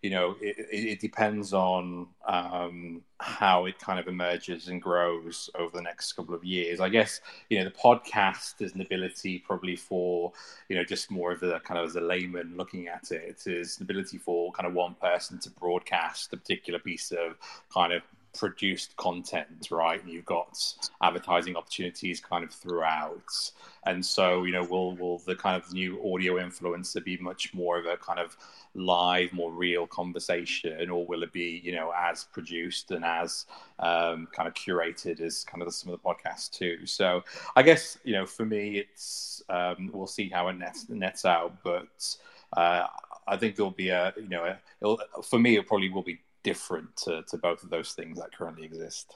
you 0.02 0.10
know, 0.10 0.36
it, 0.42 0.56
it 0.72 1.00
depends 1.00 1.54
on 1.54 2.08
um, 2.28 3.04
how 3.20 3.66
it 3.66 3.78
kind 3.78 4.00
of 4.00 4.08
emerges 4.08 4.68
and 4.68 4.82
grows 4.82 5.50
over 5.56 5.76
the 5.76 5.82
next 5.82 6.14
couple 6.14 6.34
of 6.34 6.44
years. 6.44 6.80
I 6.80 6.90
guess, 6.90 7.22
you 7.50 7.60
know, 7.60 7.66
the 7.66 7.72
podcast 7.72 8.62
is 8.62 8.74
an 8.74 8.82
ability 8.82 9.40
probably 9.40 9.76
for, 9.76 10.34
you 10.70 10.76
know, 10.76 10.84
just 10.84 11.12
more 11.12 11.32
of 11.32 11.40
the 11.40 11.60
kind 11.60 11.80
of 11.80 11.86
as 11.88 11.96
a 11.96 12.02
layman 12.02 12.58
looking 12.58 12.88
at 12.88 13.12
it, 13.12 13.44
it 13.46 13.52
is 13.52 13.78
an 13.78 13.84
ability 13.84 14.18
for 14.18 14.52
kind 14.54 14.68
of 14.68 14.74
one 14.74 14.96
person 14.96 15.38
to 15.40 15.50
broadcast 15.52 16.34
a 16.34 16.38
particular 16.38 16.80
piece 16.80 17.12
of 17.12 17.38
kind 17.72 17.94
of 17.94 18.02
produced 18.34 18.96
content, 18.98 19.68
right? 19.72 20.02
You've 20.06 20.26
got 20.26 20.58
advertising 21.02 21.56
opportunities 21.56 22.20
kind 22.20 22.44
of 22.44 22.52
throughout. 22.52 23.52
And 23.86 24.06
so, 24.06 24.44
you 24.44 24.52
know, 24.52 24.64
will 24.64 24.96
will 24.96 25.20
the 25.20 25.36
kind 25.36 25.62
of 25.62 25.72
new 25.74 25.98
audio 26.14 26.36
influencer 26.36 27.04
be 27.04 27.18
much 27.18 27.54
more 27.54 27.80
of 27.80 27.86
a 27.86 27.98
kind 27.98 28.20
of 28.20 28.38
live, 28.74 29.34
more 29.34 29.52
real 29.52 29.88
conversation, 29.88 30.90
or 30.90 31.06
will 31.06 31.24
it 31.24 31.34
be, 31.34 31.62
you 31.64 31.74
know, 31.74 31.92
as 31.98 32.24
produced 32.26 32.92
and 32.92 33.04
as 33.04 33.46
um, 33.80 34.28
kind 34.32 34.48
of 34.48 34.54
curated 34.54 35.20
as 35.20 35.44
kind 35.44 35.62
of 35.64 35.74
some 35.74 35.92
of 35.92 36.00
the 36.00 36.08
podcasts 36.08 36.50
too? 36.50 36.86
So, 36.86 37.24
I 37.56 37.64
guess 37.64 37.98
you 38.04 38.14
know, 38.14 38.26
for 38.26 38.46
me, 38.46 38.78
it's 38.78 39.42
um, 39.50 39.90
we'll 39.94 40.08
see 40.08 40.30
how 40.30 40.48
it 40.48 40.54
nets 40.54 40.90
nets 40.90 41.26
out, 41.26 41.64
but. 41.64 42.18
Uh, 42.54 42.86
I 43.28 43.38
think 43.38 43.56
there'll 43.56 43.72
be 43.72 43.90
a, 43.90 44.14
you 44.18 44.28
know, 44.28 44.56
a, 44.82 45.24
for 45.24 45.40
me, 45.40 45.56
it 45.56 45.66
probably 45.66 45.90
will 45.90 46.02
be 46.02 46.20
different 46.44 46.96
to, 46.98 47.24
to 47.30 47.38
both 47.38 47.64
of 47.64 47.70
those 47.70 47.94
things 47.94 48.18
that 48.18 48.36
currently 48.36 48.66
exist. 48.66 49.16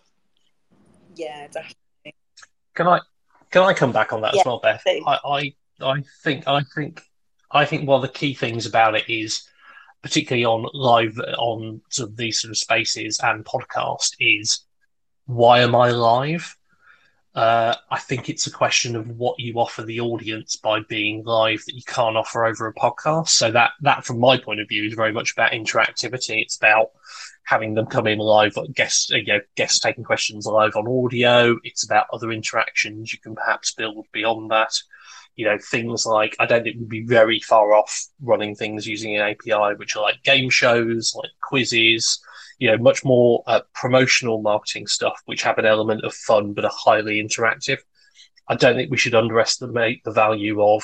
Yeah, 1.16 1.48
definitely. 1.48 2.16
Can 2.74 2.88
I 2.88 3.00
can 3.52 3.64
I 3.64 3.74
come 3.74 3.92
back 3.92 4.12
on 4.12 4.22
that 4.22 4.34
yeah, 4.34 4.42
as 4.42 4.46
well, 4.46 4.60
Beth? 4.62 4.84
I, 4.86 5.20
I 5.26 5.54
I 5.82 6.04
think 6.24 6.48
I 6.48 6.62
think 6.76 7.02
I 7.52 7.66
think 7.66 7.88
one 7.88 7.98
of 7.98 8.02
the 8.02 8.18
key 8.18 8.34
things 8.34 8.66
about 8.66 8.96
it 8.96 9.10
is 9.10 9.48
particularly 10.02 10.46
on 10.46 10.68
live 10.74 11.18
on 11.38 11.82
sort 11.90 12.10
of 12.10 12.18
these 12.18 12.40
sort 12.40 12.52
of 12.52 12.58
spaces 12.58 13.20
and 13.24 13.46
podcast 13.46 14.12
is 14.20 14.66
why 15.26 15.60
am 15.60 15.74
I 15.74 15.92
live? 15.92 16.56
Uh, 17.36 17.76
I 17.92 18.00
think 18.00 18.30
it's 18.30 18.48
a 18.48 18.52
question 18.52 18.96
of 18.96 19.10
what 19.10 19.38
you 19.40 19.56
offer 19.56 19.84
the 19.84 20.00
audience 20.00 20.56
by 20.56 20.80
being 20.88 21.26
live 21.26 21.66
that 21.66 21.76
you 21.76 21.82
can't 21.86 22.16
offer 22.16 22.46
over 22.46 22.66
a 22.66 22.74
podcast. 22.74 23.28
So 23.28 23.52
that 23.52 23.72
that, 23.82 24.06
from 24.06 24.22
my 24.22 24.38
point 24.38 24.62
of 24.62 24.70
view, 24.70 24.86
is 24.86 24.94
very 24.94 25.12
much 25.12 25.34
about 25.34 25.52
interactivity. 25.52 26.42
It's 26.42 26.56
about 26.56 26.92
having 27.44 27.74
them 27.74 27.88
come 27.88 28.08
in 28.08 28.20
live, 28.20 28.58
guests, 28.74 29.10
you 29.10 29.26
know, 29.26 29.42
guests 29.56 29.80
taking 29.80 30.06
questions 30.06 30.46
live 30.46 30.78
on 30.78 30.88
audio. 30.88 31.58
It's 31.66 31.84
about 31.84 32.08
other 32.14 32.32
interactions 32.32 33.12
you 33.12 33.20
can 33.20 33.36
perhaps 33.36 33.74
build 33.74 34.06
beyond 34.14 34.52
that. 34.52 34.72
You 35.36 35.46
know, 35.48 35.58
things 35.58 36.06
like 36.06 36.38
I 36.40 36.46
don't 36.46 36.64
think 36.64 36.78
we'd 36.80 36.88
be 36.88 37.04
very 37.04 37.42
far 37.42 37.74
off 37.74 38.08
running 38.22 38.56
things 38.56 38.88
using 38.88 39.14
an 39.18 39.22
API, 39.22 39.76
which 39.76 39.98
are 39.98 40.04
like 40.04 40.24
game 40.24 40.50
shows, 40.50 41.14
like 41.14 41.32
quizzes 41.42 42.18
you 42.60 42.70
know, 42.70 42.78
much 42.78 43.04
more 43.04 43.44
uh, 43.48 43.62
promotional 43.74 44.42
marketing 44.42 44.88
stuff, 44.88 45.22
which 45.26 45.44
have 45.44 45.58
an 45.58 45.66
element 45.66 46.04
of 46.04 46.14
fun 46.14 46.54
but 46.54 46.66
are 46.66 46.72
highly 46.74 47.22
interactive. 47.22 47.80
I 48.48 48.56
don't 48.56 48.76
think 48.76 48.92
we 48.92 48.98
should 48.98 49.16
underestimate 49.16 50.04
the 50.04 50.12
value 50.12 50.64
of 50.64 50.84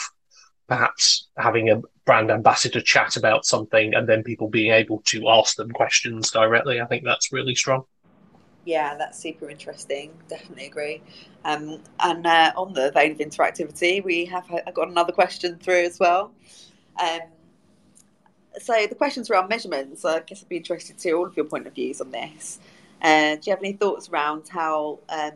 perhaps 0.68 1.28
having 1.38 1.70
a 1.70 1.82
brand 2.06 2.32
ambassador 2.32 2.82
chat 2.82 3.18
about 3.18 3.46
something 3.46 3.94
and 3.94 4.08
then 4.08 4.24
people 4.24 4.50
being 4.50 4.72
able 4.72 5.02
to 5.06 5.30
ask 5.30 5.56
them 5.56 5.70
questions 5.72 6.32
directly. 6.32 6.82
I 6.82 6.86
think 6.86 7.04
that's 7.04 7.32
really 7.32 7.56
strong. 7.56 7.84
Yeah, 8.66 8.96
that's 8.96 9.20
super 9.20 9.50
interesting. 9.50 10.12
Definitely 10.28 10.68
agree. 10.68 11.02
Um, 11.44 11.82
and 12.00 12.26
uh, 12.26 12.54
on 12.56 12.74
the 12.74 12.92
vein 12.92 13.12
of 13.12 13.18
interactivity, 13.18 14.04
we 14.04 14.26
have 14.26 14.48
got 14.74 14.88
another 14.88 15.12
question 15.12 15.58
through 15.58 15.84
as 15.86 16.00
well. 16.00 16.32
Um, 17.02 17.22
so 18.60 18.86
the 18.88 18.96
questions 18.96 19.30
around 19.30 19.50
measurements, 19.50 20.04
I 20.04 20.20
guess 20.22 20.42
I'd 20.42 20.50
be 20.50 20.58
interested 20.58 20.98
to 20.98 21.08
hear 21.08 21.18
all 21.18 21.26
of 21.26 21.36
your 21.36 21.46
point 21.46 21.68
of 21.68 21.74
views 21.74 22.02
on 22.02 22.12
this. 22.12 22.60
Uh, 23.02 23.36
do 23.36 23.42
you 23.46 23.52
have 23.52 23.60
any 23.60 23.74
thoughts 23.74 24.10
around 24.10 24.48
how 24.48 25.00
um, 25.10 25.34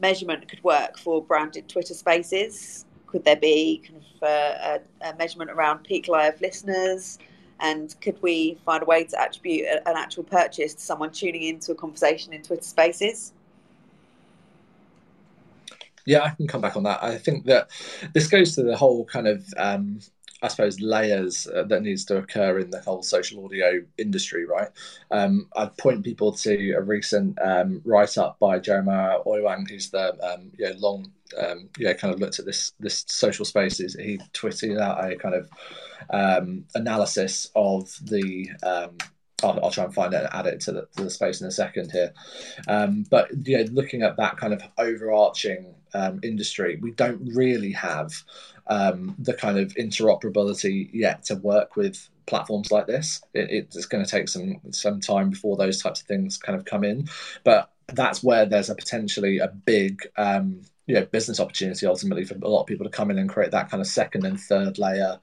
measurement 0.00 0.48
could 0.48 0.62
work 0.62 0.98
for 0.98 1.22
branded 1.22 1.68
Twitter 1.68 1.94
spaces? 1.94 2.84
Could 3.06 3.24
there 3.24 3.36
be 3.36 3.82
kind 3.86 4.02
of 4.02 4.22
uh, 4.22 4.78
a, 5.02 5.08
a, 5.08 5.16
measurement 5.16 5.50
around 5.50 5.78
peak 5.84 6.08
live 6.08 6.40
listeners? 6.40 7.18
And 7.60 7.94
could 8.00 8.20
we 8.22 8.58
find 8.64 8.82
a 8.82 8.86
way 8.86 9.04
to 9.04 9.20
attribute 9.20 9.66
an 9.86 9.96
actual 9.96 10.24
purchase 10.24 10.74
to 10.74 10.80
someone 10.80 11.10
tuning 11.10 11.42
into 11.42 11.72
a 11.72 11.74
conversation 11.74 12.32
in 12.32 12.42
Twitter 12.42 12.62
spaces? 12.62 13.32
Yeah, 16.04 16.22
I 16.22 16.30
can 16.30 16.46
come 16.46 16.60
back 16.60 16.76
on 16.76 16.84
that. 16.84 17.02
I 17.02 17.18
think 17.18 17.46
that 17.46 17.70
this 18.12 18.28
goes 18.28 18.54
to 18.54 18.62
the 18.62 18.76
whole 18.76 19.04
kind 19.04 19.26
of 19.26 19.44
um, 19.56 19.98
I 20.42 20.48
suppose 20.48 20.80
layers 20.80 21.46
uh, 21.46 21.62
that 21.64 21.82
needs 21.82 22.04
to 22.06 22.18
occur 22.18 22.58
in 22.58 22.70
the 22.70 22.80
whole 22.80 23.02
social 23.02 23.44
audio 23.44 23.82
industry, 23.96 24.44
right? 24.44 24.68
Um, 25.10 25.48
I'd 25.56 25.76
point 25.78 26.04
people 26.04 26.32
to 26.32 26.72
a 26.72 26.82
recent 26.82 27.38
um, 27.40 27.80
write 27.84 28.18
up 28.18 28.38
by 28.38 28.58
Jeremiah 28.58 29.18
Owyang, 29.24 29.68
who's 29.68 29.90
the 29.90 30.12
um, 30.22 30.52
you 30.58 30.66
know, 30.66 30.74
long 30.78 31.10
um, 31.38 31.68
kind 31.80 32.14
of 32.14 32.20
looked 32.20 32.38
at 32.38 32.44
this 32.44 32.72
this 32.78 33.04
social 33.08 33.44
spaces. 33.44 33.94
He 33.94 34.18
tweeted 34.34 34.80
out 34.80 35.10
a 35.10 35.16
kind 35.16 35.34
of 35.34 35.48
um, 36.10 36.64
analysis 36.74 37.50
of 37.54 37.90
the 38.02 38.50
um, 38.62 38.96
I'll, 39.42 39.58
I'll, 39.62 39.70
try 39.70 39.84
and 39.84 39.94
find 39.94 40.14
it 40.14 40.24
and 40.24 40.28
add 40.32 40.46
it 40.46 40.60
to 40.62 40.72
the, 40.72 40.88
to 40.96 41.04
the 41.04 41.10
space 41.10 41.40
in 41.40 41.46
a 41.46 41.50
second 41.50 41.92
here. 41.92 42.12
Um, 42.68 43.04
but 43.10 43.30
you 43.46 43.58
know, 43.58 43.64
looking 43.72 44.02
at 44.02 44.16
that 44.16 44.38
kind 44.38 44.54
of 44.54 44.62
overarching 44.78 45.74
um, 45.94 46.20
industry, 46.22 46.78
we 46.80 46.92
don't 46.92 47.20
really 47.34 47.72
have 47.72 48.12
um, 48.68 49.14
the 49.18 49.34
kind 49.34 49.58
of 49.58 49.74
interoperability 49.74 50.88
yet 50.92 51.24
to 51.24 51.36
work 51.36 51.76
with 51.76 52.08
platforms 52.26 52.72
like 52.72 52.86
this. 52.86 53.20
It, 53.34 53.66
it's 53.74 53.86
going 53.86 54.04
to 54.04 54.10
take 54.10 54.28
some 54.28 54.60
some 54.70 55.00
time 55.00 55.30
before 55.30 55.56
those 55.56 55.82
types 55.82 56.00
of 56.00 56.06
things 56.06 56.38
kind 56.38 56.58
of 56.58 56.64
come 56.64 56.84
in, 56.84 57.08
but 57.44 57.70
that's 57.88 58.22
where 58.22 58.46
there's 58.46 58.70
a 58.70 58.74
potentially 58.74 59.38
a 59.38 59.48
big 59.48 60.00
um, 60.16 60.62
you 60.86 60.94
know 60.94 61.04
business 61.06 61.40
opportunity 61.40 61.86
ultimately 61.86 62.24
for 62.24 62.34
a 62.34 62.48
lot 62.48 62.60
of 62.60 62.66
people 62.66 62.84
to 62.84 62.90
come 62.90 63.10
in 63.10 63.18
and 63.18 63.28
create 63.28 63.50
that 63.50 63.70
kind 63.70 63.80
of 63.80 63.86
second 63.86 64.24
and 64.24 64.40
third 64.40 64.78
layer 64.78 65.18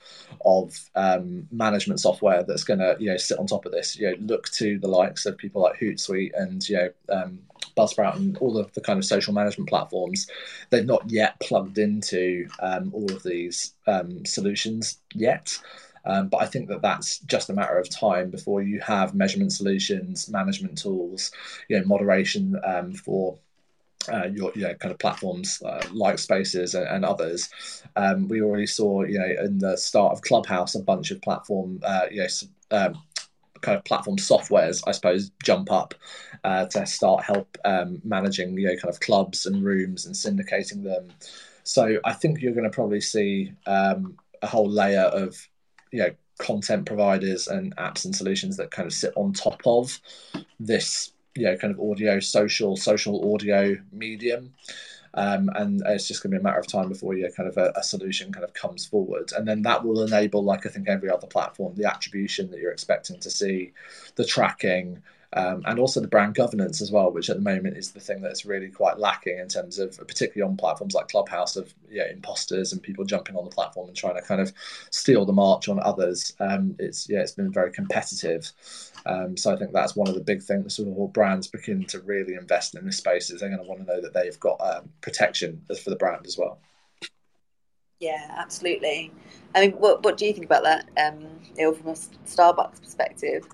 of 0.46 0.90
um, 0.96 1.48
management 1.52 2.00
software 2.00 2.44
that's 2.44 2.64
going 2.64 2.80
to 2.80 2.96
you 3.00 3.10
know 3.10 3.18
sit 3.18 3.40
on 3.40 3.48
top 3.48 3.66
of 3.66 3.72
this 3.72 3.98
you 3.98 4.10
know 4.10 4.16
look 4.20 4.50
to 4.50 4.78
the 4.80 4.88
likes 4.88 5.26
of 5.26 5.38
people 5.38 5.62
like 5.62 5.80
hootsuite 5.80 6.32
and 6.36 6.68
you 6.68 6.76
know 6.76 6.90
um, 7.10 7.40
buzzsprout 7.78 8.16
and 8.16 8.38
all 8.38 8.58
of 8.58 8.72
the 8.74 8.82
kind 8.82 9.00
of 9.00 9.06
social 9.06 9.34
management 9.34 9.70
platforms. 9.70 10.28
They've 10.70 10.86
not 10.86 11.10
yet 11.10 11.40
plugged 11.40 11.78
into 11.78 12.48
um, 12.60 12.92
all 12.94 13.12
of 13.12 13.24
these 13.24 13.74
um, 13.88 14.26
solutions 14.26 15.00
yet. 15.14 15.58
Um, 16.06 16.28
but 16.28 16.42
I 16.42 16.48
think 16.48 16.68
that 16.68 16.82
that's 16.82 17.20
just 17.20 17.50
a 17.50 17.54
matter 17.54 17.78
of 17.78 17.90
time 17.90 18.30
before 18.30 18.62
you 18.62 18.82
have 18.82 19.16
measurement 19.16 19.54
solutions, 19.54 20.30
management 20.30 20.78
tools, 20.78 21.32
you 21.70 21.80
know, 21.80 21.86
moderation 21.86 22.60
um, 22.66 22.94
for 22.94 23.38
uh, 24.12 24.28
your 24.34 24.52
you 24.56 24.64
know, 24.64 24.74
kind 24.76 24.92
of 24.92 25.00
platforms 25.00 25.62
uh, 25.66 25.82
like 25.92 26.20
Spaces 26.20 26.76
and, 26.76 26.88
and 26.88 27.06
others. 27.06 27.50
Um, 27.96 28.28
we 28.28 28.42
already 28.42 28.68
saw, 28.68 29.04
you 29.04 29.20
know, 29.20 29.44
in 29.44 29.60
the 29.60 29.78
start 29.78 30.14
of 30.14 30.22
Clubhouse, 30.22 30.76
a 30.76 30.80
bunch 30.82 31.12
of 31.12 31.22
platform, 31.22 31.80
uh, 31.84 32.06
you 32.12 32.22
know, 32.22 32.28
um, 32.72 33.02
kind 33.62 33.78
of 33.78 33.84
platform 33.86 34.18
softwares, 34.18 34.84
I 34.86 34.92
suppose, 34.92 35.32
jump 35.42 35.72
up 35.72 35.96
uh, 36.44 36.66
to 36.68 36.86
start 36.86 37.24
help 37.24 37.58
um, 37.66 38.02
managing, 38.04 38.58
you 38.58 38.68
know, 38.68 38.76
kind 38.76 38.94
of 38.94 39.00
clubs 39.00 39.46
and 39.46 39.64
rooms 39.64 40.06
and 40.06 40.14
syndicating 40.14 40.84
them. 40.84 41.10
So 41.64 42.00
I 42.04 42.14
think 42.14 42.42
you're 42.42 42.54
going 42.54 42.70
to 42.70 42.76
probably 42.76 43.02
see 43.02 43.54
um, 43.66 44.18
a 44.42 44.48
whole 44.48 44.70
layer 44.70 45.04
of, 45.04 45.36
you 45.92 46.00
know, 46.00 46.12
content 46.40 46.86
providers 46.86 47.48
and 47.48 47.76
apps 47.78 48.06
and 48.06 48.16
solutions 48.16 48.58
that 48.58 48.72
kind 48.72 48.86
of 48.86 48.94
sit 48.94 49.14
on 49.16 49.34
top 49.34 49.62
of 49.66 50.00
this 50.60 51.14
you 51.36 51.46
know 51.46 51.58
kind 51.58 51.74
of 51.74 51.80
audio 51.80 52.20
social 52.20 52.76
social 52.76 53.34
audio 53.34 53.78
medium. 53.92 54.54
Um, 55.16 55.52
and 55.54 55.84
it's 55.86 56.08
just 56.08 56.24
going 56.24 56.32
to 56.32 56.38
be 56.38 56.42
a 56.42 56.44
matter 56.44 56.58
of 56.58 56.66
time 56.66 56.90
before 56.90 57.14
you 57.14 57.32
kind 57.38 57.48
of 57.48 57.56
a, 57.58 57.72
a, 57.76 57.84
solution 57.84 58.34
kind 58.34 58.44
of 58.44 58.56
comes 58.56 58.88
forward. 58.88 59.32
And 59.38 59.48
then 59.48 59.62
that 59.62 59.86
will 59.86 60.02
enable 60.02 60.44
like 60.44 60.66
i 60.66 60.70
think 60.70 60.90
every 60.90 61.10
other 61.10 61.28
platform 61.28 61.76
the 61.76 61.88
attribution 61.88 62.50
that 62.50 62.60
you're 62.60 62.72
expecting 62.72 63.20
to 63.20 63.30
see 63.30 63.74
the 64.16 64.26
tracking 64.26 65.04
um, 65.36 65.64
and 65.66 65.80
also 65.80 66.00
the 66.00 66.08
brand 66.08 66.36
governance 66.36 66.82
as 66.82 66.92
well, 66.92 67.12
which 67.12 67.30
at 67.30 67.38
the 67.38 67.42
moment 67.42 67.78
is 67.78 67.92
the 67.92 68.00
thing 68.00 68.22
that's 68.22 68.46
really 68.46 68.70
quite 68.70 69.00
lacking 69.00 69.40
in 69.40 69.48
terms 69.48 69.80
of, 69.80 69.98
particularly 70.08 70.50
on 70.50 70.58
platforms 70.58 70.94
like 70.94 71.08
Clubhouse, 71.08 71.56
of 71.56 71.74
yeah, 71.90 72.10
imposters 72.12 72.72
and 72.72 72.82
people 72.82 73.04
jumping 73.04 73.36
on 73.36 73.44
the 73.44 73.50
platform 73.50 73.88
and 73.88 73.98
trying 73.98 74.16
to 74.16 74.22
kind 74.22 74.42
of 74.42 74.54
steal 74.92 75.26
the 75.26 75.34
march 75.34 75.68
on 75.68 75.80
others. 75.80 76.34
Um, 76.40 76.76
it's 76.80 77.10
yeah, 77.10 77.20
it's 77.20 77.32
been 77.32 77.52
very 77.52 77.72
competitive. 77.72 78.52
Um, 79.06 79.36
so 79.36 79.52
I 79.52 79.58
think 79.58 79.74
that's 79.74 79.96
one 79.96 80.08
of 80.08 80.14
the 80.14 80.22
big 80.22 80.42
things 80.42 80.76
sort 80.76 80.88
of 80.88 80.98
all 80.98 81.08
brands 81.08 81.48
begin 81.48 81.84
to 81.86 82.00
really 82.02 82.36
invest 82.36 82.76
in 82.76 82.86
this 82.86 82.98
space 82.98 83.30
is 83.30 83.40
they're 83.40 83.50
going 83.50 83.62
to 83.62 83.68
want 83.68 83.86
to 83.86 83.92
know 83.92 84.02
that 84.02 84.14
they've 84.14 84.40
got 84.40 84.62
um, 84.62 84.90
protection 85.02 85.62
for 85.82 85.90
the 85.90 85.96
brand 85.96 86.26
as 86.26 86.38
well. 86.38 86.60
Yeah, 88.00 88.36
absolutely. 88.38 89.12
I 89.56 89.62
mean, 89.62 89.72
what 89.74 90.04
what 90.04 90.18
do 90.18 90.26
you 90.26 90.34
think 90.34 90.46
about 90.46 90.64
that, 90.64 90.90
um, 90.98 91.26
Neil, 91.58 91.74
from 91.74 91.90
a 91.90 91.94
Starbucks 91.94 92.82
perspective? 92.82 93.48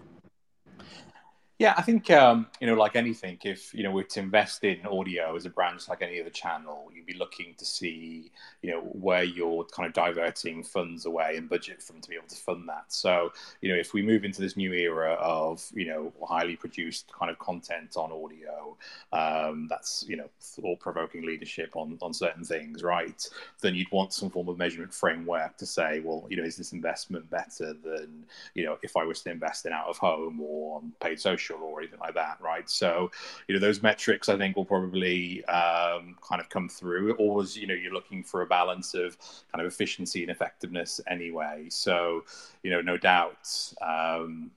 Yeah, 1.60 1.74
I 1.76 1.82
think 1.82 2.10
um, 2.10 2.47
you 2.62 2.68
know, 2.68 2.74
like 2.76 2.95
anything, 2.95 3.38
if 3.43 3.74
you 3.74 3.84
know 3.84 3.91
we're 3.91 4.03
to 4.03 4.22
invest 4.22 4.64
in 4.64 4.86
audio 4.86 5.36
as 5.36 5.45
a 5.45 5.49
brand, 5.49 5.78
just 5.80 5.89
like 5.89 6.01
any 6.01 6.22
other 6.22 6.30
channel, 6.30 6.89
you'd 6.95 7.05
be 7.05 7.16
looking 7.16 7.53
to 7.57 7.66
see 7.66 8.32
you 8.62 8.72
know 8.72 8.80
where 8.80 9.24
you're 9.26 9.66
kind 9.66 9.86
of 9.86 9.91
diverting 9.91 10.64
funds 10.64 11.05
away 11.05 11.36
and 11.36 11.49
budget 11.49 11.84
from 11.84 11.99
to 11.99 12.07
be 12.10 12.16
able 12.16 12.30
to 12.30 12.36
fund 12.38 12.70
that. 12.70 12.86
So 12.93 13.34
you 13.60 13.68
know, 13.74 13.78
if 13.78 13.93
we 13.93 14.01
move 14.01 14.24
into 14.24 14.39
this 14.39 14.55
new 14.55 14.72
era 14.72 15.16
of 15.20 15.70
you 15.74 15.86
know 15.88 16.14
highly 16.26 16.55
produced 16.55 17.12
kind 17.12 17.30
of 17.30 17.38
content 17.39 17.97
on 17.97 18.10
audio, 18.14 18.78
um, 19.12 19.68
that's 19.70 20.05
you 20.07 20.16
know 20.16 20.30
thought-provoking 20.39 21.26
leadership 21.26 21.76
on 21.76 21.97
on 22.01 22.14
certain 22.14 22.45
things, 22.45 22.84
right? 22.84 23.28
Then 23.60 23.76
you'd 23.76 23.91
want 23.91 24.14
some 24.14 24.30
form 24.30 24.47
of 24.47 24.57
measurement 24.57 24.93
framework 24.93 25.57
to 25.57 25.66
say, 25.66 25.99
well, 25.99 26.26
you 26.30 26.38
know, 26.38 26.43
is 26.43 26.55
this 26.55 26.72
investment 26.72 27.30
better 27.30 27.74
than 27.74 28.24
you 28.55 28.64
know 28.64 28.78
if 28.82 28.95
I 28.95 29.03
was 29.03 29.22
to 29.24 29.32
invest 29.32 29.66
in 29.66 29.74
out 29.74 29.88
of 29.88 29.97
home 29.97 30.39
or 30.39 30.78
on 30.78 30.93
paid 31.01 31.20
social 31.20 31.49
or 31.56 31.80
anything 31.80 32.00
like 32.00 32.14
that, 32.16 32.38
right? 32.41 32.70
So, 32.70 33.12
you 33.47 33.56
know, 33.56 33.62
those 33.62 33.82
metrics 33.82 34.30
I 34.30 34.38
think 34.38 34.56
will 34.56 34.66
probably 34.66 35.43
um, 35.45 36.16
kind 36.28 36.41
of 36.41 36.50
come 36.50 36.70
through. 36.70 37.16
Always, 37.16 37.58
you 37.58 37.68
know, 37.68 37.74
you're 37.74 37.93
looking 37.93 38.24
for 38.24 38.41
a 38.41 38.45
balance 38.45 38.93
of 38.93 39.18
kind 39.52 39.66
of 39.66 39.72
efficiency 39.72 40.22
and 40.22 40.32
effectiveness 40.32 41.02
anyway. 41.08 41.68
So, 41.70 42.24
you 42.64 42.72
know, 42.72 42.82
no 42.82 42.97
doubt. 42.97 43.74
Um, 43.82 44.52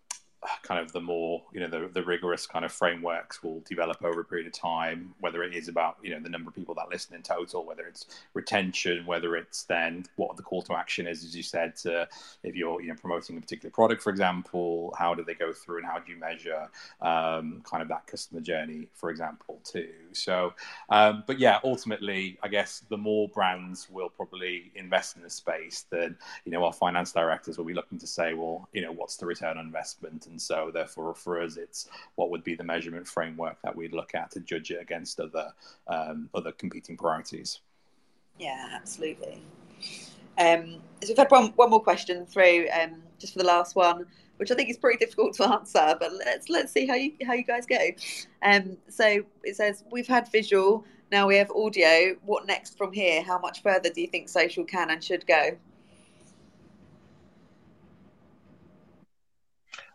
kind 0.63 0.81
of 0.81 0.93
the 0.93 1.01
more 1.01 1.43
you 1.53 1.61
know 1.61 1.69
the, 1.69 1.89
the 1.93 2.03
rigorous 2.03 2.47
kind 2.47 2.65
of 2.65 2.73
frameworks 2.73 3.43
will 3.43 3.61
develop 3.61 4.03
over 4.05 4.21
a 4.21 4.25
period 4.25 4.47
of 4.47 4.53
time 4.53 5.15
whether 5.21 5.43
it 5.43 5.55
is 5.55 5.69
about 5.69 5.97
you 6.03 6.11
know 6.11 6.19
the 6.19 6.29
number 6.29 6.49
of 6.49 6.55
people 6.55 6.75
that 6.75 6.89
listen 6.91 7.15
in 7.15 7.23
total 7.23 7.65
whether 7.65 7.87
it's 7.87 8.07
retention 8.35 9.07
whether 9.07 9.37
it's 9.37 9.63
then 9.65 10.05
what 10.17 10.37
the 10.37 10.43
call 10.43 10.61
to 10.61 10.75
action 10.75 11.07
is 11.07 11.25
as 11.25 11.37
you 11.37 11.43
said 11.43 11.77
to, 11.77 12.09
if 12.43 12.57
you're 12.57 12.81
you 12.81 12.89
know 12.89 12.95
promoting 12.95 13.37
a 13.37 13.41
particular 13.41 13.71
product 13.71 14.03
for 14.03 14.11
example 14.11 14.93
how 14.99 15.15
do 15.15 15.23
they 15.23 15.35
go 15.35 15.53
through 15.53 15.79
and 15.79 15.87
how 15.87 15.99
do 15.99 16.11
you 16.11 16.19
measure 16.19 16.69
um, 17.01 17.63
kind 17.65 17.83
of 17.83 17.89
that 17.89 18.07
customer 18.07 18.41
journey 18.41 18.89
for 18.95 19.11
example 19.11 19.61
too. 19.65 19.89
So 20.13 20.55
um, 20.89 21.23
but 21.27 21.39
yeah 21.39 21.61
ultimately 21.65 22.39
i 22.43 22.49
guess 22.49 22.83
the 22.89 22.97
more 22.97 23.29
brands 23.29 23.89
will 23.91 24.09
probably 24.09 24.73
invest 24.75 25.17
in 25.17 25.23
the 25.23 25.31
space 25.31 25.87
then 25.91 26.17
you 26.45 26.53
know 26.53 26.65
our 26.65 26.73
finance 26.73 27.13
directors 27.13 27.59
will 27.59 27.65
be 27.65 27.75
looking 27.75 27.99
to 27.99 28.07
say 28.07 28.35
well 28.35 28.69
you 28.73 28.83
know 28.83 28.93
what's 28.93 29.17
the 29.17 29.27
return 29.27 29.57
on 29.57 29.67
investment 29.67 30.27
and 30.33 30.43
so 30.43 30.71
therefore 30.73 31.15
for 31.15 31.41
us 31.41 31.57
it's 31.57 31.89
what 32.17 32.31
would 32.31 32.43
be 32.43 32.55
the 32.55 32.65
measurement 32.65 33.07
framework 33.07 33.57
that 33.63 33.75
we'd 33.75 33.93
look 33.93 34.15
at 34.15 34.31
to 34.31 34.41
judge 34.41 34.71
it 34.71 34.81
against 34.81 35.21
other 35.21 35.53
um, 35.87 36.29
other 36.35 36.53
competing 36.53 36.97
priorities 36.97 37.61
yeah 38.39 38.71
absolutely 38.73 39.43
um, 40.39 40.81
so 41.03 41.09
we've 41.09 41.19
had 41.19 41.31
one, 41.31 41.49
one 41.57 41.71
more 41.71 41.83
question 41.83 42.27
through 42.27 42.67
um, 42.71 43.03
just 43.19 43.35
for 43.35 43.39
the 43.39 43.45
last 43.45 43.77
one 43.77 44.07
which 44.39 44.51
I 44.51 44.57
think 44.57 44.71
is 44.71 44.77
pretty 44.77 44.99
difficult 44.99 45.35
to 45.35 45.45
answer, 45.53 45.95
but 46.01 46.11
let's 46.13 46.49
let's 46.49 46.73
see 46.73 46.85
how 46.85 46.95
you 46.95 47.13
how 47.25 47.33
you 47.33 47.45
guys 47.45 47.65
go. 47.65 47.79
Um, 48.43 48.77
so 48.89 49.23
it 49.45 49.55
says 49.55 49.85
we've 49.93 50.09
had 50.09 50.33
visual, 50.33 50.85
now 51.13 51.29
we 51.29 51.37
have 51.37 51.51
audio. 51.51 52.17
What 52.25 52.47
next 52.47 52.79
from 52.79 52.91
here? 52.91 53.23
How 53.23 53.39
much 53.39 53.63
further 53.63 53.91
do 53.91 54.01
you 54.01 54.07
think 54.07 54.31
social 54.31 54.65
can 54.65 54.91
and 54.91 55.05
should 55.05 55.27
go? 55.27 55.57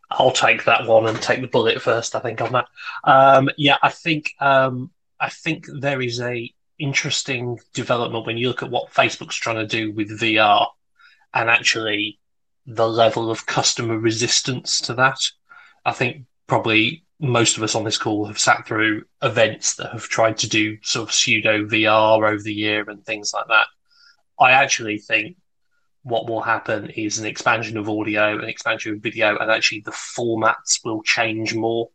I'll 0.09 0.31
take 0.31 0.65
that 0.65 0.87
one 0.87 1.07
and 1.07 1.21
take 1.21 1.41
the 1.41 1.47
bullet 1.47 1.81
first. 1.81 2.15
I 2.15 2.19
think 2.19 2.41
on 2.41 2.53
that. 2.53 2.67
Um, 3.03 3.49
yeah, 3.57 3.77
I 3.81 3.89
think 3.89 4.33
um, 4.39 4.91
I 5.19 5.29
think 5.29 5.65
there 5.67 6.01
is 6.01 6.21
a 6.21 6.51
interesting 6.79 7.59
development 7.73 8.25
when 8.25 8.37
you 8.37 8.47
look 8.47 8.63
at 8.63 8.69
what 8.69 8.93
Facebook's 8.93 9.35
trying 9.35 9.57
to 9.57 9.67
do 9.67 9.91
with 9.91 10.19
VR, 10.19 10.67
and 11.33 11.49
actually 11.49 12.19
the 12.65 12.87
level 12.87 13.31
of 13.31 13.45
customer 13.45 13.97
resistance 13.97 14.81
to 14.81 14.93
that. 14.95 15.19
I 15.85 15.93
think 15.93 16.25
probably 16.47 17.03
most 17.19 17.57
of 17.57 17.63
us 17.63 17.75
on 17.75 17.83
this 17.83 17.97
call 17.97 18.25
have 18.25 18.39
sat 18.39 18.67
through 18.67 19.03
events 19.21 19.75
that 19.75 19.91
have 19.91 20.03
tried 20.03 20.37
to 20.37 20.49
do 20.49 20.77
sort 20.83 21.09
of 21.09 21.13
pseudo 21.13 21.65
VR 21.65 22.29
over 22.29 22.41
the 22.41 22.53
year 22.53 22.87
and 22.89 23.05
things 23.05 23.33
like 23.33 23.47
that. 23.47 23.65
I 24.39 24.51
actually 24.51 24.99
think 24.99 25.37
what 26.07 26.29
will 26.29 26.41
happen 26.41 26.89
is 26.91 27.19
an 27.19 27.25
expansion 27.25 27.77
of 27.77 27.89
audio, 27.89 28.39
an 28.39 28.47
expansion 28.47 28.93
of 28.93 29.01
video, 29.01 29.37
and 29.37 29.51
actually 29.51 29.81
the 29.81 29.91
formats 29.91 30.83
will 30.85 31.03
change 31.03 31.53
more 31.53 31.89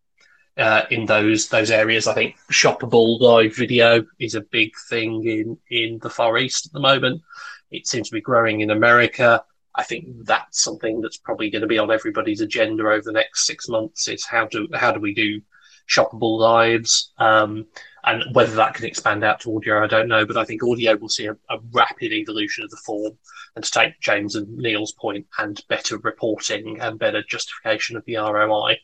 uh, 0.59 0.83
in 0.91 1.07
those 1.07 1.49
those 1.49 1.71
areas. 1.71 2.07
I 2.07 2.15
think 2.15 2.37
shoppable 2.51 3.21
live 3.21 3.57
video 3.57 4.05
is 4.19 4.35
a 4.35 4.43
big 4.43 4.73
thing 4.91 5.25
in 5.27 5.59
in 5.71 5.99
the 6.03 6.11
Far 6.11 6.37
East 6.37 6.67
at 6.67 6.73
the 6.73 6.81
moment. 6.81 7.23
It 7.71 7.87
seems 7.87 8.09
to 8.09 8.15
be 8.15 8.21
growing 8.21 8.61
in 8.61 8.71
America. 8.71 9.43
I 9.75 9.83
think 9.85 10.05
that's 10.25 10.63
something 10.63 11.01
that's 11.01 11.17
probably 11.17 11.49
going 11.49 11.63
to 11.63 11.69
be 11.69 11.79
on 11.79 11.91
everybody's 11.91 12.43
agenda 12.43 12.83
over 12.83 13.01
the 13.01 13.13
next 13.13 13.47
six 13.47 13.67
months. 13.69 14.09
Is 14.09 14.27
how 14.27 14.47
do 14.47 14.69
how 14.75 14.93
do 14.93 15.01
we 15.01 15.15
do 15.15 15.41
shoppable 15.89 16.39
lives? 16.39 17.13
Um, 17.19 17.67
and 18.05 18.25
whether 18.35 18.55
that 18.57 18.75
can 18.75 18.87
expand 18.87 19.23
out 19.23 19.41
to 19.41 19.57
audio, 19.57 19.83
I 19.83 19.87
don't 19.87 20.09
know. 20.09 20.27
But 20.27 20.37
I 20.37 20.45
think 20.45 20.63
audio 20.63 20.97
will 20.97 21.09
see 21.09 21.27
a, 21.27 21.33
a, 21.33 21.59
rapid 21.73 22.13
evolution 22.13 22.65
of 22.65 22.71
the 22.71 22.81
form. 22.85 23.13
And 23.55 23.65
to 23.65 23.71
take 23.71 24.01
James 24.01 24.35
and 24.35 24.49
Neil's 24.57 24.93
point, 24.93 25.27
and 25.39 25.63
better 25.69 25.99
reporting 25.99 26.81
and 26.81 26.99
better 26.99 27.23
justification 27.23 27.97
of 27.97 28.05
the 28.07 28.17
ROI. 28.17 28.79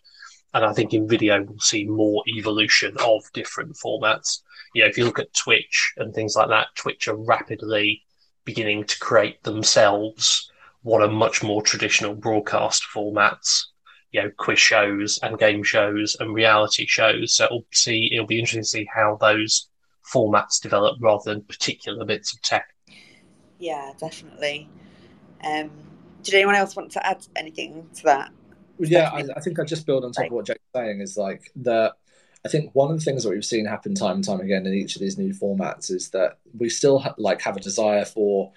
And 0.55 0.65
I 0.65 0.73
think 0.73 0.95
in 0.95 1.09
video, 1.09 1.43
we'll 1.43 1.59
see 1.59 1.85
more 1.85 2.23
evolution 2.29 2.97
of 3.01 3.23
different 3.33 3.77
formats. 3.77 4.43
You 4.75 4.83
know, 4.83 4.89
if 4.89 4.99
you 4.99 5.05
look 5.05 5.19
at 5.19 5.35
Twitch 5.35 5.95
and 5.97 6.15
things 6.15 6.37
like 6.37 6.49
that, 6.49 6.69
Twitch 6.75 7.09
are 7.09 7.17
rapidly 7.17 8.03
beginning 8.45 8.85
to 8.85 8.99
create 8.99 9.43
themselves 9.43 10.51
what 10.83 11.03
are 11.03 11.09
much 11.09 11.43
more 11.43 11.61
traditional 11.63 12.15
broadcast 12.15 12.83
formats 12.95 13.65
you 14.13 14.23
know 14.23 14.31
quiz 14.37 14.59
shows 14.59 15.19
and 15.23 15.39
game 15.39 15.63
shows 15.63 16.17
and 16.21 16.35
reality 16.35 16.87
shows. 16.87 17.35
So 17.35 17.45
it'll 17.45 17.67
see 17.73 18.11
it'll 18.13 18.27
be 18.27 18.39
interesting 18.39 18.63
to 18.63 18.69
see 18.69 18.89
how 18.93 19.17
those 19.21 19.69
formats 20.13 20.61
develop 20.61 20.99
rather 21.01 21.33
than 21.33 21.43
particular 21.43 22.05
bits 22.05 22.33
of 22.33 22.43
tech. 22.43 22.75
Yeah, 23.59 23.93
definitely. 23.99 24.69
Um, 25.45 25.71
did 26.23 26.35
anyone 26.35 26.55
else 26.55 26.77
want 26.77 26.93
to 26.93 27.07
add 27.07 27.27
anything 27.37 27.89
to 27.97 28.03
that? 28.05 28.33
Yeah, 28.79 29.11
I, 29.13 29.25
I, 29.37 29.41
think 29.41 29.59
I 29.59 29.65
just 29.65 29.87
build 29.87 30.05
on 30.05 30.13
top 30.13 30.27
of 30.27 30.33
what 30.33 30.47
Jake's 30.47 30.61
saying 30.75 31.01
is 31.01 31.17
like 31.17 31.51
that. 31.57 31.95
I 32.45 32.49
think 32.49 32.71
one 32.73 32.91
of 32.93 32.99
the 32.99 33.05
things 33.05 33.25
that 33.25 33.31
we've 33.31 33.45
seen 33.45 33.67
happen 33.67 33.95
time 33.95 34.17
and 34.17 34.25
time 34.25 34.41
again 34.41 34.65
in 34.65 34.73
each 34.73 34.95
of 34.95 35.03
these 35.03 35.19
new 35.19 35.35
formats 35.35 35.91
is 35.91 36.11
that 36.11 36.39
we 36.57 36.69
still 36.69 37.01
ha- 37.01 37.15
like 37.19 37.43
have 37.43 37.57
a 37.57 37.61
desire 37.61 38.05
for, 38.05 38.53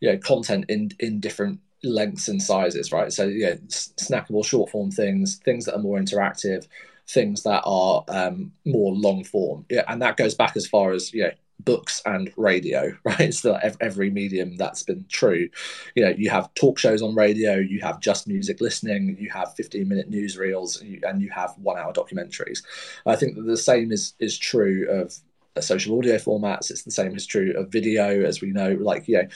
you 0.00 0.10
know, 0.10 0.18
content 0.18 0.64
in 0.68 0.90
in 0.98 1.20
different 1.20 1.60
lengths 1.84 2.28
and 2.28 2.42
sizes, 2.42 2.92
right? 2.92 3.12
So 3.12 3.24
yeah, 3.24 3.54
snackable 3.68 4.44
short 4.44 4.70
form 4.70 4.90
things, 4.90 5.36
things 5.36 5.66
that 5.66 5.76
are 5.76 5.82
more 5.82 5.98
interactive, 5.98 6.66
things 7.06 7.42
that 7.42 7.62
are 7.64 8.04
um, 8.08 8.52
more 8.64 8.92
long 8.94 9.24
form. 9.24 9.66
Yeah, 9.70 9.84
and 9.88 10.00
that 10.02 10.16
goes 10.16 10.34
back 10.34 10.56
as 10.56 10.66
far 10.66 10.92
as 10.92 11.12
yeah, 11.12 11.32
books 11.60 12.02
and 12.04 12.32
radio, 12.36 12.96
right? 13.04 13.20
It's 13.20 13.40
So 13.40 13.58
every 13.80 14.10
medium 14.10 14.56
that's 14.56 14.82
been 14.82 15.04
true. 15.08 15.48
You 15.94 16.04
know, 16.04 16.14
you 16.16 16.30
have 16.30 16.52
talk 16.54 16.78
shows 16.78 17.02
on 17.02 17.14
radio, 17.14 17.56
you 17.56 17.80
have 17.80 18.00
just 18.00 18.28
music 18.28 18.60
listening, 18.60 19.16
you 19.18 19.30
have 19.30 19.54
15 19.54 19.88
minute 19.88 20.10
newsreels, 20.10 20.80
and 21.02 21.22
you 21.22 21.30
have 21.30 21.54
one 21.58 21.78
hour 21.78 21.92
documentaries. 21.92 22.62
I 23.06 23.16
think 23.16 23.36
that 23.36 23.46
the 23.46 23.56
same 23.56 23.92
is 23.92 24.14
is 24.18 24.38
true 24.38 24.88
of 24.90 25.14
social 25.62 25.96
audio 25.98 26.16
formats. 26.16 26.70
It's 26.70 26.82
the 26.82 26.90
same 26.90 27.14
is 27.14 27.26
true 27.26 27.52
of 27.56 27.70
video, 27.70 28.22
as 28.24 28.40
we 28.40 28.50
know. 28.50 28.76
Like, 28.80 29.06
you 29.08 29.22
know, 29.22 29.28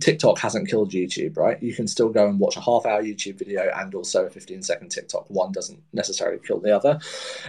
TikTok 0.00 0.38
hasn't 0.38 0.68
killed 0.68 0.92
YouTube, 0.92 1.36
right? 1.36 1.62
You 1.62 1.74
can 1.74 1.86
still 1.86 2.08
go 2.08 2.26
and 2.26 2.38
watch 2.38 2.56
a 2.56 2.60
half 2.60 2.86
hour 2.86 3.02
YouTube 3.02 3.38
video 3.38 3.70
and 3.76 3.94
also 3.94 4.26
a 4.26 4.30
15 4.30 4.62
second 4.62 4.88
TikTok. 4.88 5.28
One 5.28 5.52
doesn't 5.52 5.82
necessarily 5.92 6.38
kill 6.44 6.60
the 6.60 6.74
other. 6.74 6.98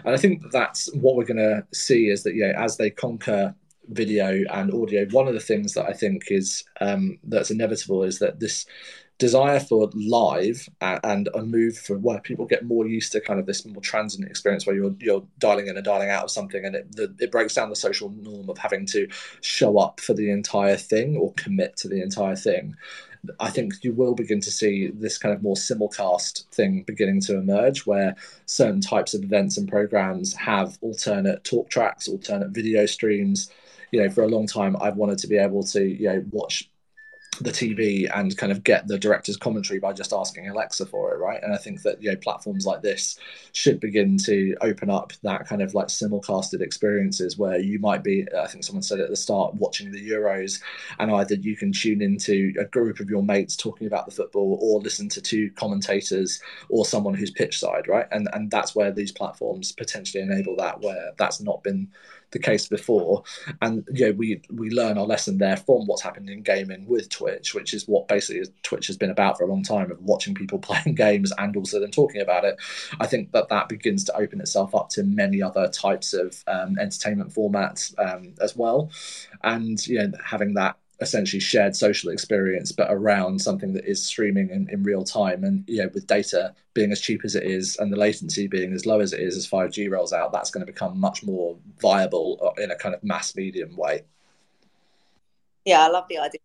And 0.06 0.14
I 0.14 0.18
think 0.18 0.52
that's 0.52 0.94
what 0.96 1.16
we're 1.16 1.26
going 1.26 1.38
to 1.38 1.66
see 1.74 2.10
is 2.10 2.24
that, 2.24 2.36
you 2.36 2.48
know, 2.48 2.54
as 2.58 2.78
they 2.78 2.90
conquer 2.90 3.56
video 3.90 4.44
and 4.52 4.74
audio, 4.74 5.06
one 5.08 5.28
of 5.28 5.34
the 5.34 5.40
things 5.40 5.74
that 5.74 5.88
I 5.88 5.94
think 5.94 6.26
is 6.30 6.64
um, 6.82 7.20
that's 7.24 7.52
inevitable 7.52 8.04
is 8.04 8.20
that 8.20 8.40
this 8.40 8.66
desire 9.20 9.60
for 9.60 9.90
live 9.94 10.68
and 10.82 11.28
a 11.36 11.44
move 11.44 11.78
for 11.78 11.98
where 11.98 12.22
people 12.22 12.46
get 12.46 12.66
more 12.66 12.88
used 12.88 13.12
to 13.12 13.20
kind 13.20 13.40
of 13.40 13.46
this 13.46 13.66
more 13.66 13.82
transient 13.82 14.28
experience 14.28 14.66
where 14.66 14.76
you're 14.76 14.96
you're 15.00 15.24
dialing 15.38 15.68
in 15.68 15.76
and 15.76 15.86
dialing 15.86 16.10
out 16.10 16.24
of 16.24 16.32
something 16.32 16.66
and 16.66 16.74
it 16.74 16.96
the, 16.96 17.14
it 17.20 17.32
breaks 17.32 17.54
down 17.54 17.70
the 17.70 17.76
social 17.76 18.10
norm 18.22 18.50
of 18.50 18.58
having 18.58 18.86
to 18.86 19.08
show 19.42 19.78
up 19.78 20.00
for 20.00 20.14
the 20.14 20.32
entire 20.32 20.78
thing 20.78 21.18
or 21.18 21.34
commit 21.34 21.76
to 21.76 21.90
the 21.90 22.02
entire 22.02 22.36
thing 22.36 22.76
I 23.40 23.50
think 23.50 23.84
you 23.84 23.92
will 23.94 24.16
begin 24.16 24.40
to 24.40 24.52
see 24.52 24.88
this 24.88 25.18
kind 25.18 25.36
of 25.36 25.44
more 25.44 25.56
simulcast 25.56 26.46
thing 26.54 26.84
beginning 26.84 27.20
to 27.22 27.38
emerge 27.38 27.86
where 27.86 28.16
certain 28.46 28.80
types 28.80 29.14
of 29.14 29.24
events 29.24 29.58
and 29.58 29.68
programs 29.68 30.34
have 30.36 30.78
alternate 30.80 31.44
talk 31.44 31.70
tracks, 31.70 32.08
alternate 32.08 32.52
video 32.52 32.86
streams. 32.86 33.52
You 33.92 34.04
know, 34.04 34.10
for 34.10 34.24
a 34.24 34.28
long 34.30 34.48
time, 34.48 34.78
I've 34.80 34.96
wanted 34.96 35.18
to 35.20 35.28
be 35.28 35.36
able 35.38 35.64
to, 35.64 35.84
you 35.84 36.08
know, 36.08 36.24
watch 36.32 36.70
the 37.42 37.52
TV 37.52 38.10
and 38.14 38.38
kind 38.38 38.52
of 38.52 38.64
get 38.64 38.88
the 38.88 38.98
director's 38.98 39.38
commentary 39.38 39.80
by 39.80 39.94
just 39.94 40.14
asking 40.14 40.50
Alexa 40.50 40.86
for 40.86 41.14
it, 41.14 41.18
right? 41.18 41.42
And 41.42 41.54
I 41.54 41.58
think 41.58 41.82
that 41.84 42.02
you 42.02 42.12
know 42.12 42.18
platforms 42.18 42.66
like 42.66 42.82
this 42.82 43.18
should 43.54 43.80
begin 43.80 44.18
to 44.20 44.56
open 44.62 44.90
up 44.90 45.14
that 45.24 45.48
kind 45.48 45.62
of 45.62 45.74
like 45.74 45.88
simulcasted 45.88 46.62
experiences 46.62 47.38
where 47.38 47.60
you 47.60 47.80
might 47.80 48.04
be, 48.04 48.26
I 48.38 48.48
think 48.48 48.64
someone 48.64 48.84
said 48.84 49.00
at 49.00 49.10
the 49.10 49.16
start, 49.16 49.56
watching 49.56 49.92
the 49.92 50.10
Euros, 50.10 50.62
and 51.00 51.12
either 51.12 51.36
you 51.36 51.56
can 51.56 51.72
tune 51.72 52.02
into 52.02 52.54
a 52.60 52.66
group 52.66 53.00
of 53.00 53.10
your 53.10 53.24
mates 53.24 53.56
talking 53.56 53.88
about 53.88 54.06
the 54.06 54.12
football, 54.12 54.58
or 54.62 54.82
listen 54.82 55.08
to 55.10 55.22
two 55.22 55.52
commentators 55.52 56.42
or 56.70 56.86
someone 56.86 57.14
who's 57.14 57.32
pitch 57.32 57.60
side, 57.60 57.88
right? 57.88 58.08
And 58.12 58.28
and 58.34 58.52
that's 58.52 58.76
where 58.76 58.92
these 58.92 59.12
platforms 59.12 59.72
potentially 59.72 60.24
enable 60.24 60.56
that, 60.58 60.82
where 60.82 61.12
that's 61.18 61.40
not 61.40 61.64
been 61.64 61.90
the 62.32 62.40
case 62.40 62.68
before. 62.68 63.24
And 63.62 63.88
know, 64.08 64.12
we 64.14 64.42
we 64.52 64.70
learn 64.70 64.98
our 64.98 65.06
lesson 65.06 65.38
there 65.38 65.58
from 65.58 65.86
what's 65.86 66.02
happened 66.02 66.30
in 66.30 66.42
gaming 66.42 66.86
with 66.88 67.10
Twitch, 67.10 67.54
which 67.54 67.74
is 67.74 67.88
what 67.88 68.08
basically 68.08 68.50
Twitch 68.64 68.88
has 68.88 68.98
been 68.98 69.10
about 69.10 69.38
for 69.38 69.44
a 69.44 69.48
long 69.48 69.64
time 69.64 69.92
of 69.92 70.02
watching 70.02 70.36
people 70.36 70.60
playing 70.70 70.96
games 70.96 71.32
and 71.38 71.56
also 71.56 71.80
then 71.80 71.92
talking 71.92 72.22
about 72.22 72.46
it. 72.46 72.60
I 73.00 73.08
think 73.08 73.32
that 73.32 73.50
that 73.50 73.70
begins 73.70 74.04
to 74.06 74.18
open 74.18 74.42
itself 74.42 74.76
up 74.76 74.90
to 74.90 75.04
many 75.04 75.42
other 75.42 75.68
types 75.68 76.14
of 76.14 76.44
um, 76.48 76.78
entertainment 76.80 77.34
formats 77.34 77.94
um, 78.00 78.34
as 78.42 78.56
well, 78.56 78.92
and 79.44 79.86
you 79.88 80.00
know, 80.00 80.12
having 80.24 80.54
that 80.56 80.78
essentially 81.02 81.40
shared 81.40 81.76
social 81.76 82.12
experience, 82.12 82.72
but 82.72 82.92
around 82.92 83.40
something 83.40 83.74
that 83.74 83.86
is 83.86 84.06
streaming 84.06 84.50
in, 84.50 84.70
in 84.70 84.84
real 84.84 85.04
time. 85.04 85.44
And 85.44 85.64
you 85.68 85.82
know, 85.82 85.90
with 85.94 86.08
data 86.08 86.54
being 86.74 86.92
as 86.92 87.00
cheap 87.00 87.22
as 87.24 87.36
it 87.36 87.44
is 87.44 87.78
and 87.78 87.92
the 87.92 87.98
latency 87.98 88.48
being 88.48 88.74
as 88.74 88.86
low 88.86 89.00
as 89.00 89.14
it 89.14 89.22
is 89.22 89.38
as 89.38 89.48
5G 89.48 89.90
rolls 89.90 90.14
out, 90.14 90.32
that's 90.32 90.52
going 90.52 90.66
to 90.66 90.72
become 90.72 91.00
much 91.00 91.24
more 91.24 91.58
viable 91.80 92.40
uh, 92.44 92.62
in 92.62 92.72
a 92.72 92.76
kind 92.76 92.94
of 92.94 93.04
mass 93.04 93.36
medium 93.36 93.76
way. 93.76 94.04
Yeah, 95.66 95.86
I 95.86 95.90
love 95.90 96.06
the 96.10 96.18
idea. 96.18 96.42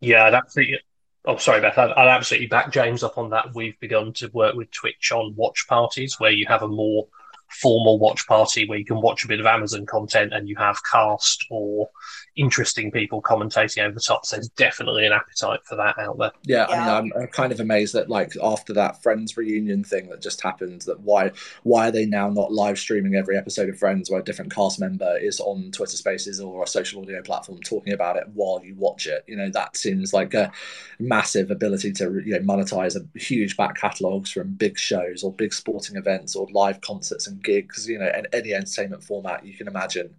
Yeah, 0.00 0.24
I'd 0.24 0.34
absolutely. 0.34 0.80
Oh, 1.24 1.36
sorry, 1.36 1.60
Beth. 1.60 1.78
I'd, 1.78 1.92
I'd 1.92 2.08
absolutely 2.08 2.48
back 2.48 2.72
James 2.72 3.04
up 3.04 3.18
on 3.18 3.30
that. 3.30 3.54
We've 3.54 3.78
begun 3.78 4.12
to 4.14 4.28
work 4.28 4.56
with 4.56 4.70
Twitch 4.72 5.12
on 5.12 5.34
watch 5.36 5.66
parties 5.68 6.18
where 6.18 6.32
you 6.32 6.46
have 6.46 6.62
a 6.62 6.68
more 6.68 7.06
formal 7.52 7.98
watch 7.98 8.26
party 8.26 8.66
where 8.66 8.78
you 8.78 8.84
can 8.84 9.00
watch 9.00 9.24
a 9.24 9.28
bit 9.28 9.40
of 9.40 9.46
Amazon 9.46 9.86
content 9.86 10.32
and 10.32 10.48
you 10.48 10.56
have 10.56 10.82
cast 10.90 11.46
or 11.50 11.90
interesting 12.36 12.90
people 12.90 13.20
commentating 13.20 13.84
over 13.84 13.94
the 13.94 14.00
top. 14.00 14.24
So 14.24 14.36
there's 14.36 14.48
definitely 14.50 15.06
an 15.06 15.12
appetite 15.12 15.60
for 15.64 15.76
that 15.76 15.98
out 15.98 16.18
there. 16.18 16.32
Yeah, 16.44 16.66
yeah. 16.68 16.96
I 16.96 17.02
mean, 17.02 17.12
I'm 17.14 17.26
kind 17.28 17.52
of 17.52 17.60
amazed 17.60 17.94
that 17.94 18.08
like 18.08 18.32
after 18.42 18.72
that 18.74 19.02
Friends 19.02 19.36
reunion 19.36 19.84
thing 19.84 20.08
that 20.08 20.22
just 20.22 20.40
happened, 20.40 20.82
that 20.82 21.00
why 21.00 21.32
why 21.62 21.88
are 21.88 21.90
they 21.90 22.06
now 22.06 22.30
not 22.30 22.52
live 22.52 22.78
streaming 22.78 23.14
every 23.14 23.36
episode 23.36 23.68
of 23.68 23.78
Friends 23.78 24.10
where 24.10 24.20
a 24.20 24.24
different 24.24 24.54
cast 24.54 24.80
member 24.80 25.16
is 25.18 25.40
on 25.40 25.70
Twitter 25.72 25.96
Spaces 25.96 26.40
or 26.40 26.62
a 26.62 26.66
social 26.66 27.02
audio 27.02 27.22
platform 27.22 27.60
talking 27.60 27.92
about 27.92 28.16
it 28.16 28.24
while 28.32 28.60
you 28.64 28.74
watch 28.76 29.06
it? 29.06 29.24
You 29.26 29.36
know, 29.36 29.50
that 29.50 29.76
seems 29.76 30.12
like 30.12 30.34
a 30.34 30.50
massive 30.98 31.50
ability 31.50 31.92
to 31.92 32.20
you 32.24 32.38
know 32.38 32.40
monetize 32.40 32.96
a 32.96 33.18
huge 33.18 33.56
back 33.56 33.76
catalogs 33.76 34.30
from 34.30 34.54
big 34.54 34.78
shows 34.78 35.22
or 35.22 35.32
big 35.32 35.52
sporting 35.52 35.96
events 35.96 36.34
or 36.34 36.46
live 36.52 36.80
concerts 36.80 37.26
and 37.26 37.42
gigs. 37.42 37.88
You 37.88 37.98
know, 37.98 38.10
and 38.14 38.26
any 38.32 38.54
entertainment 38.54 39.04
format 39.04 39.44
you 39.44 39.54
can 39.54 39.68
imagine. 39.68 40.14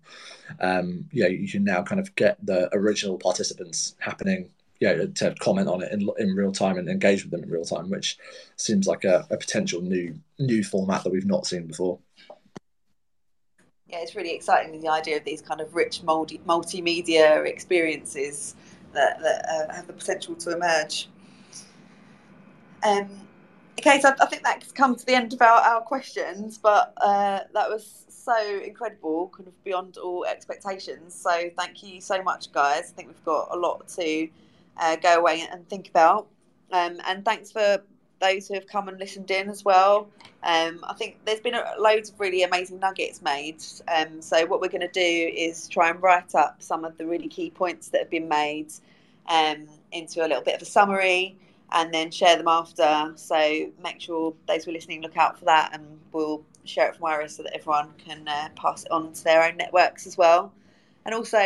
Um, 0.60 1.10
you 1.12 1.24
know, 1.24 1.30
you 1.30 1.48
can 1.48 1.64
now 1.64 1.84
kind 1.84 2.00
of 2.00 2.16
get 2.16 2.44
the 2.46 2.70
original 2.76 3.18
participants 3.18 3.96
happening 4.00 4.50
you 4.80 4.88
know, 4.88 5.08
to 5.08 5.34
comment 5.36 5.68
on 5.68 5.82
it 5.82 5.92
in, 5.92 6.10
in 6.18 6.36
real 6.36 6.52
time 6.52 6.78
and 6.78 6.90
engage 6.90 7.24
with 7.24 7.32
them 7.32 7.44
in 7.44 7.50
real 7.50 7.64
time, 7.64 7.90
which 7.90 8.18
seems 8.58 8.86
like 8.88 9.04
a, 9.06 9.26
a 9.30 9.38
potential 9.38 9.82
new 9.82 10.20
new 10.40 10.64
format 10.64 11.04
that 11.04 11.12
we've 11.12 11.26
not 11.26 11.46
seen 11.46 11.68
before. 11.68 12.00
Yeah, 13.88 14.00
it's 14.00 14.16
really 14.16 14.34
exciting 14.34 14.82
the 14.82 14.90
idea 14.90 15.18
of 15.18 15.24
these 15.24 15.42
kind 15.42 15.62
of 15.62 15.74
rich 15.76 16.04
multi 16.04 16.40
multimedia 16.40 17.46
experiences 17.46 18.56
that, 18.94 19.22
that 19.22 19.46
uh, 19.50 19.74
have 19.74 19.88
the 19.88 19.94
potential 19.94 20.36
to 20.36 20.52
emerge. 20.52 21.08
Um, 22.84 23.08
okay, 23.80 24.02
so 24.02 24.14
I 24.20 24.26
think 24.26 24.44
that's 24.44 24.72
come 24.72 24.96
to 24.96 25.06
the 25.06 25.14
end 25.14 25.32
of 25.34 25.42
our, 25.42 25.62
our 25.62 25.82
questions, 25.82 26.58
but 26.58 26.94
uh, 26.98 27.42
that 27.54 27.70
was 27.70 28.06
so 28.24 28.62
incredible, 28.64 29.32
kind 29.36 29.48
of 29.48 29.64
beyond 29.64 29.98
all 29.98 30.26
expectations. 30.26 31.14
So 31.14 31.50
thank 31.58 31.84
you 31.84 32.00
so 32.02 32.22
much, 32.24 32.52
guys. 32.52 32.92
I 32.92 32.94
think 32.96 33.08
we've 33.10 33.26
got 33.26 33.50
a 33.52 33.58
lot 33.58 33.88
to 33.90 34.28
uh, 34.78 34.96
go 34.98 35.20
away 35.20 35.46
and 35.52 35.68
think 35.70 35.90
about. 35.90 36.28
Um, 36.72 37.00
and 37.06 37.26
thanks 37.26 37.52
for 37.52 37.84
those 38.22 38.48
who 38.48 38.54
have 38.54 38.66
come 38.68 38.88
and 38.88 38.98
listened 38.98 39.30
in 39.30 39.50
as 39.50 39.66
well. 39.66 40.08
Um, 40.44 40.80
I 40.84 40.94
think 40.94 41.18
there's 41.26 41.42
been 41.42 41.54
a, 41.56 41.74
loads 41.78 42.10
of 42.10 42.20
really 42.20 42.44
amazing 42.44 42.80
nuggets 42.80 43.22
made. 43.22 43.62
Um, 43.88 44.22
so 44.22 44.46
what 44.46 44.62
we're 44.62 44.70
going 44.70 44.82
to 44.82 44.88
do 44.88 45.32
is 45.36 45.68
try 45.68 45.90
and 45.90 46.02
write 46.02 46.34
up 46.36 46.62
some 46.62 46.86
of 46.86 46.98
the 46.98 47.06
really 47.06 47.28
key 47.28 47.50
points 47.50 47.90
that 47.90 48.00
have 48.00 48.10
been 48.10 48.30
made 48.30 48.72
um, 49.28 49.68
into 49.92 50.26
a 50.26 50.28
little 50.28 50.44
bit 50.44 50.56
of 50.56 50.62
a 50.62 50.66
summary 50.66 51.38
and 51.74 51.94
then 51.94 52.12
share 52.12 52.38
them 52.38 52.48
after. 52.48 53.12
So 53.16 53.72
make 53.84 54.00
sure 54.00 54.34
those 54.48 54.64
who 54.64 54.72
are 54.72 54.74
listening 54.74 55.02
look 55.02 55.18
out 55.18 55.38
for 55.38 55.46
that, 55.46 55.72
and 55.74 55.86
we'll 56.12 56.44
share 56.66 56.90
it 56.90 56.96
from 56.96 57.06
Iris 57.06 57.38
so 57.38 57.44
that 57.44 57.54
everyone 57.54 57.90
can 57.98 58.28
uh, 58.28 58.50
pass 58.56 58.84
it 58.84 58.92
on 58.92 59.14
to 59.14 59.24
their 59.24 59.44
own 59.44 59.58
networks 59.58 60.08
as 60.08 60.18
well. 60.18 60.52
And 61.06 61.14
also, 61.14 61.40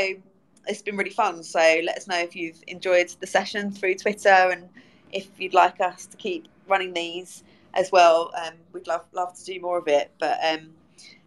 it's 0.68 0.82
been 0.82 0.98
really 0.98 1.12
fun. 1.12 1.44
So 1.44 1.60
let 1.60 1.98
us 1.98 2.08
know 2.08 2.20
if 2.20 2.36
you've 2.36 2.62
enjoyed 2.68 3.10
the 3.20 3.28
session 3.28 3.72
through 3.72 3.96
Twitter 3.96 4.30
and 4.30 4.70
if 5.12 5.28
you'd 5.38 5.54
like 5.54 5.80
us 5.82 6.06
to 6.08 6.18
keep 6.18 6.48
running 6.68 6.94
these 6.94 7.44
as 7.74 7.92
well. 7.92 8.32
Um, 8.36 8.54
we'd 8.74 8.88
love 8.88 9.06
love 9.14 9.34
to 9.36 9.46
do 9.46 9.60
more 9.62 9.78
of 9.78 9.88
it. 9.88 10.12
But 10.20 10.40
um, 10.44 10.70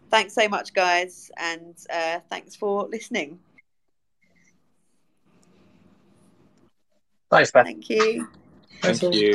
thanks 0.09 0.33
so 0.33 0.47
much, 0.47 0.73
guys, 0.73 1.31
and 1.37 1.75
uh, 1.89 2.19
thanks 2.29 2.55
for 2.55 2.87
listening. 2.87 3.39
Thanks, 7.31 7.51
Beth. 7.51 7.65
Thank 7.65 7.89
you. 7.89 8.27
Thank 8.81 9.01
you. 9.01 9.11